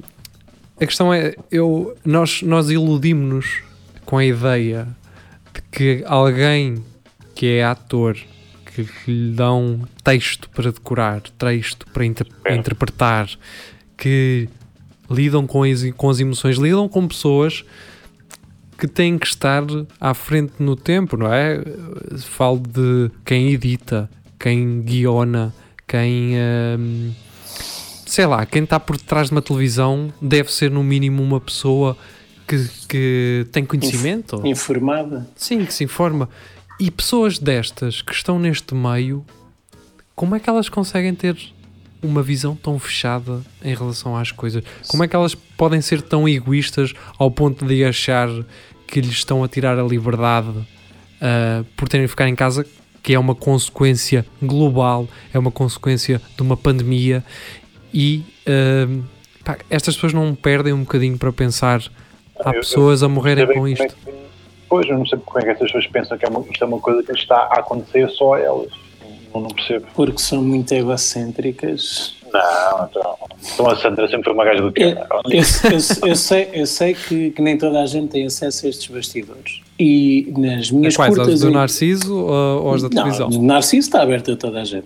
a 0.79 0.85
questão 0.85 1.13
é, 1.13 1.33
eu, 1.51 1.95
nós, 2.05 2.41
nós 2.41 2.69
iludimos-nos 2.69 3.61
com 4.05 4.17
a 4.17 4.25
ideia 4.25 4.87
de 5.53 5.61
que 5.71 6.03
alguém 6.05 6.83
que 7.33 7.47
é 7.47 7.63
ator, 7.63 8.17
que 8.73 8.87
lhe 9.07 9.31
dão 9.33 9.81
texto 10.03 10.49
para 10.49 10.71
decorar, 10.71 11.21
texto 11.37 11.85
para 11.93 12.05
inter- 12.05 12.27
É. 12.43 12.55
interpretar, 12.55 13.29
que 13.97 14.49
lidam 15.09 15.47
com 15.47 15.63
as, 15.63 15.83
com 15.95 16.09
as 16.09 16.19
emoções, 16.19 16.57
lidam 16.57 16.87
com 16.89 17.07
pessoas 17.07 17.63
que 18.77 18.87
têm 18.87 19.17
que 19.17 19.27
estar 19.27 19.63
à 19.99 20.13
frente 20.13 20.53
no 20.59 20.75
tempo, 20.75 21.17
não 21.17 21.31
é? 21.33 21.63
Falo 22.19 22.59
de 22.59 23.09
quem 23.23 23.51
edita, 23.51 24.09
quem 24.39 24.81
guiona, 24.81 25.53
quem. 25.87 26.33
hum, 26.79 27.11
sei 28.05 28.25
lá, 28.25 28.45
quem 28.45 28.63
está 28.63 28.79
por 28.79 28.97
trás 28.97 29.27
de 29.27 29.33
uma 29.33 29.41
televisão 29.41 30.13
deve 30.21 30.51
ser 30.51 30.71
no 30.71 30.83
mínimo 30.83 31.21
uma 31.21 31.39
pessoa 31.41 31.97
que, 32.47 32.67
que 32.87 33.47
tem 33.51 33.65
conhecimento. 33.65 34.41
Informada. 34.45 35.27
Sim, 35.35 35.65
que 35.65 35.73
se 35.73 35.83
informa. 35.83 36.29
E 36.79 36.91
pessoas 36.91 37.39
destas 37.39 38.01
que 38.01 38.13
estão 38.13 38.37
neste 38.37 38.75
meio, 38.75 39.25
como 40.15 40.35
é 40.35 40.39
que 40.39 40.49
elas 40.49 40.69
conseguem 40.69 41.15
ter 41.15 41.37
uma 42.05 42.21
visão 42.23 42.55
tão 42.55 42.77
fechada 42.79 43.41
em 43.63 43.73
relação 43.75 44.15
às 44.15 44.31
coisas? 44.31 44.63
Como 44.87 45.03
é 45.03 45.07
que 45.07 45.15
elas 45.15 45.33
podem 45.35 45.81
ser 45.81 46.01
tão 46.01 46.27
egoístas 46.27 46.93
ao 47.17 47.29
ponto 47.31 47.65
de 47.65 47.83
achar 47.83 48.29
que 48.87 49.01
lhes 49.01 49.11
estão 49.11 49.43
a 49.43 49.47
tirar 49.47 49.77
a 49.79 49.83
liberdade 49.83 50.53
ah, 51.21 51.63
por 51.75 51.87
terem 51.89 52.05
de 52.05 52.09
ficar 52.09 52.27
em 52.27 52.35
casa, 52.35 52.65
que 53.01 53.13
é 53.13 53.19
uma 53.19 53.35
consequência 53.35 54.25
global, 54.41 55.07
é 55.33 55.39
uma 55.39 55.51
consequência 55.51 56.21
de 56.35 56.41
uma 56.41 56.55
pandemia 56.57 57.23
e 57.93 58.23
ah, 58.47 58.87
pá, 59.43 59.57
estas 59.69 59.95
pessoas 59.95 60.13
não 60.13 60.33
perdem 60.35 60.73
um 60.73 60.81
bocadinho 60.81 61.17
para 61.17 61.31
pensar 61.33 61.81
há 62.39 62.49
Eu- 62.49 62.53
eu 62.55 62.59
pessoas 62.61 63.01
a 63.03 63.07
morrerem 63.09 63.47
com 63.47 63.67
é 63.67 63.71
isto. 63.71 63.87
que- 63.95 64.13
pois, 64.69 64.87
eu 64.87 64.97
não 64.97 65.05
sei 65.05 65.17
como 65.19 65.39
é 65.39 65.43
que 65.43 65.49
essas 65.51 65.67
pessoas 65.71 65.87
pensam 65.87 66.17
que 66.17 66.25
é 66.25 66.29
uma, 66.29 66.41
isto 66.51 66.63
é 66.63 66.67
uma 66.67 66.79
coisa 66.79 67.01
que 67.03 67.11
está 67.13 67.35
a 67.37 67.59
acontecer 67.59 68.09
só 68.11 68.33
a 68.35 68.39
elas. 68.41 68.71
Não, 69.35 69.41
não 69.41 69.49
percebo. 69.49 69.85
Porque 69.93 70.19
são 70.21 70.41
muito 70.41 70.71
egocêntricas. 70.73 72.15
Não, 72.33 72.87
então, 72.89 73.15
então 73.53 73.69
a 73.69 73.75
Sandra 73.77 74.07
sempre 74.07 74.23
foi 74.25 74.33
uma 74.33 74.43
gaja 74.45 74.61
do 74.61 74.71
que 74.71 74.81
Eu, 74.83 74.89
eu- 74.89 74.97
eu- 75.31 76.09
eu 76.09 76.15
sei, 76.15 76.49
eu 76.53 76.65
sei 76.65 76.93
que, 76.93 77.31
que 77.31 77.41
nem 77.41 77.57
toda 77.57 77.81
a 77.81 77.85
gente 77.85 78.09
tem 78.09 78.25
acesso 78.25 78.65
a 78.65 78.69
estes 78.69 78.87
bastidores. 78.87 79.61
E 79.79 80.33
nas 80.37 80.69
minhas 80.71 80.95
Quais? 80.95 81.13
curtas... 81.15 81.33
Aos 81.33 81.41
do 81.41 81.51
Narciso 81.51 82.15
ou 82.15 82.63
ou 82.63 82.69
aos 82.71 82.81
da 82.81 82.89
televisão? 82.89 83.29
Não, 83.29 83.39
o 83.39 83.43
Narciso 83.43 83.87
está 83.87 84.01
aberto 84.01 84.31
a 84.31 84.35
toda 84.35 84.61
a 84.61 84.65
gente. 84.65 84.85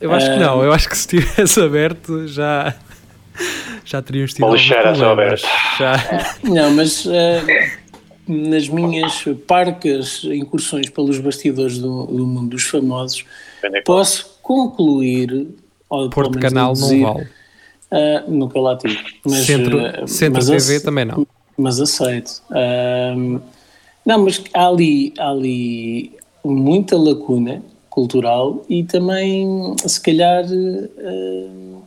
Eu 0.00 0.12
acho 0.12 0.26
que 0.26 0.32
Ah. 0.32 0.40
não, 0.40 0.62
eu 0.62 0.72
acho 0.72 0.88
que 0.88 0.96
se 0.98 1.06
tivesse 1.08 1.60
aberto 1.60 2.26
já, 2.28 2.74
já 3.84 4.02
teríamos 4.02 4.34
tido. 4.34 4.44
Uma 4.44 4.54
lixeira 4.56 4.94
só 4.94 5.12
aberta. 5.12 5.46
Não, 6.42 6.70
mas 6.72 7.06
eh, 7.06 7.70
nas 8.28 8.68
minhas 8.68 9.24
parcas 9.46 10.22
incursões 10.24 10.90
pelos 10.90 11.18
bastidores 11.18 11.78
do, 11.78 12.04
do 12.06 12.26
mundo 12.26 12.50
dos 12.50 12.64
famosos, 12.64 13.24
posso 13.84 14.38
concluir, 14.42 15.48
ou 15.88 16.10
Porto 16.10 16.30
menos 16.30 16.42
Canal 16.42 16.66
não 16.68 16.74
deduzir, 16.74 17.02
vale. 17.02 17.28
ah, 17.90 18.24
nunca 18.28 18.60
lá 18.60 18.76
tive. 18.76 18.98
Mas, 19.24 19.46
Centro, 19.46 19.78
eh, 19.80 20.06
Centro 20.06 20.44
mas 20.46 20.66
TV 20.66 20.80
também 20.80 21.04
não. 21.04 21.26
Mas 21.58 21.80
aceito. 21.80 22.42
Ahm, 22.50 23.40
não, 24.04 24.24
mas 24.24 24.42
há 24.54 24.66
ali, 24.68 25.12
há 25.18 25.30
ali 25.30 26.12
muita 26.44 26.96
lacuna 26.96 27.62
cultural 27.90 28.64
e 28.68 28.84
também, 28.84 29.74
se 29.86 30.00
calhar, 30.00 30.44
ahm, 30.44 31.80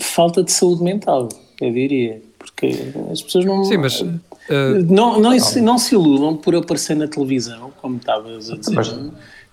falta 0.00 0.42
de 0.42 0.52
saúde 0.52 0.82
mental, 0.82 1.28
eu 1.60 1.72
diria. 1.72 2.20
Porque 2.38 2.70
as 3.10 3.22
pessoas 3.22 3.44
não. 3.44 3.64
Sim, 3.64 3.78
mas 3.78 4.00
eh, 4.48 4.78
Não, 4.88 5.18
não, 5.18 5.38
se- 5.40 5.60
não 5.60 5.78
se 5.78 5.94
iludam 5.96 6.36
por 6.36 6.54
aparecer 6.54 6.94
na 6.94 7.08
televisão, 7.08 7.72
como 7.82 7.96
estavas 7.96 8.50
a 8.50 8.56
dizer, 8.56 8.72
Mas- 8.74 8.94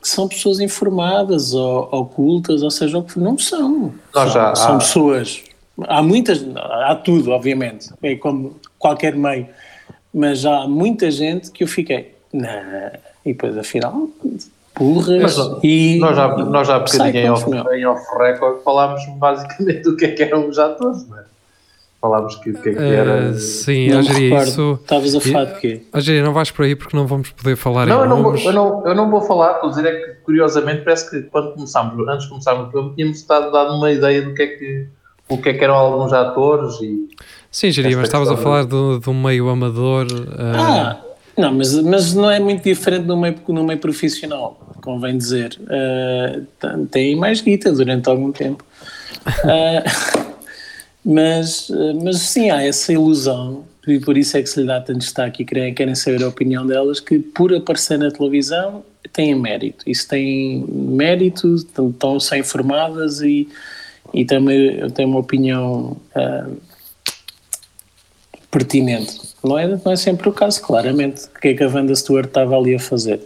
que 0.04 0.10
são 0.10 0.28
pessoas 0.28 0.60
informadas 0.60 1.54
ou 1.54 1.88
ocultas, 1.92 2.62
ou 2.62 2.70
seja, 2.70 3.04
não 3.16 3.38
são. 3.38 3.94
Nós 4.14 4.32
são, 4.32 4.34
já- 4.34 4.54
são 4.56 4.76
há- 4.76 4.78
pessoas. 4.80 5.44
Há 5.88 6.04
muitas, 6.04 6.46
há 6.56 6.94
tudo, 6.96 7.32
obviamente, 7.32 7.90
é 8.04 8.16
como 8.18 8.58
qualquer 8.78 9.16
meio, 9.16 9.48
mas 10.14 10.46
há 10.46 10.68
muita 10.68 11.10
gente 11.10 11.50
que 11.52 11.64
eu 11.64 11.68
fiquei, 11.68 12.14
não, 12.32 12.48
e 13.26 13.32
depois 13.34 13.58
afinal, 13.58 14.08
burras 14.78 15.38
Mas 15.38 15.60
e. 15.64 15.98
nós 16.00 16.16
já, 16.16 16.28
nós 16.38 16.68
já 16.68 16.76
há 16.76 16.80
bocadinho 16.80 17.26
em 17.26 17.30
off, 17.30 17.46
em 17.74 17.86
off 17.86 18.04
record 18.20 18.62
falámos 18.64 19.02
basicamente 19.18 19.82
do 19.84 19.96
que 19.96 20.06
é 20.06 20.12
que 20.12 20.22
eram 20.24 20.48
os 20.48 20.60
atores, 20.60 21.08
não 21.08 21.18
é? 21.18 21.24
Falámos 22.04 22.36
que 22.36 22.50
o 22.50 22.62
que 22.62 22.68
é 22.68 22.74
que 22.74 22.80
era. 22.84 23.30
eh, 23.30 23.34
sim, 23.36 23.88
Não 23.88 23.96
eu 24.00 24.02
me 24.04 24.08
diria 24.10 24.30
recordo. 24.32 24.50
isso. 24.50 24.80
Estavas 24.82 25.16
a 25.16 25.22
falar 25.22 25.46
de 25.46 25.60
quê? 25.62 25.82
Ó, 25.94 26.00
Giri, 26.02 26.22
não 26.22 26.34
vais 26.34 26.52
por 26.52 26.66
aí 26.66 26.76
porque 26.76 26.98
não 26.98 27.08
vamos 27.08 27.30
poder 27.32 27.56
falar 27.56 27.86
Não, 27.88 28.00
em 28.00 28.04
eu 28.04 28.10
não, 28.10 28.22
vou, 28.24 28.36
eu, 28.36 28.52
não, 28.52 28.86
eu 28.88 28.94
não 28.94 29.10
vou 29.10 29.22
falar, 29.22 29.62
vou 29.62 29.70
dizer 29.70 29.86
é 29.86 29.92
que 29.94 30.12
curiosamente 30.26 30.82
parece 30.84 31.10
que 31.10 31.22
quando 31.30 31.54
começámos, 31.54 32.06
antes 32.10 32.24
de 32.26 32.30
começarmos 32.30 32.68
o 32.68 32.72
programa, 32.72 32.94
tínhamos 32.98 33.18
estado 33.20 33.50
dado 33.54 33.74
uma 33.78 33.90
ideia 33.90 34.22
do 34.22 34.34
que 34.34 34.42
é 34.44 34.48
que, 34.48 34.88
o 35.30 35.38
que, 35.38 35.48
é 35.50 35.54
que 35.54 35.64
eram 35.64 35.76
alguns 35.76 36.12
atores 36.12 36.74
e 36.82 37.08
Sim, 37.50 37.72
Giri, 37.72 37.96
mas 37.96 38.08
estavas 38.10 38.30
a 38.30 38.36
falar 38.36 38.66
do, 38.66 39.00
do 39.00 39.14
meio 39.14 39.48
amador. 39.48 40.06
eh, 40.12 40.58
Ah, 40.58 41.00
não, 41.38 41.54
mas, 41.54 41.74
mas 41.84 42.14
não 42.14 42.30
é 42.30 42.38
muito 42.38 42.64
diferente 42.64 43.06
no 43.06 43.16
meio, 43.16 43.36
no 43.48 43.64
meio 43.64 43.80
profissional, 43.80 44.60
convém 44.82 45.18
dizer. 45.18 45.58
Ah, 45.70 46.42
t- 46.60 46.86
tem 46.92 47.16
mais 47.16 47.40
guita 47.40 47.72
durante 47.72 48.10
algum 48.10 48.30
tempo. 48.32 48.62
Ah, 49.26 49.84
Mas, 51.06 51.70
eh, 51.70 51.94
mas 52.02 52.18
sim, 52.20 52.50
há 52.50 52.64
essa 52.64 52.94
ilusão, 52.94 53.66
e 53.88 54.00
por 54.00 54.18
isso 54.18 54.38
é 54.38 54.42
que 54.42 54.48
se 54.50 54.62
lhe 54.62 54.68
dá 54.68 54.80
tanto 54.80 55.00
destaque 55.00 55.44
e 55.44 55.46
querem, 55.46 55.74
querem 55.74 55.96
saber 55.96 56.24
a 56.24 56.28
opinião 56.30 56.66
delas, 56.66 57.00
que 57.00 57.20
por 57.20 57.54
aparecer 57.54 58.00
na 58.00 58.10
televisão 58.10 58.84
têm 59.12 59.36
mérito. 59.36 59.84
Isso 59.88 60.08
tem 60.08 60.66
mérito, 60.68 61.56
estão- 61.56 61.90
estão-se 61.90 62.38
informadas 62.38 63.22
e, 63.22 63.48
e 64.14 64.24
também 64.26 64.78
eu 64.80 64.90
tenho 64.90 65.10
uma 65.10 65.20
opinião 65.20 65.98
ah, 66.16 66.48
pertinente. 68.50 69.20
Não 69.44 69.60
é, 69.60 69.68
não 69.68 69.92
é 69.92 69.96
sempre 69.96 70.30
o 70.30 70.32
caso, 70.32 70.62
claramente. 70.62 71.26
O 71.36 71.40
que 71.40 71.50
é 71.50 71.54
que 71.54 71.64
a 71.64 71.68
Wanda 71.68 71.94
Stewart 71.96 72.28
estava 72.28 72.58
ali 72.58 72.76
a 72.76 72.80
fazer? 72.80 73.20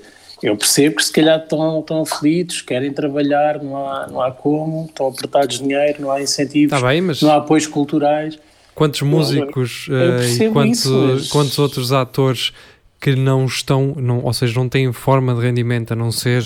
Eu 0.44 0.56
percebo 0.56 0.98
que 0.98 1.04
se 1.06 1.12
calhar 1.12 1.40
estão, 1.42 1.80
estão 1.80 2.02
aflitos, 2.02 2.62
querem 2.62 2.94
trabalhar, 2.94 3.62
não 3.62 3.76
há, 3.88 4.08
não 4.08 4.22
há 4.22 4.32
como, 4.32 4.86
estão 4.86 5.08
apertados 5.08 5.58
de 5.58 5.64
dinheiro, 5.64 6.02
não 6.02 6.12
há 6.12 6.22
incentivos, 6.22 6.76
Está 6.76 6.88
bem, 6.88 7.02
mas 7.02 7.22
não 7.22 7.32
há 7.32 7.38
apoios 7.38 7.66
culturais. 7.66 8.38
quantos 8.76 9.02
músicos 9.02 9.88
eh, 9.90 10.46
e 10.46 10.52
quantos, 10.52 10.80
isso, 10.80 10.94
mas- 10.94 11.28
quantos 11.30 11.58
outros 11.58 11.92
atores 11.92 12.54
que 13.02 13.16
não 13.16 13.46
estão, 13.46 13.96
não, 13.98 14.24
ou 14.24 14.32
seja, 14.34 14.60
não 14.60 14.70
têm 14.70 14.92
forma 14.94 15.34
de 15.34 15.42
rendimento 15.42 15.94
a 15.94 15.96
não 15.96 16.12
ser. 16.12 16.44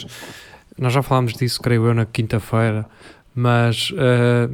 Nós 0.78 0.94
já 0.94 1.02
falámos 1.02 1.34
disso, 1.34 1.62
creio 1.62 1.86
eu, 1.88 1.94
na 1.94 2.06
quinta-feira, 2.06 2.86
mas 3.36 3.92
eh, 3.98 4.50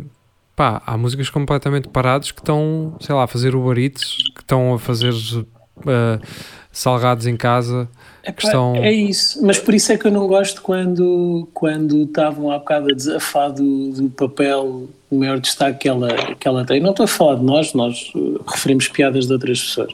pá, 0.55 0.81
há 0.85 0.97
músicos 0.97 1.29
completamente 1.29 1.87
parados 1.89 2.31
que 2.31 2.39
estão, 2.41 2.95
sei 2.99 3.13
lá, 3.13 3.23
a 3.23 3.27
fazer 3.27 3.55
Uber 3.55 3.77
Eats, 3.77 4.15
que 4.35 4.41
estão 4.41 4.73
a 4.73 4.79
fazer 4.79 5.13
eh, 5.85 6.19
salgados 6.77 7.25
em 7.25 7.35
casa. 7.35 7.89
Epá, 8.23 8.33
Questão- 8.33 8.75
É 8.75 8.91
isso, 8.91 9.43
mas 9.43 9.57
por 9.57 9.73
isso 9.73 9.91
é 9.91 9.97
que 9.97 10.05
eu 10.05 10.11
não 10.11 10.27
gosto 10.27 10.61
quando, 10.61 11.47
quando 11.53 12.03
estavam 12.03 12.51
há 12.51 12.59
bocado 12.59 12.91
a 12.91 12.93
desafar 12.93 13.51
do, 13.51 13.91
do 13.91 14.09
papel, 14.11 14.87
o 15.09 15.15
maior 15.17 15.39
destaque 15.39 15.79
que 15.79 15.89
ela, 15.89 16.09
que 16.35 16.47
ela 16.47 16.63
tem. 16.65 16.79
Não 16.79 16.91
estou 16.91 17.05
a 17.05 17.07
falar 17.07 17.35
de 17.35 17.43
nós, 17.43 17.73
nós 17.73 18.11
uh, 18.13 18.41
referimos 18.47 18.87
piadas 18.89 19.25
de 19.25 19.33
outras 19.33 19.59
pessoas, 19.61 19.91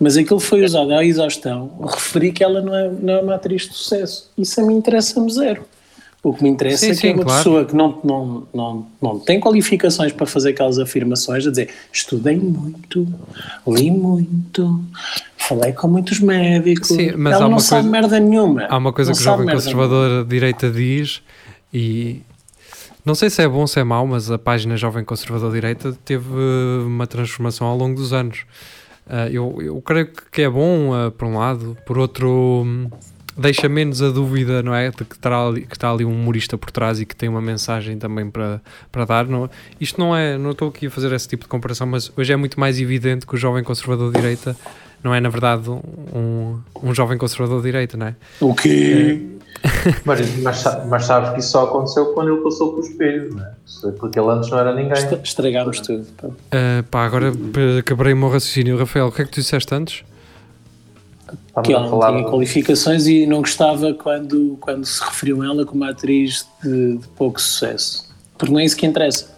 mas 0.00 0.16
aquilo 0.16 0.40
foi 0.40 0.64
usado 0.64 0.94
à 0.94 1.04
exaustão, 1.04 1.70
referi 1.86 2.32
que 2.32 2.42
ela 2.42 2.62
não 2.62 2.74
é, 2.74 2.88
não 2.88 3.12
é 3.14 3.20
uma 3.20 3.34
atriz 3.34 3.68
de 3.68 3.74
sucesso. 3.74 4.30
Isso 4.38 4.58
a 4.60 4.64
mim 4.64 4.76
interessa-me 4.76 5.30
zero. 5.30 5.64
O 6.22 6.32
que 6.32 6.42
me 6.42 6.48
interessa 6.48 6.86
Sim, 6.86 6.92
é 6.92 6.94
que 6.94 7.06
é 7.06 7.10
sim, 7.10 7.14
uma 7.16 7.24
claro. 7.24 7.38
pessoa 7.38 7.64
que 7.66 7.76
não, 7.76 8.00
não, 8.02 8.48
não, 8.54 8.86
não 9.02 9.18
tem 9.18 9.38
qualificações 9.38 10.10
para 10.10 10.24
fazer 10.24 10.50
aquelas 10.50 10.78
afirmações, 10.78 11.46
a 11.46 11.50
dizer 11.50 11.68
estudei 11.92 12.36
muito, 12.38 13.06
li 13.68 13.90
muito, 13.90 14.80
falei 15.48 15.72
com 15.72 15.88
muitos 15.88 16.20
médicos, 16.20 16.88
Sim, 16.88 17.12
mas 17.16 17.34
ela 17.34 17.46
há 17.46 17.48
não 17.48 17.58
sabe 17.58 17.88
merda 17.88 18.18
nenhuma. 18.18 18.66
Há 18.68 18.76
uma 18.76 18.92
coisa 18.92 19.10
Não 19.10 19.16
que 19.16 19.20
o 19.22 19.24
jovem 19.24 19.46
conservador 19.48 20.24
de 20.24 20.30
direita 20.30 20.70
diz 20.70 21.22
e 21.72 22.22
não 23.04 23.14
sei 23.14 23.28
se 23.28 23.42
é 23.42 23.48
bom 23.48 23.60
ou 23.60 23.66
se 23.66 23.78
é 23.78 23.84
mau, 23.84 24.06
mas 24.06 24.30
a 24.30 24.38
página 24.38 24.78
Jovem 24.78 25.04
Conservador 25.04 25.52
Direita 25.52 25.94
teve 26.06 26.26
uh, 26.26 26.86
uma 26.86 27.06
transformação 27.06 27.66
ao 27.66 27.76
longo 27.76 27.94
dos 27.96 28.14
anos. 28.14 28.46
Uh, 29.06 29.28
eu, 29.30 29.58
eu 29.60 29.82
creio 29.82 30.08
que- 30.32 30.40
é 30.40 30.48
bom, 30.48 30.88
uh, 30.90 31.10
por 31.10 31.28
um 31.28 31.36
lado, 31.36 31.76
por 31.84 31.98
outro, 31.98 32.62
hum, 32.64 32.88
deixa 33.36 33.68
menos 33.68 34.00
a 34.00 34.08
dúvida, 34.08 34.62
não 34.62 34.74
é? 34.74 34.88
De 34.88 35.04
que 35.04 35.16
está 35.16 35.46
ali, 35.46 35.66
que 35.66 35.76
está 35.76 35.90
ali 35.90 36.02
um 36.02 36.14
humorista 36.14 36.56
por 36.56 36.70
trás 36.70 36.98
e 36.98 37.04
que 37.04 37.14
tem 37.14 37.28
uma 37.28 37.42
mensagem 37.42 37.98
também 37.98 38.30
para, 38.30 38.62
para 38.90 39.04
dar. 39.04 39.26
Não, 39.26 39.50
isto 39.78 40.00
não 40.00 40.16
é, 40.16 40.38
não 40.38 40.52
estou 40.52 40.68
aqui 40.70 40.86
a 40.86 40.90
fazer 40.90 41.12
esse 41.12 41.28
tipo 41.28 41.42
de 41.42 41.48
comparação, 41.50 41.86
mas 41.86 42.10
hoje 42.16 42.32
é 42.32 42.36
muito 42.36 42.58
mais 42.58 42.80
evidente 42.80 43.26
que 43.26 43.34
o 43.34 43.36
Jovem 43.36 43.62
Conservador 43.62 44.10
Direita 44.12 44.56
não 45.04 45.14
é, 45.14 45.20
na 45.20 45.28
verdade, 45.28 45.68
um, 45.70 46.58
um 46.82 46.94
jovem 46.94 47.16
conservador 47.18 47.58
de 47.60 47.66
direita, 47.66 47.96
não 47.96 48.06
é? 48.08 48.14
O 48.40 48.54
quê? 48.54 49.28
Mas, 50.04 50.36
mas, 50.42 50.56
sa- 50.58 50.84
mas 50.90 51.04
sabes 51.06 51.30
que 51.30 51.40
isso 51.40 51.52
só 51.52 51.64
aconteceu 51.64 52.12
quando 52.12 52.34
ele 52.34 52.42
passou 52.42 52.74
pelo 52.74 52.86
espelho, 52.86 53.34
não 53.34 53.42
é? 53.42 53.52
Isso- 53.66 53.92
Porque 53.92 54.18
ele 54.20 54.28
antes 54.28 54.50
não 54.50 54.58
era 54.58 54.74
ninguém. 54.74 54.92
Estra- 54.92 55.18
Estragámos 55.24 55.80
tudo. 55.80 56.04
pá. 56.20 56.28
Uh, 56.28 56.82
pá, 56.90 57.04
agora 57.06 57.32
acabarei 57.78 58.12
o 58.12 58.16
meu 58.16 58.28
raciocínio. 58.28 58.76
Rafael, 58.76 59.06
o 59.06 59.12
que 59.12 59.22
é 59.22 59.24
que 59.24 59.30
tu 59.30 59.40
disseste 59.40 59.74
antes? 59.74 60.04
Que 61.62 61.72
ela 61.72 61.88
não 61.88 61.98
tinha 61.98 62.24
qualificações 62.24 63.06
e 63.06 63.26
não 63.26 63.38
gostava 63.38 63.94
quando, 63.94 64.58
quando 64.60 64.84
se 64.84 65.02
referiam 65.02 65.40
a 65.40 65.46
ela 65.46 65.64
como 65.64 65.82
atriz 65.84 66.46
de, 66.62 66.98
de 66.98 67.08
pouco 67.16 67.40
sucesso. 67.40 68.12
Porque 68.36 68.52
não 68.52 68.60
é 68.60 68.64
isso 68.66 68.76
que 68.76 68.84
interessa. 68.84 69.33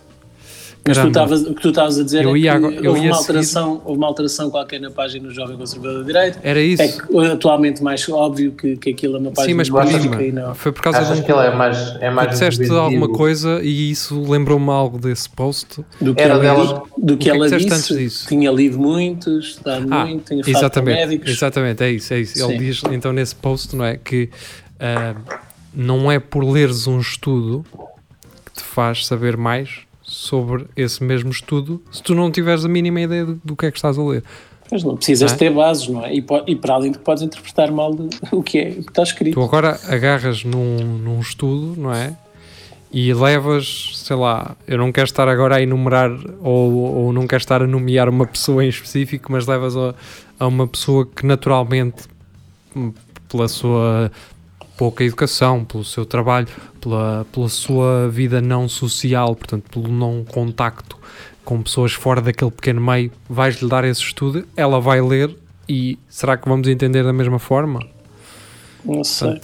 Mas 0.89 0.99
tu 0.99 1.07
estavas- 1.09 1.43
o 1.43 1.55
que 1.55 1.63
tu 1.63 1.69
estavas 1.71 1.99
a 1.99 2.03
dizer 2.05 2.25
Eu 2.25 2.35
é 2.35 2.39
ia 2.39 2.59
que 2.59 2.65
houve, 2.67 2.75
ia 2.77 2.91
uma 2.91 2.97
seguir- 2.97 3.11
alteração, 3.13 3.83
houve 3.85 3.99
uma 3.99 4.07
alteração 4.07 4.51
qualquer 4.51 4.81
na 4.81 4.91
página 4.91 5.29
do 5.29 5.35
Jovem 5.35 5.57
Conservador 5.57 6.01
de 6.01 6.07
Direito. 6.07 6.39
Era 6.43 6.61
isso. 6.61 6.83
É 6.83 6.89
que 6.89 7.27
atualmente 7.33 7.83
mais 7.83 8.09
óbvio 8.09 8.53
que, 8.53 8.77
que 8.77 8.91
aquilo 8.91 9.17
é 9.17 9.19
uma 9.19 9.31
página 9.31 9.47
Sim, 9.53 9.55
mas 9.57 9.67
de 9.67 9.73
por 9.73 9.85
política 9.85 10.23
e 10.23 10.33
não. 10.33 10.55
Foi 10.55 10.73
por 10.73 10.83
causa 10.83 10.99
de 10.99 11.05
Achas 11.07 11.19
um. 11.19 11.23
que 11.23 11.33
ele 11.33 11.41
é 11.47 11.55
mais. 11.55 11.77
É 12.01 12.09
Tu 12.11 12.15
mais 12.15 12.31
disseste 12.31 12.61
inventivo? 12.61 12.81
alguma 12.81 13.09
coisa 13.09 13.61
e 13.63 13.91
isso 13.91 14.21
lembrou-me 14.31 14.71
algo 14.71 14.99
desse 14.99 15.29
post. 15.29 15.85
Do 16.01 16.15
que 16.15 16.23
Era 16.23 16.35
ela, 16.35 16.43
dela- 16.43 16.83
do 16.97 17.17
que 17.17 17.25
que 17.25 17.31
é 17.31 17.33
que 17.33 17.37
ela 17.39 17.47
disseste 17.47 17.69
disse, 17.69 17.93
antes 17.95 17.97
disso? 17.99 18.29
tinha 18.29 18.51
lido 18.51 18.79
muito, 18.79 19.39
estudado 19.39 19.87
Ah, 19.91 20.05
muito, 20.07 20.25
tinha 20.27 20.45
falado 20.45 20.45
com 20.45 20.51
exatamente, 20.59 20.97
médicos. 21.01 21.31
exatamente, 21.31 21.83
é 21.83 21.91
isso, 21.91 22.15
é 22.15 22.21
isso. 22.21 22.43
Ele 22.51 22.59
diz 22.59 22.83
então 22.93 23.13
nesse 23.13 23.35
post, 23.35 23.75
não 23.75 23.85
é? 23.85 23.97
Que 23.97 24.31
ah, 24.79 25.15
não 25.75 26.11
é 26.11 26.19
por 26.19 26.45
leres 26.45 26.87
um 26.87 26.99
estudo 27.01 27.65
que 28.45 28.53
te 28.53 28.63
faz 28.63 29.07
saber 29.07 29.37
mais 29.37 29.86
sobre 30.17 30.67
esse 30.75 31.05
mesmo 31.05 31.31
estudo 31.31 31.83
se 31.93 32.03
tu 32.03 32.15
não 32.15 32.31
tiveres 32.31 32.65
a 32.65 32.69
mínima 32.69 33.03
ideia 33.03 33.25
do, 33.27 33.41
do 33.45 33.55
que 33.55 33.67
é 33.67 33.71
que 33.71 33.77
estás 33.77 33.99
a 33.99 34.03
ler. 34.03 34.25
Mas 34.71 34.83
não 34.83 34.97
precisas 34.97 35.31
Não 35.31 35.37
é? 35.37 35.39
ter 35.39 35.51
bases, 35.51 35.89
não 35.89 36.05
é? 36.05 36.15
E, 36.15 36.25
e 36.47 36.57
para 36.57 36.75
além 36.75 36.91
de 36.91 36.99
que 36.99 37.05
podes 37.05 37.23
interpretar 37.23 37.71
mal 37.71 37.95
o 38.33 38.43
que 38.43 38.59
é 38.59 38.69
o 38.71 38.83
que 38.83 38.91
está 38.91 39.03
escrito. 39.03 39.35
Tu 39.35 39.43
agora 39.43 39.79
agarras 39.87 40.43
num, 40.43 40.79
num 40.79 41.21
estudo, 41.21 41.81
não 41.81 41.93
é? 41.93 42.17
E 42.91 43.13
levas, 43.13 43.93
sei 43.95 44.17
lá, 44.17 44.57
eu 44.67 44.79
não 44.79 44.91
quero 44.91 45.05
estar 45.05 45.29
agora 45.29 45.57
a 45.57 45.63
enumerar 45.63 46.11
ou, 46.41 46.73
ou 46.73 47.13
não 47.13 47.27
quero 47.27 47.43
estar 47.43 47.63
a 47.63 47.67
nomear 47.67 48.09
uma 48.09 48.27
pessoa 48.27 48.65
em 48.65 48.69
específico, 48.69 49.31
mas 49.31 49.47
levas 49.47 49.77
a, 49.77 49.95
a 50.41 50.47
uma 50.47 50.67
pessoa 50.67 51.07
que 51.07 51.27
naturalmente, 51.27 52.05
hum, 52.75 52.93
pela 53.29 53.49
sua 53.49 54.11
pouca 54.77 55.05
educação, 55.05 55.65
pelo 55.65 55.85
seu 55.85 56.05
trabalho, 56.05 56.49
pela, 56.81 57.27
pela 57.33 57.49
sua 57.49 58.09
vida 58.09 58.41
não 58.41 58.69
social, 58.69 59.35
portanto, 59.35 59.65
pelo 59.71 59.89
não 59.89 60.25
contacto 60.25 60.97
com 61.45 61.63
pessoas 61.63 61.93
fora 61.93 62.21
daquele 62.21 62.51
pequeno 62.51 62.81
meio, 62.81 63.11
vais-lhe 63.29 63.69
dar 63.69 63.85
esse 63.85 64.01
estudo, 64.01 64.47
ela 64.57 64.81
vai 64.81 65.01
ler 65.01 65.35
e 65.69 65.99
será 66.09 66.37
que 66.37 66.49
vamos 66.49 66.67
entender 66.69 67.05
da 67.05 67.13
mesma 67.13 67.39
forma? 67.39 67.81
Não 68.85 69.05
sei. 69.05 69.41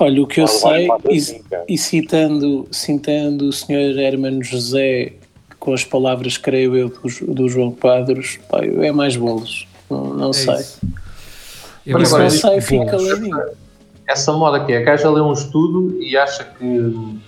Olha, 0.00 0.22
o 0.22 0.26
que 0.26 0.40
eu 0.40 0.48
sei, 0.48 0.88
e, 1.10 1.42
e 1.68 1.78
citando, 1.78 2.66
citando 2.70 3.48
o 3.48 3.52
Sr. 3.52 3.98
Hermano 3.98 4.42
José 4.42 5.12
com 5.60 5.72
as 5.72 5.84
palavras, 5.84 6.36
creio 6.36 6.76
eu, 6.76 6.88
do, 6.88 7.34
do 7.34 7.48
João 7.48 7.70
pá, 7.70 8.04
é 8.80 8.90
mais 8.90 9.14
bolos. 9.16 9.66
Não, 9.88 10.12
não 10.14 10.30
É 10.30 10.32
sei. 10.32 10.54
isso. 10.56 10.80
Por 11.84 11.92
Mas 11.92 12.08
isso 12.08 12.16
agora 12.16 12.30
não 12.30 12.38
sei, 12.40 12.60
fica 12.60 12.86
caladinho. 12.86 13.61
Essa 14.12 14.32
moda 14.32 14.64
que 14.64 14.72
é, 14.72 14.78
a 14.78 14.82
gaja 14.82 15.10
lê 15.10 15.20
um 15.20 15.32
estudo 15.32 15.98
e 16.00 16.16
acha 16.16 16.44
que, 16.44 17.18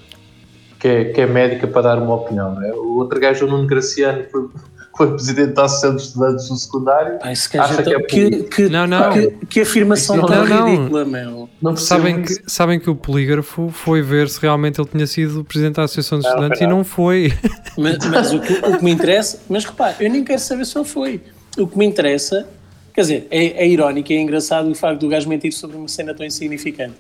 que, 0.78 0.88
é, 0.88 1.04
que 1.06 1.20
é 1.20 1.26
médica 1.26 1.66
para 1.66 1.82
dar 1.82 1.98
uma 1.98 2.14
opinião, 2.14 2.54
não 2.54 2.62
é? 2.62 2.72
O 2.72 2.98
outro 2.98 3.18
gajo, 3.18 3.46
o 3.46 3.48
Nuno 3.48 3.66
Graciano, 3.66 4.24
foi, 4.30 4.48
foi 4.96 5.10
presidente 5.14 5.54
da 5.54 5.64
Associação 5.64 5.96
de 5.96 6.02
Estudantes 6.02 6.48
do 6.48 6.56
Secundário. 6.56 7.18
Gajo 7.20 7.30
Acha 7.58 7.80
é 7.80 7.82
tão- 7.82 7.84
que 7.84 7.94
é 7.94 8.00
que, 8.30 8.42
que, 8.44 8.68
Não, 8.68 8.86
não. 8.86 9.12
que, 9.12 9.30
que 9.46 9.60
afirmação 9.62 10.16
Isso 10.18 10.26
tão 10.26 10.44
não- 10.46 10.46
não. 10.60 10.66
ridícula, 10.68 11.04
meu. 11.04 11.48
Não 11.60 11.76
Sabem 11.76 12.22
que, 12.22 12.34
sabem 12.46 12.78
que 12.78 12.90
o 12.90 12.94
polígrafo 12.94 13.70
foi 13.70 14.02
ver 14.02 14.28
se 14.28 14.40
realmente 14.40 14.78
ele 14.80 14.88
tinha 14.88 15.06
sido 15.06 15.42
presidente 15.44 15.76
da 15.76 15.84
Associação 15.84 16.18
de 16.18 16.24
Não, 16.28 16.36
não 16.36 16.48
Estudantes 16.52 16.58
foi 16.58 16.66
e 16.66 16.70
não 16.70 16.84
foi. 16.84 17.32
Mas, 17.78 17.98
mas 18.10 18.32
o, 18.34 18.40
que, 18.40 18.52
o 18.52 18.76
que 18.78 18.84
me 18.84 18.90
interessa, 18.92 19.40
mas 19.48 19.64
repare, 19.64 19.96
eu 20.04 20.10
nem 20.10 20.22
quero 20.22 20.38
saber 20.40 20.64
se 20.66 20.76
ele 20.78 20.84
foi. 20.86 21.22
O 21.58 21.66
que 21.66 21.78
me 21.78 21.86
interessa, 21.86 22.46
quer 22.94 23.00
dizer, 23.02 23.26
é, 23.30 23.64
é 23.64 23.68
irónico, 23.68 24.12
é 24.12 24.16
engraçado 24.16 24.70
o 24.70 24.74
facto 24.74 25.00
do 25.00 25.08
gajo 25.08 25.28
mentir 25.28 25.52
sobre 25.52 25.76
uma 25.76 25.88
cena 25.88 26.14
tão 26.14 26.24
insignificante. 26.24 26.94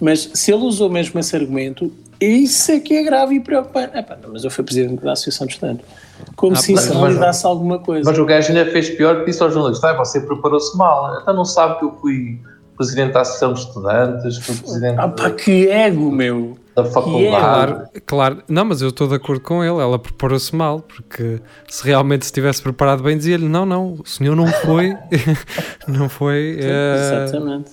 Mas 0.00 0.30
se 0.34 0.50
ele 0.52 0.62
usou 0.64 0.90
mesmo 0.90 1.20
esse 1.20 1.36
argumento, 1.36 1.92
isso 2.20 2.72
é 2.72 2.80
que 2.80 2.94
é 2.94 3.02
grave 3.04 3.36
e 3.36 3.40
preocupante. 3.40 3.96
Epá, 3.96 4.16
não, 4.20 4.32
mas 4.32 4.42
eu 4.42 4.50
fui 4.50 4.64
presidente 4.64 5.00
da 5.02 5.12
Associação 5.12 5.46
de 5.46 5.52
Estudantes. 5.52 5.86
Como 6.34 6.54
Ah, 6.54 6.56
se 6.56 6.72
isso 6.72 6.88
mas- 6.94 6.98
validasse 7.00 7.46
alguma 7.46 7.78
coisa. 7.78 8.08
Mas 8.10 8.18
o 8.18 8.24
gajo 8.24 8.48
ainda 8.52 8.70
fez 8.72 8.90
pior 8.90 9.20
que 9.20 9.26
disse 9.26 9.42
ao 9.42 9.50
jornalista: 9.50 9.90
ah, 9.90 9.94
você 9.96 10.20
preparou-se 10.20 10.76
mal. 10.76 11.20
Então 11.20 11.34
não 11.34 11.44
sabe 11.44 11.78
que 11.78 11.84
eu 11.84 11.92
fui 12.00 12.40
presidente 12.76 13.12
da 13.12 13.20
Associação 13.20 13.52
de 13.52 13.60
Estudantes, 13.60 14.38
fui 14.38 14.56
presidente 14.56 14.98
Ah, 14.98 15.08
pá, 15.08 15.30
que 15.30 15.68
ego, 15.68 16.10
meu! 16.10 16.56
Da 16.74 16.84
faculdade. 16.84 17.28
Claro, 17.28 17.82
claro. 18.04 18.42
Não, 18.48 18.64
mas 18.64 18.82
eu 18.82 18.88
estou 18.88 19.06
de 19.08 19.14
acordo 19.14 19.40
com 19.40 19.62
ele. 19.62 19.80
Ela 19.80 19.98
preparou-se 19.98 20.54
mal, 20.54 20.80
porque 20.80 21.40
se 21.68 21.84
realmente 21.84 22.26
se 22.26 22.32
tivesse 22.32 22.62
preparado 22.62 23.02
bem, 23.02 23.16
dizia-lhe: 23.16 23.48
não, 23.48 23.64
não, 23.64 23.94
o 23.94 24.06
senhor 24.06 24.34
não 24.34 24.46
foi. 24.46 24.94
não 25.86 26.08
foi. 26.08 26.58
eh, 26.60 27.24
Exatamente. 27.26 27.70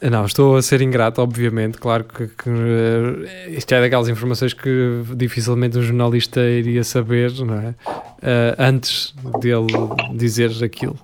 Não, 0.00 0.24
estou 0.24 0.56
a 0.56 0.62
ser 0.62 0.80
ingrato, 0.82 1.22
obviamente. 1.22 1.78
Claro 1.78 2.04
que, 2.04 2.26
que, 2.26 2.48
eh, 2.50 3.50
isto 3.50 3.72
é 3.72 3.80
daquelas 3.80 4.08
informações 4.08 4.52
que 4.52 5.02
dificilmente 5.14 5.78
um 5.78 5.82
jornalista 5.82 6.40
iria 6.40 6.82
saber, 6.82 7.32
não 7.44 7.54
é? 7.54 7.74
Eh, 8.20 8.56
antes 8.58 9.14
dele 9.40 9.66
dizer 10.14 10.50
aquilo. 10.64 10.98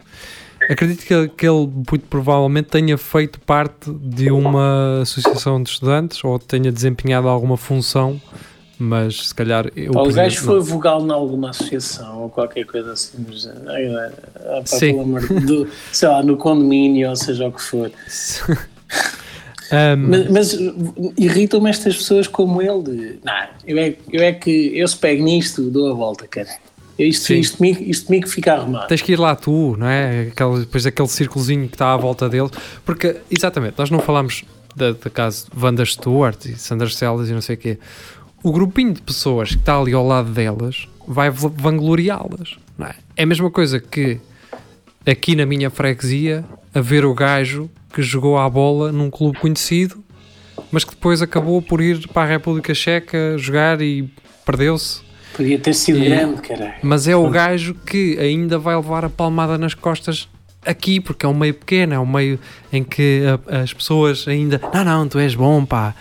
Acredito 0.69 1.05
que 1.07 1.15
ele, 1.15 1.29
que 1.29 1.47
ele 1.47 1.67
muito 1.67 2.07
provavelmente 2.11 2.69
tenha 2.69 2.99
feito 2.99 3.41
parte 3.41 3.91
de 3.91 4.31
uma 4.31 5.01
associação 5.03 5.63
de 5.63 5.71
estudantes 5.71 6.23
ou 6.23 6.39
tenha 6.39 6.71
desempenhado 6.71 7.27
alguma 7.27 7.57
função 7.57 8.21
Mas 8.79 9.29
se 9.29 9.35
calhar 9.35 9.71
eu 9.75 9.93
o 9.93 10.13
gajo 10.13 10.41
foi 10.43 10.61
vogal 10.61 11.05
em 11.05 11.11
alguma 11.11 11.51
associação 11.51 12.23
ou 12.23 12.29
qualquer 12.29 12.65
coisa 12.67 12.93
assim. 12.93 13.25
ai, 13.67 13.87
ah, 14.37 14.61
pá, 14.61 14.67
Sim. 14.67 14.95
Deus, 15.47 15.69
sei 15.91 16.09
lá, 16.09 16.23
no 16.23 16.37
condomínio 16.37 17.09
ou 17.11 17.17
seja 17.17 17.49
o 17.49 17.53
que 17.53 17.63
for. 17.63 17.91
Ahm, 19.71 20.09
Mas, 20.09 20.31
mas 20.31 20.59
irritam-me 21.19 21.69
estas 21.69 21.97
pessoas 21.97 22.27
como 22.27 22.63
ele. 22.63 22.83
De, 22.83 23.19
não, 23.23 23.35
eu 23.67 23.79
é, 23.79 23.97
eu 24.11 24.23
é 24.23 24.33
que 24.33 24.79
eu 24.79 24.89
se 24.89 24.97
pego 24.97 25.23
nisto, 25.23 25.71
dou 25.71 25.91
a 25.91 25.95
volta, 25.95 26.27
cara. 26.27 26.49
Isto, 26.99 27.33
isto, 27.33 27.59
comigo, 27.59 27.83
isto 27.85 28.07
comigo 28.07 28.29
fica 28.29 28.55
arrumado. 28.55 28.89
Tens 28.89 29.03
que 29.03 29.13
ir 29.13 29.19
lá 29.21 29.37
tu, 29.37 29.77
não 29.79 29.87
é? 29.89 30.23
Aquele, 30.33 30.61
depois 30.61 30.83
daquele 30.83 31.09
círculozinho 31.09 31.69
que 31.69 31.75
está 31.77 31.93
à 31.93 31.97
volta 31.97 32.29
dele. 32.29 32.51
Porque, 32.85 33.17
exatamente, 33.31 33.75
nós 33.79 33.89
não 33.89 34.01
falamos 34.01 34.45
da, 34.75 34.93
da 34.93 35.09
caso 35.11 35.47
de 35.55 35.65
Wanda 35.65 35.85
Stewart 35.85 36.45
e 36.47 36.57
Sandra 36.57 36.89
Celas 36.91 37.29
e 37.29 37.33
não 37.33 37.41
sei 37.41 37.55
o 37.55 37.59
quê. 37.59 37.79
O 38.43 38.51
grupinho 38.53 38.93
de 38.93 39.01
pessoas 39.03 39.51
que 39.51 39.57
está 39.59 39.79
ali 39.79 39.93
ao 39.93 40.07
lado 40.07 40.31
delas 40.31 40.89
vai 41.07 41.31
va- 41.31 41.51
vangloriá-las. 41.55 42.57
não 42.77 42.87
É? 42.87 42.95
é 43.17 43.23
a 43.23 43.27
mesma 43.27 43.51
coisa 43.51 43.79
que 43.81 44.19
aqui 45.07 45.35
na 45.37 45.47
minha 45.47 45.71
freguesia 45.71 46.45
a 46.75 46.81
ver 46.81 47.05
o 47.05 47.15
gajo 47.15 47.71
que 47.93 48.03
jogou 48.03 48.37
à 48.39 48.49
bola 48.51 48.93
num 48.93 49.09
clube 49.11 49.39
conhecido, 49.39 50.03
mas 50.71 50.85
que 50.85 50.91
depois 50.91 51.23
acabou 51.23 51.63
por 51.63 51.81
ir 51.81 52.07
para 52.09 52.23
a 52.23 52.27
República 52.27 52.75
Checa 52.75 53.37
jogar 53.39 53.81
e 53.81 54.09
perdeu-se. 54.45 55.01
Podia 55.39 55.59
ter 55.59 55.73
sido 55.75 55.99
E- 56.01 56.05
grande, 56.09 56.43
caralho. 56.43 56.75
Mas 56.83 57.09
é 57.09 57.15
o 57.17 57.31
gajo 57.31 57.73
que 57.87 58.19
ainda 58.19 58.59
vai 58.59 58.75
levar 58.77 59.05
a 59.05 59.09
palmada 59.09 59.57
nas 59.57 59.73
costas 59.73 60.29
aqui, 60.67 60.99
porque 61.01 61.25
é 61.25 61.29
um 61.29 61.35
meio 61.35 61.55
pequeno, 61.55 61.95
é 61.95 61.99
um 61.99 62.05
meio 62.07 62.39
em 62.73 62.83
que 62.85 63.23
a- 63.49 63.61
as 63.63 63.73
pessoas 63.73 64.27
ainda. 64.29 64.61
Não, 64.75 64.85
não, 64.85 65.09
tu 65.09 65.19
és 65.19 65.35
bom, 65.35 65.65
pá. 65.65 65.95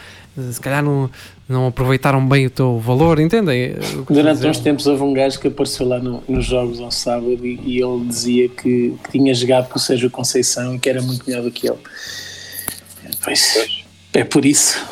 Se 0.52 0.60
calhar 0.60 0.84
não, 0.84 1.10
não 1.48 1.68
aproveitaram 1.68 2.28
bem 2.28 2.48
o 2.48 2.50
teu 2.50 2.80
valor, 2.80 3.20
entendem? 3.20 3.76
Que 4.08 4.14
Durante 4.14 4.46
uns 4.46 4.60
tempos 4.60 4.86
houve 4.88 5.02
um 5.04 5.14
gajo 5.14 5.40
que 5.40 5.48
apareceu 5.48 5.88
lá 5.88 6.00
no- 6.00 6.24
nos 6.28 6.46
jogos 6.46 6.80
ao 6.82 6.90
sábado 6.92 7.46
e, 7.46 7.60
e 7.64 7.80
ele 7.82 8.06
dizia 8.08 8.50
que, 8.50 8.96
que 9.04 9.12
tinha 9.12 9.34
jogado 9.36 9.70
com 9.70 9.78
o 9.78 9.82
Sérgio 9.82 10.10
Conceição 10.10 10.76
e 10.76 10.80
que 10.80 10.90
era 10.90 11.02
muito 11.02 11.24
melhor 11.28 11.44
do 11.44 11.52
que 11.52 11.68
ele. 11.68 11.78
Pois, 13.24 13.84
é 14.14 14.24
por 14.24 14.46
isso. 14.46 14.84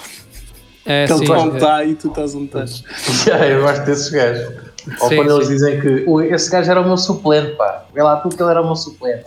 É, 0.85 1.05
que 1.07 1.13
ele 1.13 1.23
está 1.23 1.37
onde 1.39 1.51
é- 1.53 1.57
está 1.57 1.83
e 1.85 1.95
tu 1.95 2.07
estás 2.09 2.35
onde 2.35 2.45
estás. 2.45 2.83
Já, 3.25 3.47
eu 3.47 3.61
gosto 3.63 3.85
desses 3.85 4.09
gajos. 4.09 4.53
Ou 5.01 5.09
Sim, 5.09 5.15
quando 5.15 5.31
eles 5.35 5.47
sim. 5.47 5.53
dizem 5.53 5.81
que 5.81 6.03
"Ui, 6.07 6.27
esse 6.31 6.49
gajo 6.51 6.69
era 6.69 6.79
o 6.79 6.85
meu 6.85 6.95
suplente, 6.97 7.55
pá. 7.55 7.85
Vê 7.93 8.03
lá 8.03 8.17
tu 8.17 8.29
que 8.29 8.41
ele 8.41 8.51
era 8.51 8.61
o 8.61 8.65
meu 8.65 8.75
suplente. 8.75 9.25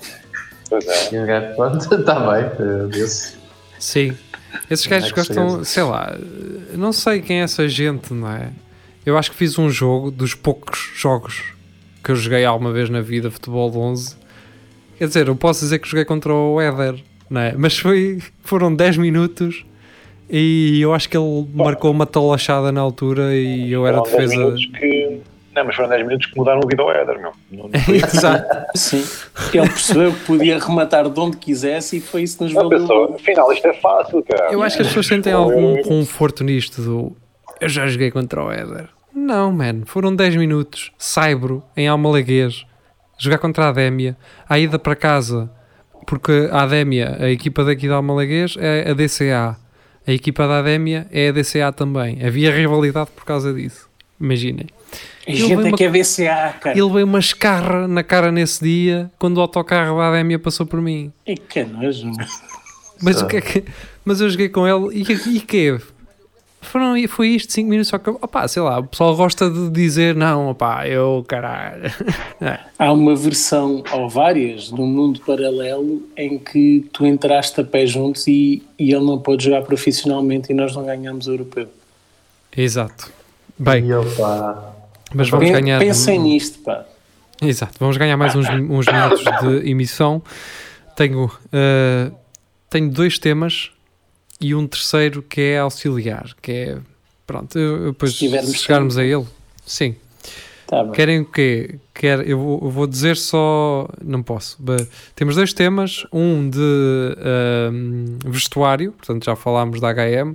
Pois 0.70 0.86
é. 0.86 1.14
E 1.14 1.18
o 1.18 1.26
gajo, 1.26 1.56
pronto, 1.56 1.94
está 1.94 2.14
bem. 2.32 2.44
eh, 2.44 2.86
desse. 2.88 3.32
Sim. 3.78 4.16
Esses 4.70 4.86
Não 4.86 4.96
é 4.96 5.00
gajos 5.00 5.12
que 5.12 5.18
gostam, 5.18 5.50
seja. 5.50 5.64
sei 5.64 5.82
lá, 5.82 6.16
não 6.74 6.92
sei 6.92 7.20
quem 7.20 7.40
é 7.40 7.42
essa 7.42 7.68
gente, 7.68 8.14
não 8.14 8.30
é? 8.30 8.50
Eu 9.04 9.18
acho 9.18 9.30
que 9.30 9.36
fiz 9.36 9.58
um 9.58 9.68
jogo 9.68 10.10
dos 10.10 10.34
poucos 10.34 10.90
jogos 10.96 11.42
que 12.04 12.10
eu 12.12 12.16
joguei 12.16 12.44
alguma 12.44 12.72
vez 12.72 12.88
na 12.88 13.00
vida, 13.00 13.30
futebol 13.30 13.70
de 13.70 13.78
11. 13.78 14.16
Quer 14.96 15.08
dizer, 15.08 15.28
eu 15.28 15.36
posso 15.36 15.60
dizer 15.60 15.78
que 15.80 15.88
joguei 15.88 16.04
contra 16.04 16.32
o 16.32 16.60
Éder, 16.60 17.02
não 17.28 17.40
é? 17.40 17.54
Mas 17.56 17.78
foi, 17.78 18.22
foram 18.42 18.74
10 18.74 18.96
minutos 18.96 19.64
e 20.30 20.80
eu 20.80 20.92
acho 20.94 21.08
que 21.08 21.16
ele 21.16 21.48
marcou 21.54 21.90
uma 21.90 22.06
talachada 22.06 22.70
na 22.72 22.80
altura 22.80 23.34
e 23.34 23.72
eu 23.72 23.86
era 23.86 23.98
Foram 23.98 24.10
10 24.18 24.30
defesa. 24.30 24.36
minutos 24.44 24.66
que. 24.78 25.20
Não, 25.54 25.64
mas 25.64 25.74
foram 25.74 25.88
10 25.88 26.06
minutos 26.06 26.26
que 26.26 26.36
mudaram 26.38 26.60
vida 26.68 26.82
ao 26.82 26.92
Éder, 26.92 27.18
meu. 27.20 27.32
Não, 27.50 27.68
não 27.68 27.80
foi 27.80 27.96
Exato. 28.04 28.66
Sim. 28.76 29.04
Ele 29.52 29.68
percebeu 29.68 30.12
que 30.12 30.20
podia 30.24 30.58
rematar 30.58 31.08
de 31.08 31.18
onde 31.20 31.36
quisesse 31.36 31.96
e 31.96 32.00
foi 32.00 32.22
isso 32.22 32.38
que 32.38 32.44
nos 32.44 32.52
valeu. 32.52 32.70
pessoa, 32.78 33.14
afinal, 33.14 33.52
isto 33.52 33.66
é 33.66 33.72
fácil, 33.74 34.22
cara. 34.22 34.52
Eu 34.52 34.62
acho 34.62 34.76
que 34.76 34.82
as 34.82 34.88
pessoas 34.88 35.06
sentem 35.06 35.32
algum 35.32 35.82
conforto 35.82 36.44
nisto 36.44 36.80
do 36.82 37.16
eu 37.60 37.68
já 37.68 37.86
joguei 37.88 38.10
contra 38.10 38.44
o 38.44 38.52
Éder. 38.52 38.88
Não, 39.12 39.50
man, 39.50 39.82
foram 39.84 40.14
10 40.14 40.36
minutos, 40.36 40.92
saibro, 40.96 41.62
em 41.76 41.88
Almalaguês, 41.88 42.64
jogar 43.18 43.38
contra 43.38 43.64
a 43.64 43.68
Adémia, 43.70 44.16
a 44.48 44.58
ida 44.60 44.78
para 44.78 44.94
casa, 44.94 45.50
porque 46.06 46.48
a 46.52 46.62
Adémia, 46.62 47.16
a 47.18 47.28
equipa 47.28 47.64
daqui 47.64 47.88
da 47.88 47.96
Almalaguês 47.96 48.54
é 48.60 48.88
a 48.88 48.94
DCA, 48.94 49.56
a 50.08 50.12
equipa 50.12 50.48
da 50.48 50.58
Adémia 50.60 51.06
é 51.12 51.28
a 51.28 51.32
DCA 51.32 51.70
também. 51.72 52.24
Havia 52.24 52.50
rivalidade 52.54 53.10
por 53.14 53.24
causa 53.24 53.52
disso, 53.52 53.88
imaginem. 54.20 54.66
A 55.26 55.30
Ele 55.30 55.36
gente 55.36 55.48
veio 55.48 55.60
é 55.60 55.68
uma- 55.68 55.76
que 55.76 55.84
é 55.84 55.88
VCA, 55.90 56.54
cara. 56.60 56.78
Ele 56.78 56.90
veio 56.90 57.04
uma 57.06 57.18
escarra 57.18 57.86
na 57.86 58.02
cara 58.02 58.32
nesse 58.32 58.64
dia 58.64 59.10
quando 59.18 59.36
o 59.36 59.40
autocarro 59.42 59.98
da 59.98 60.08
Adémia 60.08 60.38
passou 60.38 60.64
por 60.64 60.80
mim. 60.80 61.12
E 61.26 61.34
que 61.36 61.62
nojo. 61.64 62.10
Mas 63.02 63.20
o 63.20 63.26
que 63.26 63.36
é 63.36 63.40
que. 63.40 63.64
Mas 64.04 64.20
eu 64.20 64.30
joguei 64.30 64.48
com 64.48 64.66
ele 64.66 64.96
e, 64.98 65.36
e 65.36 65.40
que 65.40 65.78
Foram, 66.68 66.94
foi 67.08 67.28
isto 67.28 67.52
5 67.52 67.68
minutos 67.68 67.88
só 67.88 67.98
que. 67.98 68.10
Opá, 68.10 68.46
sei 68.46 68.62
lá, 68.62 68.78
o 68.78 68.84
pessoal 68.84 69.16
gosta 69.16 69.50
de 69.50 69.70
dizer 69.70 70.14
não, 70.14 70.50
opá, 70.50 70.86
eu 70.86 71.24
caralho. 71.26 71.90
É. 72.40 72.60
Há 72.78 72.92
uma 72.92 73.16
versão, 73.16 73.82
ou 73.92 74.08
várias, 74.08 74.66
de 74.72 74.80
um 74.80 74.86
mundo 74.86 75.20
paralelo 75.26 76.02
em 76.16 76.38
que 76.38 76.88
tu 76.92 77.04
entraste 77.04 77.60
a 77.60 77.64
pé 77.64 77.84
juntos 77.84 78.28
e, 78.28 78.62
e 78.78 78.92
ele 78.92 79.04
não 79.04 79.18
pôde 79.18 79.44
jogar 79.46 79.62
profissionalmente 79.62 80.52
e 80.52 80.54
nós 80.54 80.74
não 80.76 80.84
ganhamos 80.84 81.26
o 81.26 81.32
europeu. 81.32 81.68
Exato. 82.56 83.10
Bem, 83.58 83.84
E 83.86 84.16
pá. 84.16 84.72
mas 85.12 85.28
vamos 85.28 85.50
ganhar. 85.50 85.80
Pensem 85.80 86.20
nisto, 86.20 86.60
pá. 86.60 86.84
Exato, 87.42 87.74
vamos 87.80 87.96
ganhar 87.96 88.16
mais 88.16 88.36
uns, 88.36 88.48
uns 88.48 88.86
minutos 88.86 89.24
de 89.42 89.68
emissão. 89.68 90.22
Tenho, 90.94 91.28
eh, 91.52 92.12
tenho 92.70 92.88
dois 92.88 93.18
temas 93.18 93.72
e 94.40 94.54
um 94.54 94.66
terceiro 94.66 95.22
que 95.22 95.40
é 95.40 95.58
auxiliar, 95.58 96.34
que 96.40 96.52
é. 96.52 96.78
Pronto, 97.26 97.58
eu, 97.58 97.76
eu 97.84 97.92
depois 97.92 98.14
Se 98.16 98.54
chegarmos 98.54 98.96
a 98.96 99.04
ele. 99.04 99.26
Sim. 99.66 99.94
Tá. 100.66 100.86
Querem 100.90 101.20
o 101.20 101.24
quê? 101.24 101.76
Quer, 101.94 102.26
eu, 102.28 102.38
vou, 102.38 102.60
eu 102.64 102.70
vou 102.70 102.86
dizer 102.86 103.16
só. 103.16 103.88
Não 104.02 104.22
posso. 104.22 104.58
Temos 105.14 105.34
dois 105.36 105.52
temas. 105.52 106.06
Um 106.12 106.48
de 106.50 107.16
vestuário, 108.26 108.92
portanto 108.92 109.24
já 109.24 109.34
falámos 109.36 109.80
da 109.80 109.92
HM, 109.92 110.34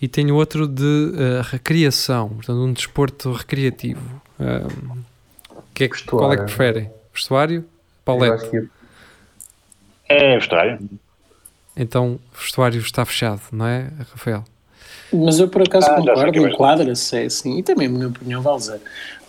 e 0.00 0.08
tenho 0.08 0.34
outro 0.36 0.66
de 0.66 1.12
ah, 1.38 1.42
recreação, 1.42 2.28
portanto 2.30 2.58
um 2.58 2.72
desporto 2.72 3.32
recreativo. 3.32 4.00
Que 5.74 5.84
é 5.84 5.88
que- 5.88 6.04
qual 6.04 6.32
é 6.32 6.36
que 6.36 6.42
Vestuário. 6.42 6.44
preferem? 6.46 6.90
Vestuário? 7.12 7.64
Paulette. 8.04 8.68
É 10.08 10.36
vestuário. 10.38 10.78
Então 11.76 12.18
vestuário 12.38 12.78
está 12.80 13.04
fechado, 13.04 13.40
não 13.52 13.66
é, 13.66 13.90
Rafael? 14.12 14.44
Mas 15.12 15.38
eu 15.40 15.48
por 15.48 15.62
acaso 15.62 15.88
Ah, 15.90 15.94
concordo, 15.96 16.46
enquadra-se, 16.48 17.16
é 17.16 17.24
assim, 17.24 17.58
e 17.58 17.62
também 17.62 17.86
a 17.86 17.90
minha 17.90 18.08
opinião 18.08 18.42
vale 18.42 18.60
zero. 18.60 18.80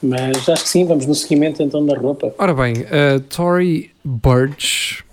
Mas 0.02 0.48
acho 0.50 0.64
que 0.64 0.70
sim, 0.70 0.86
vamos 0.86 1.06
no 1.06 1.16
seguimento 1.16 1.62
então 1.64 1.86
da 1.86 1.98
roupa. 1.98 2.34
Ora 2.38 2.54
bem, 2.54 2.74
a 2.86 3.20
Tory 3.20 3.92
Burch, 4.04 5.04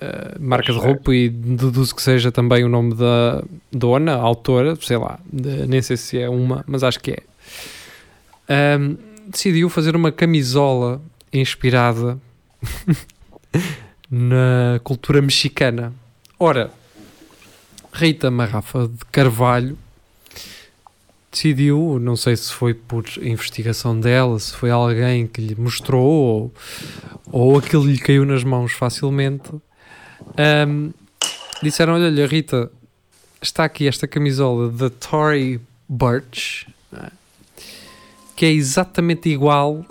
uh, 0.00 0.40
marca 0.40 0.72
de 0.72 0.78
roupa, 0.78 1.14
e 1.14 1.28
deduzo 1.28 1.94
que 1.94 2.02
seja 2.02 2.30
também 2.32 2.64
o 2.64 2.68
nome 2.68 2.94
da 2.94 3.42
dona, 3.72 4.14
autora, 4.14 4.76
sei 4.80 4.96
lá, 4.96 5.18
de- 5.30 5.66
nem 5.66 5.80
sei 5.80 5.96
se 5.96 6.18
é 6.18 6.28
uma, 6.28 6.64
mas 6.66 6.82
acho 6.82 7.00
que 7.00 7.12
é. 7.12 8.78
Um, 8.78 8.96
decidiu 9.28 9.68
fazer 9.70 9.94
uma 9.94 10.10
camisola 10.10 11.00
inspirada 11.32 12.18
na 14.10 14.80
cultura 14.82 15.22
mexicana. 15.22 15.92
Ora, 16.42 16.70
Rita 17.92 18.30
Marrafa 18.30 18.88
de 18.88 19.04
Carvalho 19.12 19.76
decidiu, 21.30 21.98
não 22.00 22.16
sei 22.16 22.34
se 22.34 22.50
foi 22.50 22.72
por 22.72 23.04
investigação 23.20 24.00
dela, 24.00 24.38
se 24.38 24.56
foi 24.56 24.70
alguém 24.70 25.26
que 25.26 25.38
lhe 25.38 25.54
mostrou 25.54 26.02
ou, 26.02 26.54
ou 27.30 27.58
aquilo 27.58 27.84
lhe 27.84 27.98
caiu 27.98 28.24
nas 28.24 28.42
mãos 28.42 28.72
facilmente. 28.72 29.50
ahm, 30.38 30.92
disseram: 31.62 31.92
Olha, 31.92 32.26
Rita, 32.26 32.72
está 33.42 33.64
aqui 33.64 33.86
esta 33.86 34.08
camisola 34.08 34.70
da 34.70 34.88
Tory 34.88 35.60
Burch 35.86 36.66
é? 36.90 37.10
que 38.34 38.46
é 38.46 38.50
exatamente 38.50 39.28
igual 39.28 39.84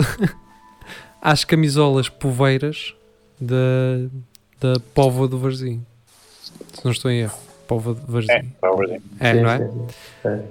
às 1.22 1.46
camisolas 1.46 2.10
poveiras 2.10 2.96
da, 3.40 4.10
da 4.60 4.80
Póvoa 4.96 5.28
do 5.28 5.38
Varzim. 5.38 5.86
Se 6.80 6.86
não 6.86 6.92
estou 6.92 7.12
em 7.12 7.20
erro, 7.20 7.38
Póvoa 7.68 7.94
do 7.94 8.02
É, 8.02 8.06
Varzim. 8.08 8.50
para 8.60 8.72
o 8.72 8.78
Brasil. 8.78 9.02
É, 9.20 9.34
sim, 9.34 9.42
não 9.42 9.50
é? 9.50 9.58
sim, 9.58 9.88
sim. 10.24 10.44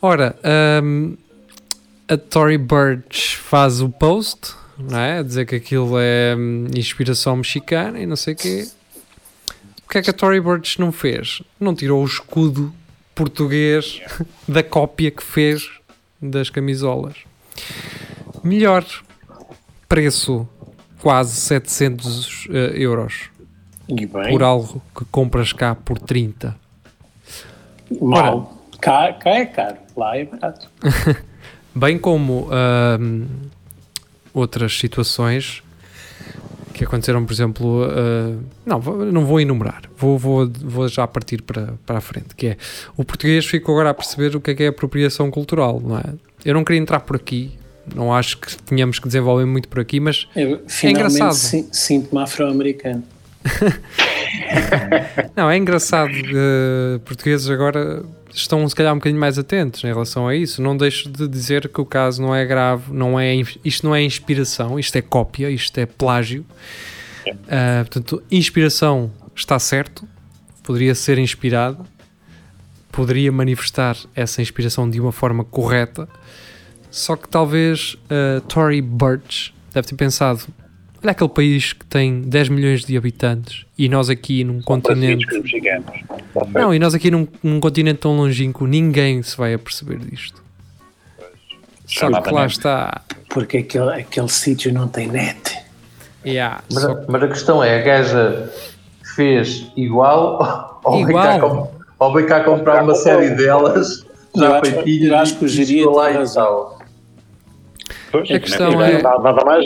Ora, 0.00 0.36
hum, 0.82 1.16
a 2.08 2.16
Tory 2.16 2.56
Burch 2.56 3.36
faz 3.36 3.80
o 3.82 3.88
post, 3.88 4.54
não 4.78 4.98
é? 4.98 5.18
A 5.18 5.22
dizer 5.22 5.46
que 5.46 5.56
aquilo 5.56 5.98
é 5.98 6.34
hum, 6.36 6.68
inspiração 6.74 7.36
mexicana 7.36 7.98
e 7.98 8.06
não 8.06 8.16
sei 8.16 8.34
o 8.34 8.36
quê. 8.36 8.68
O 9.84 9.90
que 9.90 9.98
é 9.98 10.02
que 10.02 10.10
a 10.10 10.12
Tory 10.12 10.40
Burch 10.40 10.80
não 10.80 10.92
fez? 10.92 11.42
Não 11.58 11.74
tirou 11.74 12.02
o 12.02 12.06
escudo 12.06 12.72
português 13.14 14.00
da 14.48 14.62
cópia 14.62 15.10
que 15.10 15.22
fez 15.22 15.68
das 16.22 16.48
camisolas. 16.48 17.16
Melhor 18.44 18.86
preço, 19.88 20.48
quase 21.02 21.34
700 21.34 22.46
eh, 22.50 22.72
euros 22.76 23.29
por 24.30 24.42
algo 24.42 24.82
que 24.96 25.04
compras 25.06 25.52
cá 25.52 25.74
por 25.74 25.98
30. 25.98 26.56
mal. 28.00 28.56
Cá, 28.80 29.12
cá 29.12 29.30
é 29.30 29.44
caro, 29.46 29.76
lá 29.96 30.16
é 30.16 30.24
barato. 30.24 30.68
Bem 31.74 31.98
como 31.98 32.48
ahm, 32.50 33.26
outras 34.32 34.78
situações 34.78 35.62
que 36.72 36.84
aconteceram, 36.84 37.24
por 37.26 37.32
exemplo, 37.32 37.84
ah, 37.84 38.36
não, 38.64 38.80
vou- 38.80 39.04
não 39.04 39.26
vou 39.26 39.38
enumerar, 39.40 39.82
vou, 39.98 40.16
vou, 40.18 40.48
vou 40.48 40.88
já 40.88 41.06
partir 41.06 41.42
para, 41.42 41.74
para 41.84 41.98
a 41.98 42.00
frente, 42.00 42.34
que 42.34 42.46
é 42.48 42.56
o 42.96 43.04
português 43.04 43.44
ficou 43.46 43.74
agora 43.74 43.90
a 43.90 43.94
perceber 43.94 44.34
o 44.34 44.40
que 44.40 44.50
é 44.52 44.54
que 44.54 44.62
é 44.62 44.66
apropriação 44.68 45.30
cultural, 45.30 45.78
não 45.80 45.98
é? 45.98 46.04
Eu 46.44 46.54
não 46.54 46.64
queria 46.64 46.80
entrar 46.80 47.00
por 47.00 47.16
aqui, 47.16 47.52
não 47.94 48.14
acho 48.14 48.38
que 48.38 48.56
tínhamos 48.64 48.98
que 48.98 49.06
desenvolver 49.06 49.44
muito 49.44 49.68
por 49.68 49.80
aqui, 49.80 50.00
mas 50.00 50.26
Eu 50.34 50.62
finalmente 50.66 51.14
engraçado. 51.16 51.34
si- 51.34 51.68
sinto-me 51.70 52.22
afro-americano. 52.22 53.02
Não, 55.36 55.50
é 55.50 55.56
engraçado. 55.56 56.10
eh, 56.12 56.98
portugueses 57.04 57.48
agora 57.48 58.04
estão 58.32 58.68
se 58.68 58.74
calhar 58.74 58.92
um 58.92 58.98
bocadinho 58.98 59.20
mais 59.20 59.38
atentos 59.38 59.82
em 59.84 59.88
relação 59.88 60.28
a 60.28 60.36
isso. 60.36 60.60
Não 60.62 60.76
deixo 60.76 61.08
de 61.08 61.26
dizer 61.26 61.68
que 61.68 61.80
o 61.80 61.84
caso 61.84 62.20
não 62.22 62.34
é 62.34 62.44
grave, 62.44 62.92
não 62.92 63.18
é, 63.18 63.34
isto 63.64 63.86
não 63.86 63.94
é 63.94 64.02
inspiração, 64.02 64.78
isto 64.78 64.96
é 64.96 65.02
cópia, 65.02 65.50
isto 65.50 65.78
é 65.78 65.86
plágio. 65.86 66.44
Ah, 67.48 67.84
portanto, 67.84 68.22
inspiração 68.30 69.10
está 69.34 69.58
certo, 69.58 70.06
poderia 70.62 70.94
ser 70.94 71.18
inspirado, 71.18 71.84
poderia 72.90 73.30
manifestar 73.30 73.96
essa 74.14 74.42
inspiração 74.42 74.88
de 74.88 75.00
uma 75.00 75.12
forma 75.12 75.44
correta, 75.44 76.08
só 76.90 77.14
que 77.16 77.28
talvez 77.28 77.94
uh, 77.94 78.40
Tory 78.42 78.82
Burch 78.82 79.54
deve 79.72 79.86
ter 79.86 79.94
pensado: 79.94 80.42
olha 81.02 81.10
aquele 81.12 81.30
país 81.30 81.72
que 81.72 81.84
tem 81.86 82.20
10 82.22 82.48
milhões 82.50 82.84
de 82.84 82.96
habitantes 82.96 83.64
e 83.78 83.88
nós 83.88 84.08
aqui 84.10 84.44
num 84.44 84.60
continente. 84.62 85.26
Mexicanos. 85.26 85.86
Está 85.96 86.14
certo. 86.44 86.50
Não, 86.52 86.74
e 86.74 86.78
nós 86.78 86.94
aqui 86.94 87.10
num, 87.10 87.26
num 87.42 87.60
continente 87.60 87.98
tão 88.00 88.16
longínquo, 88.16 88.66
ninguém 88.66 89.22
se 89.22 89.36
vai 89.36 89.54
aperceber 89.54 89.98
disto. 89.98 90.42
Só 91.86 92.06
que 92.06 92.12
lá 92.12 92.18
Exatamente. 92.20 92.50
está. 92.52 93.02
Porque 93.28 93.58
aquele, 93.58 93.90
aquele 94.00 94.28
sítio 94.28 94.72
não 94.72 94.86
tem 94.88 95.08
net. 95.08 95.58
Yeah, 96.24 96.62
Mas, 96.70 96.82
só 96.82 96.92
a, 96.92 97.04
mas 97.08 97.22
a 97.22 97.28
questão 97.28 97.64
é, 97.64 97.80
a 97.80 97.82
gaja 97.82 98.52
fez 99.16 99.72
igual 99.76 100.80
ou 100.84 101.06
vem 101.06 101.14
cá, 101.16 101.36
Igual. 101.36 101.50
com- 101.66 101.80
ou 102.04 102.12
vem 102.14 102.26
cá 102.26 102.44
comprar 102.44 102.82
uma 102.84 102.94
série 102.94 103.30
delas 103.30 104.04
já 104.36 104.58
acho- 104.60 104.70
feitinhas 104.70 105.10
eu 105.10 105.16
acho 105.18 105.36
que 105.38 105.44
o 105.44 105.46
e 105.46 105.48
geria 105.48 105.88
lá 105.90 106.10
e 106.10 106.14
razão. 106.14 106.44
tal. 106.44 106.78
Pois, 108.12 108.30
A 108.30 108.38
questão 108.38 108.70
não 108.72 108.82
é- 108.82 109.00
Nada, 109.02 109.18
nada 109.22 109.44
mais, 109.44 109.64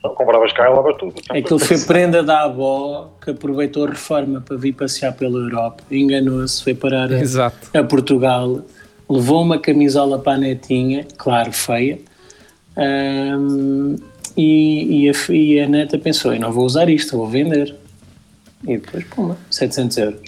então, 0.00 0.14
compravas 0.14 0.50
cá 0.52 0.64
e 0.64 0.72
lava 0.72 0.94
tudo. 0.94 1.14
Aquilo 1.28 1.58
foi 1.58 1.78
prenda 1.78 2.22
da 2.22 2.44
avó 2.44 3.12
que 3.22 3.30
aproveitou 3.32 3.84
a 3.84 3.90
reforma 3.90 4.40
para 4.40 4.56
vir 4.56 4.72
passear 4.72 5.12
pela 5.12 5.38
Europa. 5.38 5.84
Enganou-se, 5.90 6.64
foi 6.64 6.74
parar 6.74 7.10
a, 7.12 7.78
a 7.78 7.84
Portugal, 7.84 8.62
levou 9.08 9.42
uma 9.42 9.58
camisola 9.58 10.18
para 10.18 10.32
a 10.32 10.38
netinha, 10.38 11.06
claro, 11.18 11.52
feia, 11.52 11.98
ahm, 12.74 13.96
e, 14.34 15.04
e, 15.04 15.10
a, 15.10 15.32
e 15.32 15.60
a 15.60 15.68
neta 15.68 15.98
pensou: 15.98 16.32
eu 16.32 16.40
não 16.40 16.50
vou 16.50 16.64
usar 16.64 16.88
isto, 16.88 17.18
vou 17.18 17.28
vender. 17.28 17.76
E 18.64 18.78
depois, 18.78 19.04
puma, 19.04 19.36
700 19.50 19.96
euros. 19.98 20.20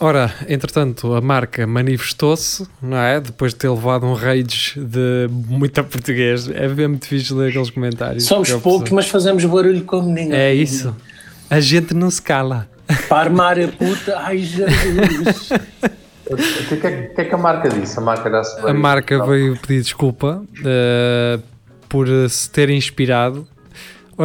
Ora, 0.00 0.32
entretanto, 0.48 1.12
a 1.14 1.20
marca 1.20 1.66
manifestou-se, 1.66 2.64
não 2.80 2.96
é? 2.96 3.20
Depois 3.20 3.52
de 3.52 3.58
ter 3.58 3.68
levado 3.68 4.06
um 4.06 4.14
rage 4.14 4.78
de 4.78 5.28
muita 5.48 5.82
português. 5.82 6.48
É 6.48 6.68
bem 6.68 6.86
muito 6.86 7.02
difícil 7.02 7.36
ler 7.36 7.48
aqueles 7.48 7.70
comentários. 7.70 8.24
Somos 8.24 8.48
eu 8.48 8.60
poucos, 8.60 8.90
mas 8.92 9.08
fazemos 9.08 9.44
barulho 9.44 9.82
como 9.84 10.08
ninguém. 10.08 10.38
É 10.38 10.54
isso. 10.54 10.94
A 11.50 11.58
gente 11.58 11.94
não 11.94 12.10
se 12.10 12.22
cala. 12.22 12.68
Para 13.08 13.18
armar 13.18 13.58
a 13.58 13.66
puta, 13.68 14.16
ai 14.18 14.38
Jesus. 14.38 15.50
O 16.30 16.36
que, 16.36 16.76
que, 16.76 16.86
é- 16.86 17.02
que 17.08 17.20
é 17.22 17.24
que 17.24 17.34
a 17.34 17.38
marca 17.38 17.68
disse? 17.68 17.98
A 17.98 18.02
marca 18.02 18.44
se 18.44 18.60
A 18.68 18.72
marca 18.74 19.26
veio 19.26 19.56
pedir 19.58 19.82
desculpa 19.82 20.42
eh, 20.64 21.38
por 21.88 22.06
se 22.28 22.48
ter 22.50 22.70
inspirado. 22.70 23.48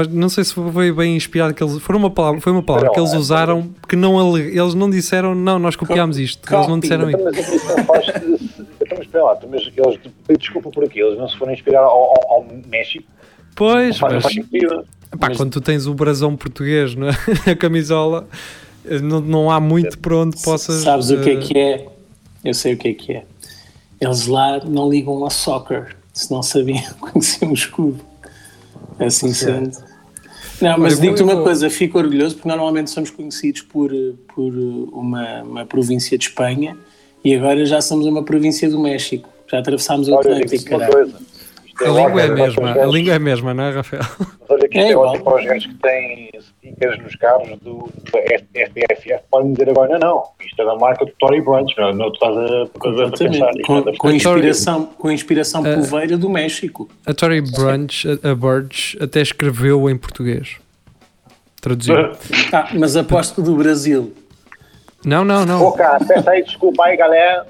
Não 0.09 0.27
sei 0.27 0.43
se 0.43 0.53
foi 0.53 0.91
bem 0.91 1.15
inspirado 1.15 1.53
que 1.53 1.63
eles. 1.63 1.77
Foi 1.79 1.95
uma 1.95 2.09
palavra, 2.09 2.41
foi 2.41 2.51
uma 2.51 2.63
palavra 2.63 2.89
que 2.91 2.99
eles 2.99 3.13
usaram 3.13 3.69
que 3.87 3.95
não 3.95 4.19
ale- 4.19 4.57
eles 4.57 4.73
não 4.73 4.89
disseram, 4.89 5.35
não, 5.35 5.59
nós 5.59 5.75
copiámos 5.75 6.17
isto. 6.17 6.41
Eles 6.51 6.67
não 6.67 6.75
Copy. 6.75 6.81
disseram 6.81 7.09
Então, 7.11 7.29
isto. 7.29 7.41
mas 7.41 7.53
isso 7.53 7.77
não 7.77 7.83
faz. 7.85 8.05
Mas 8.89 8.99
espera 9.01 9.23
lá, 9.23 9.39
mas 9.49 9.61
eles 9.75 9.99
desculpa 10.39 10.69
por 10.71 10.83
aqui, 10.83 10.99
eles 10.99 11.17
não 11.17 11.27
se 11.29 11.37
foram 11.37 11.53
inspirar 11.53 11.81
ao, 11.81 11.89
ao, 11.91 12.33
ao 12.33 12.45
México. 12.67 13.05
Pois, 13.55 13.99
Não 13.99 14.09
faz, 14.09 14.13
não 14.35 14.83
mas 15.11 15.19
faz 15.19 15.37
quando 15.37 15.51
tu 15.51 15.61
tens 15.61 15.85
o 15.85 15.93
brasão 15.93 16.35
português 16.35 16.95
na, 16.95 17.07
na 17.45 17.55
camisola, 17.55 18.27
eh, 18.85 18.97
não, 18.99 19.21
não 19.21 19.51
há 19.51 19.59
muito 19.59 19.99
por 19.99 20.13
onde 20.13 20.41
possas. 20.41 20.81
Sabes 20.81 21.11
o 21.11 21.21
que 21.21 21.29
é 21.29 21.33
eh, 21.33 21.37
que 21.37 21.57
é? 21.59 21.87
Eu 22.43 22.53
sei 22.55 22.73
o 22.73 22.77
que 22.77 22.87
é 22.87 22.93
que 22.95 23.13
é. 23.13 23.23
Eles 24.01 24.25
lá 24.27 24.59
não 24.65 24.89
ligam 24.89 25.23
a 25.25 25.29
soccer, 25.29 25.95
se 26.11 26.31
não 26.31 26.41
sabiam, 26.41 26.81
conheciam 26.99 27.51
o 27.51 27.53
escudo. 27.53 28.03
Assim 28.99 29.33
sendo. 29.33 29.71
Não, 30.61 30.77
mas 30.77 30.99
digo-te 30.99 31.23
uma 31.23 31.35
vou- 31.35 31.43
coisa, 31.43 31.69
fico 31.69 31.97
orgulhoso 31.97 32.35
porque 32.35 32.47
normalmente 32.47 32.89
somos 32.89 33.09
conhecidos 33.09 33.61
por, 33.61 33.91
por 34.33 34.53
uma, 34.93 35.41
uma 35.43 35.65
província 35.65 36.17
de 36.17 36.25
Espanha 36.25 36.77
e 37.23 37.35
agora 37.35 37.65
já 37.65 37.81
somos 37.81 38.05
uma 38.05 38.23
província 38.23 38.69
do 38.69 38.79
México. 38.79 39.27
Já 39.51 39.59
atravessámos 39.59 40.07
o 40.07 40.15
Atlântico, 40.17 40.63
caralho. 40.65 41.13
Isto 41.65 41.83
A 41.85 41.87
língua 41.87 42.21
é 42.21 42.27
a 42.27 42.33
os 42.33 42.39
mesma, 42.39 42.71
a 42.71 42.85
língua 42.85 43.13
é 43.13 43.15
a 43.15 43.19
mesma, 43.19 43.53
não 43.53 43.63
é, 43.63 43.71
Rafael? 43.71 44.03
Mas 44.19 44.49
olha 44.49 44.69
que 44.69 44.77
É 44.77 44.81
isto 44.81 44.89
é 44.89 44.91
igual. 44.91 45.09
ótimo 45.09 45.23
para 45.25 45.35
os 45.39 45.45
gajos 45.45 45.65
que 45.67 45.73
têm 45.79 46.29
stickers 46.63 46.97
nos 47.03 47.15
carros 47.15 47.49
do, 47.59 47.89
do 47.89 48.17
SPFF. 48.25 49.19
Podem 49.29 49.53
dizer 49.53 49.69
agora, 49.69 49.99
não, 49.99 49.99
não, 49.99 50.23
isto 50.45 50.61
é 50.61 50.65
da 50.65 50.75
marca 50.75 51.05
do 51.05 51.11
Tory 51.19 51.41
Brunch, 51.41 51.73
não, 51.77 51.93
não 51.93 52.11
tu 52.11 52.15
estás 52.15 52.37
a, 52.37 52.41
a, 52.41 53.07
a 53.07 53.11
pensar. 53.11 53.51
Com, 53.65 53.77
é 53.79 53.97
com 53.97 54.11
inspiração, 54.11 54.85
com 54.85 55.11
inspiração 55.11 55.65
Eh, 55.65 55.75
poveira 55.75 56.17
do 56.17 56.29
México. 56.29 56.89
A 57.05 57.13
Tory 57.13 57.41
Brunch, 57.41 58.07
a, 58.23 58.31
a 58.31 58.35
Burge, 58.35 58.97
até 59.01 59.21
escreveu 59.21 59.89
em 59.89 59.97
português. 59.97 60.57
Traduziu. 61.61 61.95
Ah, 62.53 62.69
mas 62.73 62.95
aposto 62.95 63.35
que 63.35 63.41
do 63.41 63.55
Brasil. 63.55 64.13
Não, 65.03 65.25
não, 65.25 65.45
Pô, 65.45 65.45
não. 65.45 65.71
cara, 65.71 65.99
peça 66.05 66.29
aí, 66.29 66.43
desculpa 66.43 66.85
aí, 66.85 66.95
galera. 66.95 67.47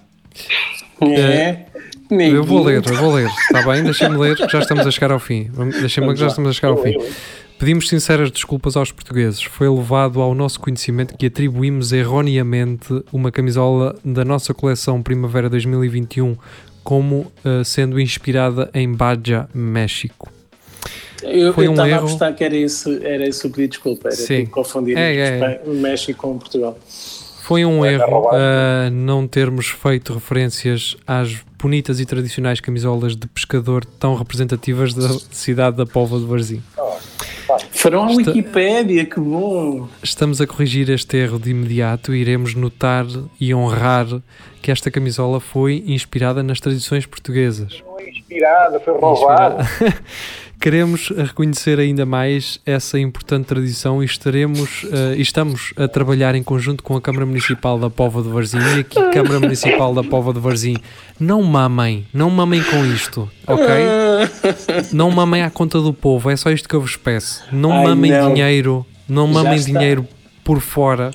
É. 1.01 1.65
Eu 2.09 2.43
vou 2.43 2.63
ler, 2.63 2.81
eu 2.87 2.95
vou 2.95 3.13
ler, 3.13 3.27
está 3.27 3.61
bem? 3.63 3.83
Deixem-me 3.83 4.17
ler, 4.17 4.35
que 4.35 4.47
já 4.47 4.59
estamos 4.59 4.85
a 4.87 4.91
chegar 4.91 5.11
ao 5.11 5.19
fim. 5.19 5.51
Deixem-me 5.81 6.13
que 6.13 6.19
já 6.19 6.27
estamos 6.27 6.49
a 6.51 6.53
chegar 6.53 6.69
ao 6.69 6.77
fim. 6.77 6.95
Pedimos 7.63 7.87
sinceras 7.87 8.29
desculpas 8.29 8.75
aos 8.75 8.91
portugueses. 8.91 9.41
Foi 9.41 9.69
levado 9.69 10.19
ao 10.19 10.35
nosso 10.35 10.59
conhecimento 10.59 11.15
que 11.15 11.27
atribuímos 11.27 11.93
erroneamente 11.93 13.01
uma 13.09 13.31
camisola 13.31 13.95
da 14.03 14.25
nossa 14.25 14.53
coleção 14.53 15.01
Primavera 15.01 15.49
2021 15.49 16.35
como 16.83 17.31
eh, 17.45 17.63
sendo 17.63 18.01
inspirada 18.01 18.69
em 18.73 18.91
Baja, 18.93 19.47
México. 19.53 20.29
Eu 21.21 21.53
Foi 21.53 21.67
eu 21.67 21.69
um 21.69 21.73
estava 21.75 21.87
a 21.87 21.91
erro. 21.91 22.05
apostar 22.07 22.35
que 22.35 22.43
era 22.43 22.53
esse, 22.53 23.01
era 23.01 23.25
esse 23.25 23.47
o 23.47 23.49
pedido 23.49 23.61
de 23.61 23.77
desculpa. 23.77 24.09
Era 24.09 24.17
Sim. 24.17 24.39
tipo 24.39 24.51
confundir 24.51 24.97
É, 24.97 25.15
é, 25.15 25.33
Espanha- 25.35 25.59
México 25.79 26.19
com 26.21 26.37
Portugal. 26.37 26.77
Foi 27.43 27.63
um 27.63 27.85
erro 27.85 28.27
uh, 28.27 28.91
não 28.91 29.25
termos 29.25 29.67
feito 29.67 30.13
referências 30.13 30.97
às 31.07 31.37
bonitas 31.57 32.01
e 32.01 32.05
tradicionais 32.05 32.59
camisolas 32.59 33.15
de 33.15 33.25
pescador 33.25 33.85
tão 33.85 34.15
representativas 34.15 34.93
da 34.93 35.07
cidade 35.31 35.77
da 35.77 35.85
Póvoa 35.85 36.19
de 36.19 36.25
Varzim. 36.25 36.61
Farão 37.71 38.03
a 38.03 38.11
Wikipédia, 38.11 39.05
que 39.05 39.19
bom! 39.19 39.87
Estamos 40.01 40.39
a 40.39 40.47
corrigir 40.47 40.89
este 40.89 41.17
erro 41.17 41.37
de 41.37 41.51
imediato 41.51 42.13
e 42.13 42.19
iremos 42.19 42.55
notar 42.55 43.05
e 43.39 43.53
honrar 43.53 44.07
que 44.61 44.71
esta 44.71 44.89
camisola 44.89 45.39
foi 45.39 45.83
inspirada 45.85 46.41
nas 46.41 46.59
tradições 46.59 47.05
portuguesas. 47.05 47.83
Não 47.85 47.99
é 47.99 48.09
inspirada, 48.09 48.79
foi 48.79 48.93
roubada. 48.97 49.67
Queremos 50.63 51.09
reconhecer 51.09 51.77
ainda 51.77 52.05
mais 52.05 52.57
essa 52.65 52.97
importante 52.97 53.47
tradição 53.47 54.01
e 54.01 54.05
estaremos 54.05 54.85
e 55.17 55.21
estamos 55.21 55.73
a 55.75 55.89
trabalhar 55.89 56.35
em 56.35 56.41
conjunto 56.41 56.81
com 56.81 56.95
a 56.95 57.01
Câmara 57.01 57.25
Municipal 57.25 57.77
da 57.77 57.89
Póvoa 57.89 58.23
de 58.23 58.29
Varzim 58.29 58.59
e 58.77 58.79
aqui 58.79 59.09
Câmara 59.11 59.41
Municipal 59.41 59.93
da 59.93 60.01
Póvoa 60.01 60.33
de 60.33 60.39
Varzim. 60.39 60.77
Não 61.19 61.43
mamem, 61.43 62.07
não 62.13 62.29
mamem 62.29 62.63
com 62.63 62.85
isto, 62.85 63.29
ok? 63.45 63.67
Não 64.93 65.11
mamem 65.11 65.41
à 65.41 65.49
conta 65.49 65.81
do 65.81 65.93
povo, 65.93 66.29
é 66.29 66.35
só 66.37 66.49
isto 66.49 66.69
que 66.69 66.75
eu 66.77 66.79
vos 66.79 66.95
peço. 66.95 67.43
Não 67.51 67.73
Ai, 67.73 67.83
mamem 67.87 68.11
não. 68.11 68.33
dinheiro, 68.33 68.85
não 69.05 69.27
mamem 69.27 69.59
dinheiro 69.59 70.07
por 70.45 70.61
fora. 70.61 71.11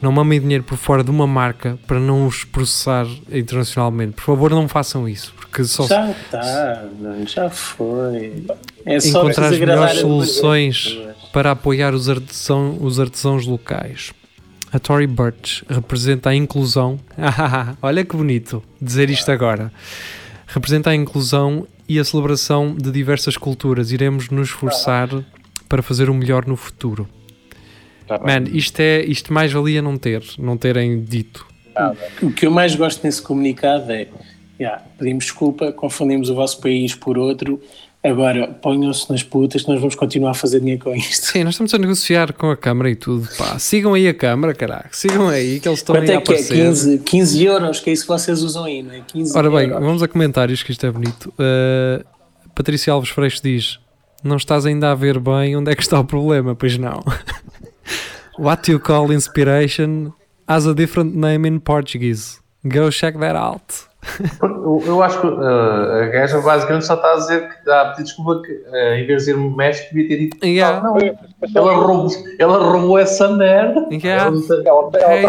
Não 0.00 0.10
mamem 0.10 0.40
dinheiro 0.40 0.64
por 0.64 0.78
fora 0.78 1.04
de 1.04 1.10
uma 1.10 1.26
marca 1.26 1.78
para 1.86 2.00
não 2.00 2.26
os 2.26 2.42
processar 2.42 3.06
internacionalmente. 3.30 4.14
Por 4.14 4.24
favor, 4.24 4.50
não 4.50 4.66
façam 4.66 5.06
isso, 5.06 5.34
porque 5.52 5.64
só 5.64 5.86
Já 5.86 6.10
está, 6.10 6.88
já 7.26 7.50
foi. 7.50 8.46
É 8.86 8.98
só 8.98 9.20
encontrar 9.20 9.52
as 9.52 9.58
melhores 9.58 10.00
soluções 10.00 10.98
para 11.30 11.50
apoiar 11.50 11.92
os, 11.92 12.08
artesão, 12.08 12.78
os 12.80 12.98
artesãos 12.98 13.46
locais. 13.46 14.14
A 14.72 14.78
Tory 14.78 15.06
Burch 15.06 15.62
representa 15.68 16.30
a 16.30 16.34
inclusão. 16.34 16.98
Olha 17.82 18.02
que 18.02 18.16
bonito 18.16 18.62
dizer 18.80 19.10
isto 19.10 19.30
agora. 19.30 19.70
Representa 20.46 20.88
a 20.88 20.94
inclusão 20.94 21.66
e 21.86 21.98
a 21.98 22.04
celebração 22.04 22.74
de 22.74 22.90
diversas 22.90 23.36
culturas. 23.36 23.92
Iremos 23.92 24.30
nos 24.30 24.48
esforçar 24.48 25.10
para 25.68 25.82
fazer 25.82 26.08
o 26.08 26.14
melhor 26.14 26.46
no 26.46 26.56
futuro. 26.56 27.06
Tá. 28.08 28.18
Man, 28.18 28.44
isto 28.50 28.80
é 28.80 29.04
isto 29.04 29.34
mais 29.34 29.52
valia 29.52 29.82
não 29.82 29.98
ter, 29.98 30.24
não 30.38 30.56
terem 30.56 31.04
dito. 31.04 31.46
Nada. 31.74 31.98
O 32.22 32.30
que 32.30 32.46
eu 32.46 32.50
mais 32.50 32.74
gosto 32.74 33.04
nesse 33.04 33.20
comunicado 33.20 33.92
é: 33.92 34.08
yeah, 34.62 34.82
pedimos 34.98 35.24
desculpa, 35.24 35.72
confundimos 35.72 36.30
o 36.30 36.34
vosso 36.34 36.60
país 36.60 36.94
por 36.94 37.18
outro, 37.18 37.60
agora 38.02 38.48
ponham-se 38.48 39.10
nas 39.10 39.22
putas 39.22 39.64
nós 39.66 39.78
vamos 39.78 39.94
continuar 39.94 40.30
a 40.32 40.34
fazer 40.34 40.60
dinheiro 40.60 40.82
com 40.82 40.94
isto. 40.94 41.26
Sim, 41.26 41.44
nós 41.44 41.54
estamos 41.54 41.72
a 41.74 41.78
negociar 41.78 42.32
com 42.32 42.50
a 42.50 42.56
Câmara 42.56 42.90
e 42.90 42.96
tudo. 42.96 43.28
Pá, 43.36 43.58
sigam 43.58 43.94
aí 43.94 44.08
a 44.08 44.14
Câmara, 44.14 44.54
caralho. 44.54 44.88
Sigam 44.92 45.28
aí 45.28 45.60
que 45.60 45.68
eles 45.68 45.78
estão 45.80 45.94
Quanto 45.94 46.10
aí 46.10 46.16
a 46.16 46.18
é 46.18 46.22
que 46.22 46.32
é? 46.32 46.34
aparecer. 46.34 46.54
15, 46.56 46.98
15 46.98 47.44
euros, 47.44 47.80
que 47.80 47.90
é 47.90 47.92
isso 47.92 48.02
que 48.02 48.08
vocês 48.08 48.42
usam 48.42 48.64
aí, 48.64 48.82
não 48.82 48.92
é? 48.92 49.00
15 49.06 49.36
Ora 49.36 49.50
bem, 49.50 49.68
euros. 49.68 49.84
vamos 49.86 50.02
a 50.02 50.08
comentários 50.08 50.62
que 50.62 50.72
isto 50.72 50.84
é 50.86 50.90
bonito. 50.90 51.32
Uh, 51.38 52.04
Patrícia 52.54 52.92
Alves 52.92 53.10
Freixo 53.10 53.40
diz: 53.42 53.78
Não 54.24 54.36
estás 54.36 54.66
ainda 54.66 54.90
a 54.90 54.94
ver 54.94 55.18
bem 55.20 55.56
onde 55.56 55.70
é 55.70 55.74
que 55.74 55.82
está 55.82 55.98
o 56.00 56.04
problema? 56.04 56.54
Pois 56.54 56.76
não. 56.76 57.02
What 58.38 58.70
you 58.70 58.80
call 58.80 59.12
inspiration 59.12 60.12
has 60.48 60.66
a 60.66 60.74
different 60.74 61.14
name 61.14 61.46
in 61.48 61.58
Portuguese. 61.60 62.40
Go 62.64 62.90
check 62.90 63.18
that 63.18 63.36
out. 63.36 63.62
Eu, 64.42 64.82
eu 64.84 65.02
acho 65.02 65.20
que 65.20 65.26
uh, 65.28 66.02
a 66.02 66.06
gaja 66.06 66.40
basicamente 66.40 66.84
só 66.84 66.94
está 66.94 67.12
a 67.12 67.16
dizer 67.16 67.48
que 67.48 67.54
está 67.60 67.80
a 67.82 67.84
pedir 67.90 68.02
desculpa 68.04 68.42
que 68.42 68.52
uh, 68.52 68.76
em 68.94 69.06
vez 69.06 69.24
de 69.24 69.32
dizer 69.32 69.36
México 69.36 69.94
devia 69.94 70.08
ter 70.08 70.16
dito 70.24 70.44
Yeah. 70.44 70.82
não, 70.82 70.96
ela 70.98 71.72
roubou, 71.74 72.08
ela 72.38 72.58
roubou 72.58 72.98
essa 72.98 73.28
merda. 73.28 73.86
Yeah. 73.92 74.24
Ela 74.26 74.36
Ela, 74.66 74.90
ela, 74.94 75.14
Hey, 75.14 75.24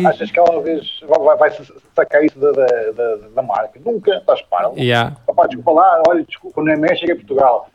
ela- 0.00 0.10
achas 0.10 0.30
que 0.30 0.38
ela 0.38 0.60
vez 0.62 1.00
vai, 1.08 1.36
vai, 1.38 1.50
sacar 1.96 2.22
isso 2.24 2.38
da, 2.38 2.52
da, 2.52 2.66
da, 2.66 3.16
da 3.34 3.42
marca? 3.42 3.80
Nunca, 3.84 4.12
estás 4.16 4.42
para. 4.42 4.70
Yeah. 4.76 5.16
Papá, 5.26 5.46
desculpa 5.46 5.72
lá, 5.72 6.02
olha, 6.06 6.22
desculpa, 6.24 6.62
não 6.62 6.72
é 6.72 6.76
México, 6.76 7.10
é 7.10 7.14
Portugal. 7.14 7.68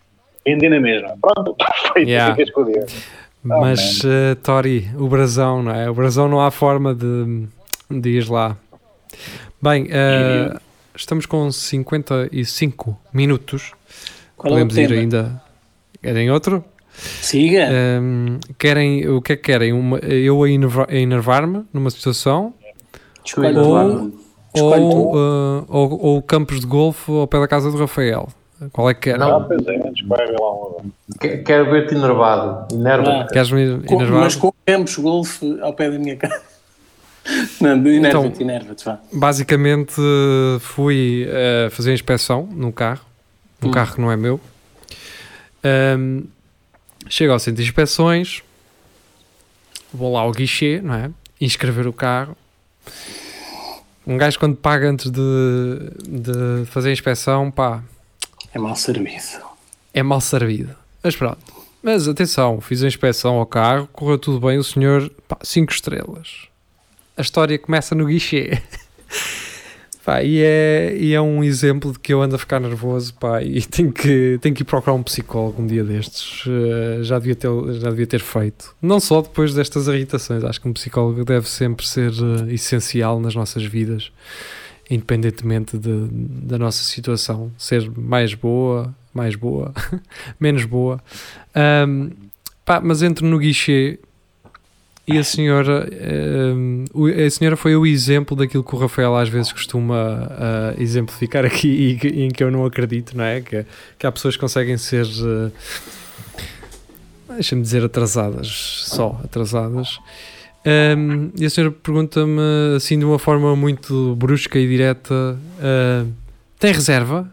Vendi 0.45 0.69
na 0.69 0.79
mesma. 0.79 1.15
Pronto, 1.19 1.55
perfeito, 1.57 2.09
Yeah. 2.09 2.35
ficas 2.35 2.53
com 2.53 2.61
o 2.61 2.65
dinheiro. 2.65 2.87
Oh, 3.45 3.59
Mas, 3.59 4.01
uh, 4.03 4.35
Tori, 4.41 4.89
o 4.97 5.07
brasão, 5.07 5.63
não 5.63 5.73
é? 5.75 5.89
O 5.89 5.93
brasão 5.93 6.29
não 6.29 6.39
há 6.39 6.51
forma 6.51 6.93
de, 6.95 7.47
de 7.89 8.09
ir 8.09 8.29
lá. 8.29 8.55
Bem, 9.63 9.83
uh, 9.85 10.59
estamos 10.93 11.25
com 11.25 11.49
55 11.49 12.99
minutos. 13.13 13.71
Qual 14.35 14.51
é 14.57 14.61
o 14.63 14.67
Podemos 14.67 14.77
ir 14.77 14.87
tema? 14.89 14.99
ainda. 14.99 15.41
Querem 16.01 16.29
outro? 16.29 16.65
Siga. 16.93 17.69
Um, 18.01 18.39
querem, 18.59 19.07
o 19.07 19.21
que 19.21 19.31
é 19.31 19.35
que 19.37 19.43
querem? 19.43 19.71
Uma, 19.71 19.99
eu 19.99 20.43
a 20.43 20.49
enerva- 20.49 20.87
a 20.89 20.95
enervar-me 20.95 21.63
numa 21.71 21.89
situação 21.89 22.53
Escolhe 23.23 23.57
Ou- 23.57 24.11
ou, 24.55 25.15
uh, 25.15 25.65
ou, 25.69 25.99
ou 26.07 26.21
campos 26.21 26.59
de 26.59 26.67
golfe 26.67 27.09
ao 27.09 27.25
pé 27.25 27.39
da 27.39 27.47
casa 27.47 27.71
do 27.71 27.77
Rafael? 27.77 28.27
Qual 28.73 28.89
é 28.89 28.93
que 28.93 29.11
quer? 29.11 29.17
Não. 29.17 29.47
É, 31.21 31.37
Quero 31.37 31.71
ver-te 31.71 31.95
enervado. 31.95 32.75
Enerva. 32.75 33.21
Ah. 33.21 33.27
Queres-me 33.31 33.61
enervar? 33.63 34.21
mas 34.23 34.35
com 34.35 34.51
campos 34.65 34.97
golfe 34.97 35.57
ao 35.61 35.73
pé 35.73 35.89
da 35.89 35.97
minha 35.97 36.17
casa. 36.17 36.52
Enerva-te, 37.71 38.07
Então- 38.07 38.33
enerva-te, 38.39 38.85
vá. 38.85 38.99
Basicamente 39.11 39.93
fui 40.59 41.27
uh, 41.27 41.69
fazer 41.71 41.91
a 41.91 41.93
inspeção 41.93 42.47
no 42.51 42.71
carro, 42.71 43.01
um 43.61 43.67
Hum. 43.67 43.71
carro 43.71 43.95
que 43.95 44.01
não 44.01 44.11
é 44.11 44.17
meu. 44.17 44.39
Um, 45.97 46.23
chego 47.09 47.31
ao 47.33 47.39
centro 47.39 47.61
de 47.63 47.69
inspeções, 47.69 48.41
vou 49.93 50.11
lá 50.13 50.21
ao 50.21 50.31
guichê, 50.31 50.81
não 50.83 50.93
é? 50.93 51.09
Inscrever 51.39 51.87
o 51.87 51.93
carro. 51.93 52.35
Um 54.05 54.17
gajo 54.17 54.37
quando 54.37 54.55
paga 54.57 54.89
antes 54.89 55.09
de, 55.09 55.21
de 56.05 56.65
fazer 56.65 56.89
a 56.89 56.93
inspeção, 56.93 57.49
pá, 57.49 57.81
É 58.53 58.59
mal 58.59 58.75
servido. 58.75 59.19
é 59.93 60.03
mal 60.03 60.19
servido. 60.19 60.75
Mas 61.01 61.15
pronto. 61.15 61.37
Mas 61.81 62.07
atenção, 62.07 62.59
fiz 62.61 62.83
a 62.83 62.87
inspeção 62.87 63.35
ao 63.35 63.45
carro, 63.45 63.87
correu 63.91 64.17
tudo 64.17 64.45
bem, 64.45 64.57
o 64.57 64.63
senhor, 64.63 65.09
5 65.41 65.71
estrelas. 65.71 66.47
A 67.17 67.21
história 67.21 67.57
começa 67.59 67.93
no 67.95 68.05
guichê. 68.05 68.59
Pá, 70.05 70.21
e, 70.21 70.41
é, 70.41 70.97
e 70.99 71.13
é 71.13 71.21
um 71.21 71.41
exemplo 71.41 71.93
de 71.93 71.99
que 71.99 72.13
eu 72.13 72.21
ando 72.21 72.35
a 72.35 72.37
ficar 72.37 72.59
nervoso 72.59 73.13
pá, 73.13 73.41
e 73.41 73.61
tenho 73.63 73.89
que, 73.89 74.37
tenho 74.41 74.53
que 74.53 74.61
ir 74.61 74.65
procurar 74.65 74.93
um 74.95 75.01
psicólogo 75.01 75.61
um 75.61 75.65
dia 75.65 75.81
destes. 75.81 76.43
Eh, 76.45 77.03
já, 77.03 77.17
devia 77.17 77.35
ter, 77.35 77.47
já 77.79 77.89
devia 77.89 78.05
ter 78.05 78.19
feito. 78.19 78.75
Não 78.81 78.99
só 78.99 79.21
depois 79.21 79.53
destas 79.53 79.87
irritações, 79.87 80.43
acho 80.43 80.59
que 80.59 80.67
um 80.67 80.73
psicólogo 80.73 81.23
deve 81.23 81.47
sempre 81.47 81.87
ser 81.87 82.11
eh, 82.11 82.53
essencial 82.53 83.17
nas 83.17 83.33
nossas 83.33 83.63
vidas, 83.63 84.11
independentemente 84.89 85.77
de- 85.77 86.09
da 86.11 86.57
nossa 86.57 86.83
situação, 86.83 87.49
ser 87.57 87.89
mais 87.97 88.33
boa, 88.33 88.93
mais 89.13 89.35
boa, 89.37 89.73
menos 90.37 90.65
boa. 90.65 91.01
Ahm, 91.55 92.09
pá, 92.65 92.81
mas 92.81 93.01
entro 93.01 93.25
no 93.25 93.39
guichê 93.39 93.99
e 95.05 95.17
a 95.17 95.23
senhora, 95.23 95.87
ahm, 95.91 96.85
o- 96.93 97.07
a 97.07 97.29
senhora 97.29 97.57
foi 97.57 97.75
o 97.75 97.85
exemplo 97.85 98.37
daquilo 98.37 98.63
que 98.63 98.73
o 98.73 98.77
Rafael 98.77 99.15
às 99.17 99.27
vezes 99.29 99.51
costuma 99.51 100.27
ah, 100.31 100.73
exemplificar 100.77 101.43
aqui 101.45 101.99
e, 102.03 102.23
em 102.23 102.29
que 102.29 102.43
eu 102.43 102.49
não 102.49 102.65
acredito, 102.65 103.15
não 103.17 103.23
é? 103.23 103.41
Que, 103.41 103.65
que 103.99 104.07
há 104.07 104.11
pessoas 104.11 104.35
que 104.35 104.41
conseguem 104.41 104.77
ser, 104.77 105.05
ah, 105.05 105.51
deixa-me 107.33 107.61
dizer, 107.61 107.83
atrasadas, 107.83 108.47
só 108.85 109.19
atrasadas. 109.23 109.99
Ahm, 110.65 111.31
e 111.37 111.45
a 111.45 111.49
senhora 111.49 111.73
pergunta-me 111.73 112.39
assim 112.77 112.97
de 112.97 113.03
uma 113.03 113.19
forma 113.19 113.53
muito 113.55 114.15
brusca 114.15 114.57
e 114.57 114.67
direta: 114.67 115.37
ah, 115.61 116.05
tem 116.59 116.71
reserva? 116.71 117.29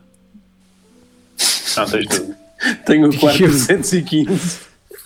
Não, 1.77 1.87
tens 1.87 2.07
tudo. 2.09 2.35
Tenho 2.85 3.09
o 3.09 3.15
quarto 3.19 3.41
Eu- 3.43 3.49
315. 3.49 4.59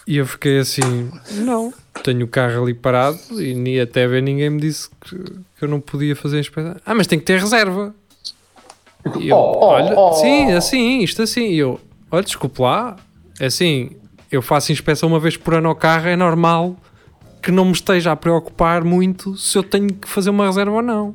E 0.06 0.16
eu 0.16 0.26
fiquei 0.26 0.58
assim: 0.58 1.10
não, 1.32 1.72
tenho 2.02 2.24
o 2.24 2.28
carro 2.28 2.62
ali 2.62 2.74
parado 2.74 3.18
e 3.40 3.54
nem 3.54 3.80
até 3.80 4.06
ver 4.06 4.22
ninguém 4.22 4.50
me 4.50 4.60
disse 4.60 4.88
que, 5.00 5.16
que 5.16 5.64
eu 5.64 5.68
não 5.68 5.80
podia 5.80 6.14
fazer 6.16 6.38
a 6.38 6.40
inspeção. 6.40 6.76
Ah, 6.84 6.94
mas 6.94 7.06
tem 7.06 7.18
que 7.18 7.24
ter 7.24 7.38
reserva. 7.38 7.94
E 9.18 9.28
eu, 9.28 9.36
Oh, 9.36 9.58
oh, 9.60 9.66
olha, 9.66 9.98
oh. 9.98 10.12
sim, 10.14 10.52
assim, 10.52 11.00
isto 11.00 11.22
assim. 11.22 11.48
E 11.48 11.58
eu, 11.58 11.80
olha, 12.10 12.22
desculpe 12.22 12.60
lá, 12.60 12.96
é 13.38 13.46
assim, 13.46 13.90
eu 14.30 14.42
faço 14.42 14.72
inspeção 14.72 15.08
uma 15.08 15.20
vez 15.20 15.36
por 15.36 15.54
ano 15.54 15.68
ao 15.68 15.76
carro, 15.76 16.08
é 16.08 16.16
normal 16.16 16.76
que 17.42 17.50
não 17.50 17.66
me 17.66 17.72
esteja 17.72 18.12
a 18.12 18.16
preocupar 18.16 18.82
muito 18.82 19.36
se 19.36 19.58
eu 19.58 19.62
tenho 19.62 19.92
que 19.92 20.08
fazer 20.08 20.30
uma 20.30 20.46
reserva 20.46 20.72
ou 20.72 20.82
não. 20.82 21.14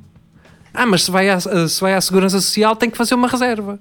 Ah, 0.71 0.85
mas 0.85 1.03
se 1.03 1.11
vai 1.11 1.27
à, 1.27 1.39
se 1.39 1.81
vai 1.81 1.95
à 1.95 2.01
Segurança 2.01 2.39
Social 2.39 2.75
tem 2.75 2.89
que 2.89 2.97
fazer 2.97 3.15
uma 3.15 3.27
reserva. 3.27 3.79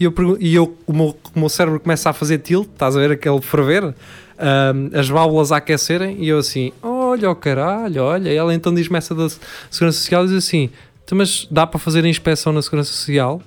E 0.00 0.04
eu, 0.04 0.14
e 0.40 0.54
eu 0.54 0.76
o, 0.86 0.92
meu, 0.92 1.16
o 1.34 1.38
meu 1.38 1.48
cérebro 1.50 1.78
começa 1.78 2.08
a 2.08 2.12
fazer 2.12 2.38
tilt, 2.38 2.68
estás 2.72 2.96
a 2.96 3.00
ver 3.00 3.12
aquele 3.12 3.40
ferver, 3.42 3.94
Ahm, 4.38 4.90
as 4.94 5.08
válvulas 5.08 5.52
a 5.52 5.58
aquecerem, 5.58 6.16
e 6.18 6.28
eu 6.28 6.38
assim, 6.38 6.72
olha 6.82 7.30
o 7.30 7.36
caralho, 7.36 8.02
olha. 8.02 8.30
E 8.30 8.36
ela 8.36 8.54
então 8.54 8.74
diz-me 8.74 8.98
essa 8.98 9.14
da 9.14 9.28
Segurança 9.70 9.98
Social 9.98 10.26
diz 10.26 10.34
assim: 10.34 10.70
"Então, 11.04 11.16
mas 11.18 11.46
dá 11.50 11.66
para 11.66 11.78
fazer 11.78 12.04
a 12.04 12.08
inspeção 12.08 12.52
na 12.52 12.62
Segurança 12.62 12.90
Social? 12.90 13.40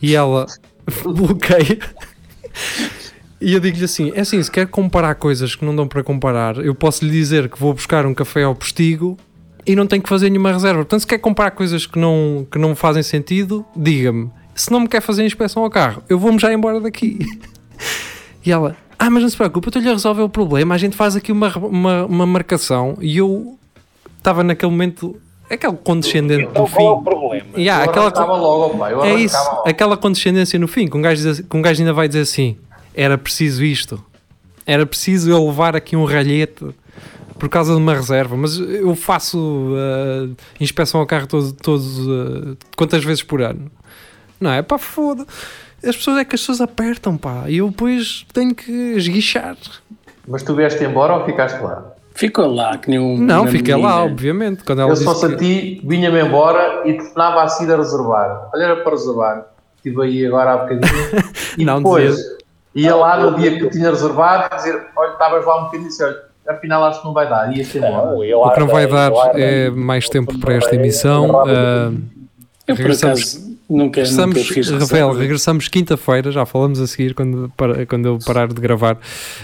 E 0.00 0.14
ela 0.14 0.46
bloqueia. 1.04 1.78
E 3.40 3.54
eu 3.54 3.60
digo-lhe 3.60 3.84
assim: 3.84 4.12
é 4.14 4.20
assim, 4.20 4.42
se 4.42 4.50
quer 4.50 4.66
comparar 4.68 5.16
coisas 5.16 5.54
que 5.54 5.64
não 5.64 5.74
dão 5.74 5.88
para 5.88 6.02
comparar, 6.02 6.58
eu 6.58 6.74
posso 6.74 7.04
lhe 7.04 7.10
dizer 7.10 7.48
que 7.48 7.58
vou 7.58 7.74
buscar 7.74 8.06
um 8.06 8.14
café 8.14 8.44
ao 8.44 8.54
postigo 8.54 9.18
e 9.66 9.74
não 9.74 9.86
tenho 9.86 10.02
que 10.02 10.08
fazer 10.08 10.30
nenhuma 10.30 10.52
reserva. 10.52 10.78
Portanto, 10.78 11.00
se 11.00 11.06
quer 11.06 11.18
comparar 11.18 11.50
coisas 11.52 11.86
que 11.86 11.98
não, 11.98 12.46
que 12.50 12.58
não 12.58 12.74
fazem 12.74 13.02
sentido, 13.02 13.64
diga-me. 13.76 14.30
Se 14.54 14.70
não 14.70 14.80
me 14.80 14.88
quer 14.88 15.00
fazer 15.00 15.24
inspeção 15.24 15.62
ao 15.62 15.70
carro, 15.70 16.02
eu 16.08 16.18
vou-me 16.18 16.38
já 16.38 16.52
embora 16.52 16.80
daqui. 16.80 17.18
E 18.44 18.50
ela, 18.50 18.76
ah, 19.04 19.10
mas 19.10 19.20
não 19.24 19.28
se 19.28 19.36
preocupe, 19.36 19.66
eu 19.66 19.70
estou-lhe 19.70 19.88
a 19.88 19.92
resolver 19.92 20.22
o 20.22 20.28
problema. 20.28 20.76
A 20.76 20.78
gente 20.78 20.94
faz 20.94 21.16
aqui 21.16 21.32
uma, 21.32 21.52
uma, 21.58 22.06
uma 22.06 22.24
marcação. 22.24 22.96
E 23.00 23.18
eu 23.18 23.58
estava 24.16 24.44
naquele 24.44 24.70
momento, 24.70 25.16
aquele 25.50 25.72
condescendente 25.72 26.44
Então 26.44 26.64
do 26.64 26.70
qual 26.70 26.86
é 26.86 26.90
o 26.92 26.98
fim. 26.98 27.04
problema? 27.04 27.46
Yeah, 27.56 27.84
eu 27.84 27.90
aquela, 27.90 28.36
logo, 28.36 28.78
pá. 28.78 28.92
Eu 28.92 29.02
é 29.02 29.14
isso, 29.16 29.36
logo. 29.36 29.68
aquela 29.68 29.96
condescendência 29.96 30.56
no 30.56 30.68
fim, 30.68 30.86
que 30.86 30.96
um, 30.96 31.02
gajo 31.02 31.20
diz, 31.20 31.40
que 31.40 31.56
um 31.56 31.60
gajo 31.60 31.82
ainda 31.82 31.92
vai 31.92 32.06
dizer 32.06 32.20
assim: 32.20 32.56
era 32.94 33.18
preciso 33.18 33.64
isto, 33.64 34.00
era 34.64 34.86
preciso 34.86 35.32
eu 35.32 35.44
levar 35.46 35.74
aqui 35.74 35.96
um 35.96 36.04
ralhete 36.04 36.64
por 37.40 37.48
causa 37.48 37.72
de 37.72 37.78
uma 37.78 37.94
reserva, 37.94 38.36
mas 38.36 38.56
eu 38.56 38.94
faço 38.94 39.36
uh, 39.36 40.32
inspeção 40.60 41.00
ao 41.00 41.06
carro 41.08 41.26
todos, 41.26 41.50
todos 41.50 41.98
uh, 42.06 42.56
quantas 42.76 43.02
vezes 43.02 43.24
por 43.24 43.42
ano? 43.42 43.68
Não 44.40 44.52
é? 44.52 44.62
Pá, 44.62 44.78
foda. 44.78 45.26
As 45.84 45.96
pessoas 45.96 46.18
é 46.18 46.24
que 46.24 46.34
as 46.34 46.40
pessoas 46.40 46.60
apertam, 46.60 47.16
pá, 47.16 47.44
e 47.48 47.58
eu 47.58 47.68
depois 47.70 48.24
tenho 48.32 48.54
que 48.54 48.70
esguichar. 48.96 49.56
Mas 50.28 50.42
tu 50.42 50.54
vieste 50.54 50.82
embora 50.84 51.14
ou 51.14 51.24
ficaste 51.24 51.60
lá? 51.60 51.92
Ficou 52.14 52.46
lá, 52.54 52.76
que 52.78 52.90
nem 52.90 52.98
um. 52.98 53.16
Não, 53.18 53.46
fiquei 53.46 53.74
lá, 53.74 53.96
menina. 53.96 54.12
obviamente. 54.12 54.64
Quando 54.64 54.82
ela 54.82 54.90
eu 54.92 54.96
só 54.96 55.12
disse 55.14 55.26
que- 55.28 55.32
senti, 55.32 55.80
vinha-me 55.86 56.20
embora 56.22 56.82
e 56.84 56.92
telefonava 56.92 57.42
assim 57.42 57.70
a 57.72 57.76
reservar. 57.76 58.50
Olha, 58.54 58.62
era 58.64 58.76
para 58.76 58.90
reservar. 58.92 59.46
Estive 59.78 60.02
aí 60.02 60.26
agora 60.26 60.52
há 60.52 60.56
bocadinho. 60.58 60.82
E 61.58 61.64
Não 61.64 61.78
depois 61.78 62.14
dizia. 62.16 62.36
ia 62.74 62.94
lá 62.94 63.18
no 63.18 63.36
dia 63.38 63.56
que 63.58 63.64
eu 63.64 63.70
tinha 63.70 63.90
reservado 63.90 64.48
e 64.54 64.56
dizer: 64.56 64.86
Olha, 64.96 65.12
estavas 65.12 65.44
lá 65.44 65.56
um 65.60 65.64
bocadinho 65.64 65.86
e 65.86 65.88
disse: 65.88 66.04
Olha, 66.04 66.16
afinal 66.48 66.84
acho 66.84 67.00
que 67.00 67.06
não 67.06 67.12
vai 67.14 67.28
dar. 67.28 67.52
E 67.52 67.58
ia-te 67.58 67.78
embora. 67.78 68.16
O 68.16 68.50
que 68.52 68.60
não 68.60 68.68
vai 68.68 68.84
arda- 68.84 69.10
dar 69.10 69.20
arda- 69.28 69.40
é 69.40 69.70
mais 69.70 70.08
tempo 70.08 70.38
para 70.38 70.54
esta 70.54 70.74
emissão. 70.76 71.40
ah, 71.40 71.90
Eu, 72.68 72.76
por 72.76 72.82
Regressamos- 72.82 73.20
acaso, 73.36 73.51
nunca, 73.76 74.00
Regressamos, 74.00 74.36
nunca 74.36 74.54
fiz 74.54 74.70
Rafael, 74.70 75.12
regressamos 75.12 75.68
quinta-feira, 75.68 76.30
já 76.30 76.44
falamos 76.46 76.80
a 76.80 76.86
seguir 76.86 77.14
quando, 77.14 77.52
para- 77.56 77.84
quando 77.86 78.06
eu 78.06 78.18
parar 78.24 78.48
de 78.48 78.60
gravar. 78.60 78.98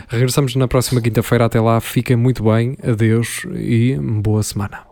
Regressamos 0.08 0.54
na 0.56 0.68
próxima 0.68 1.00
quinta-feira. 1.00 1.44
Até 1.46 1.60
lá, 1.60 1.80
fiquem 1.80 2.16
muito 2.16 2.42
bem, 2.42 2.76
adeus 2.82 3.46
e 3.54 3.96
boa 3.96 4.42
semana. 4.42 4.87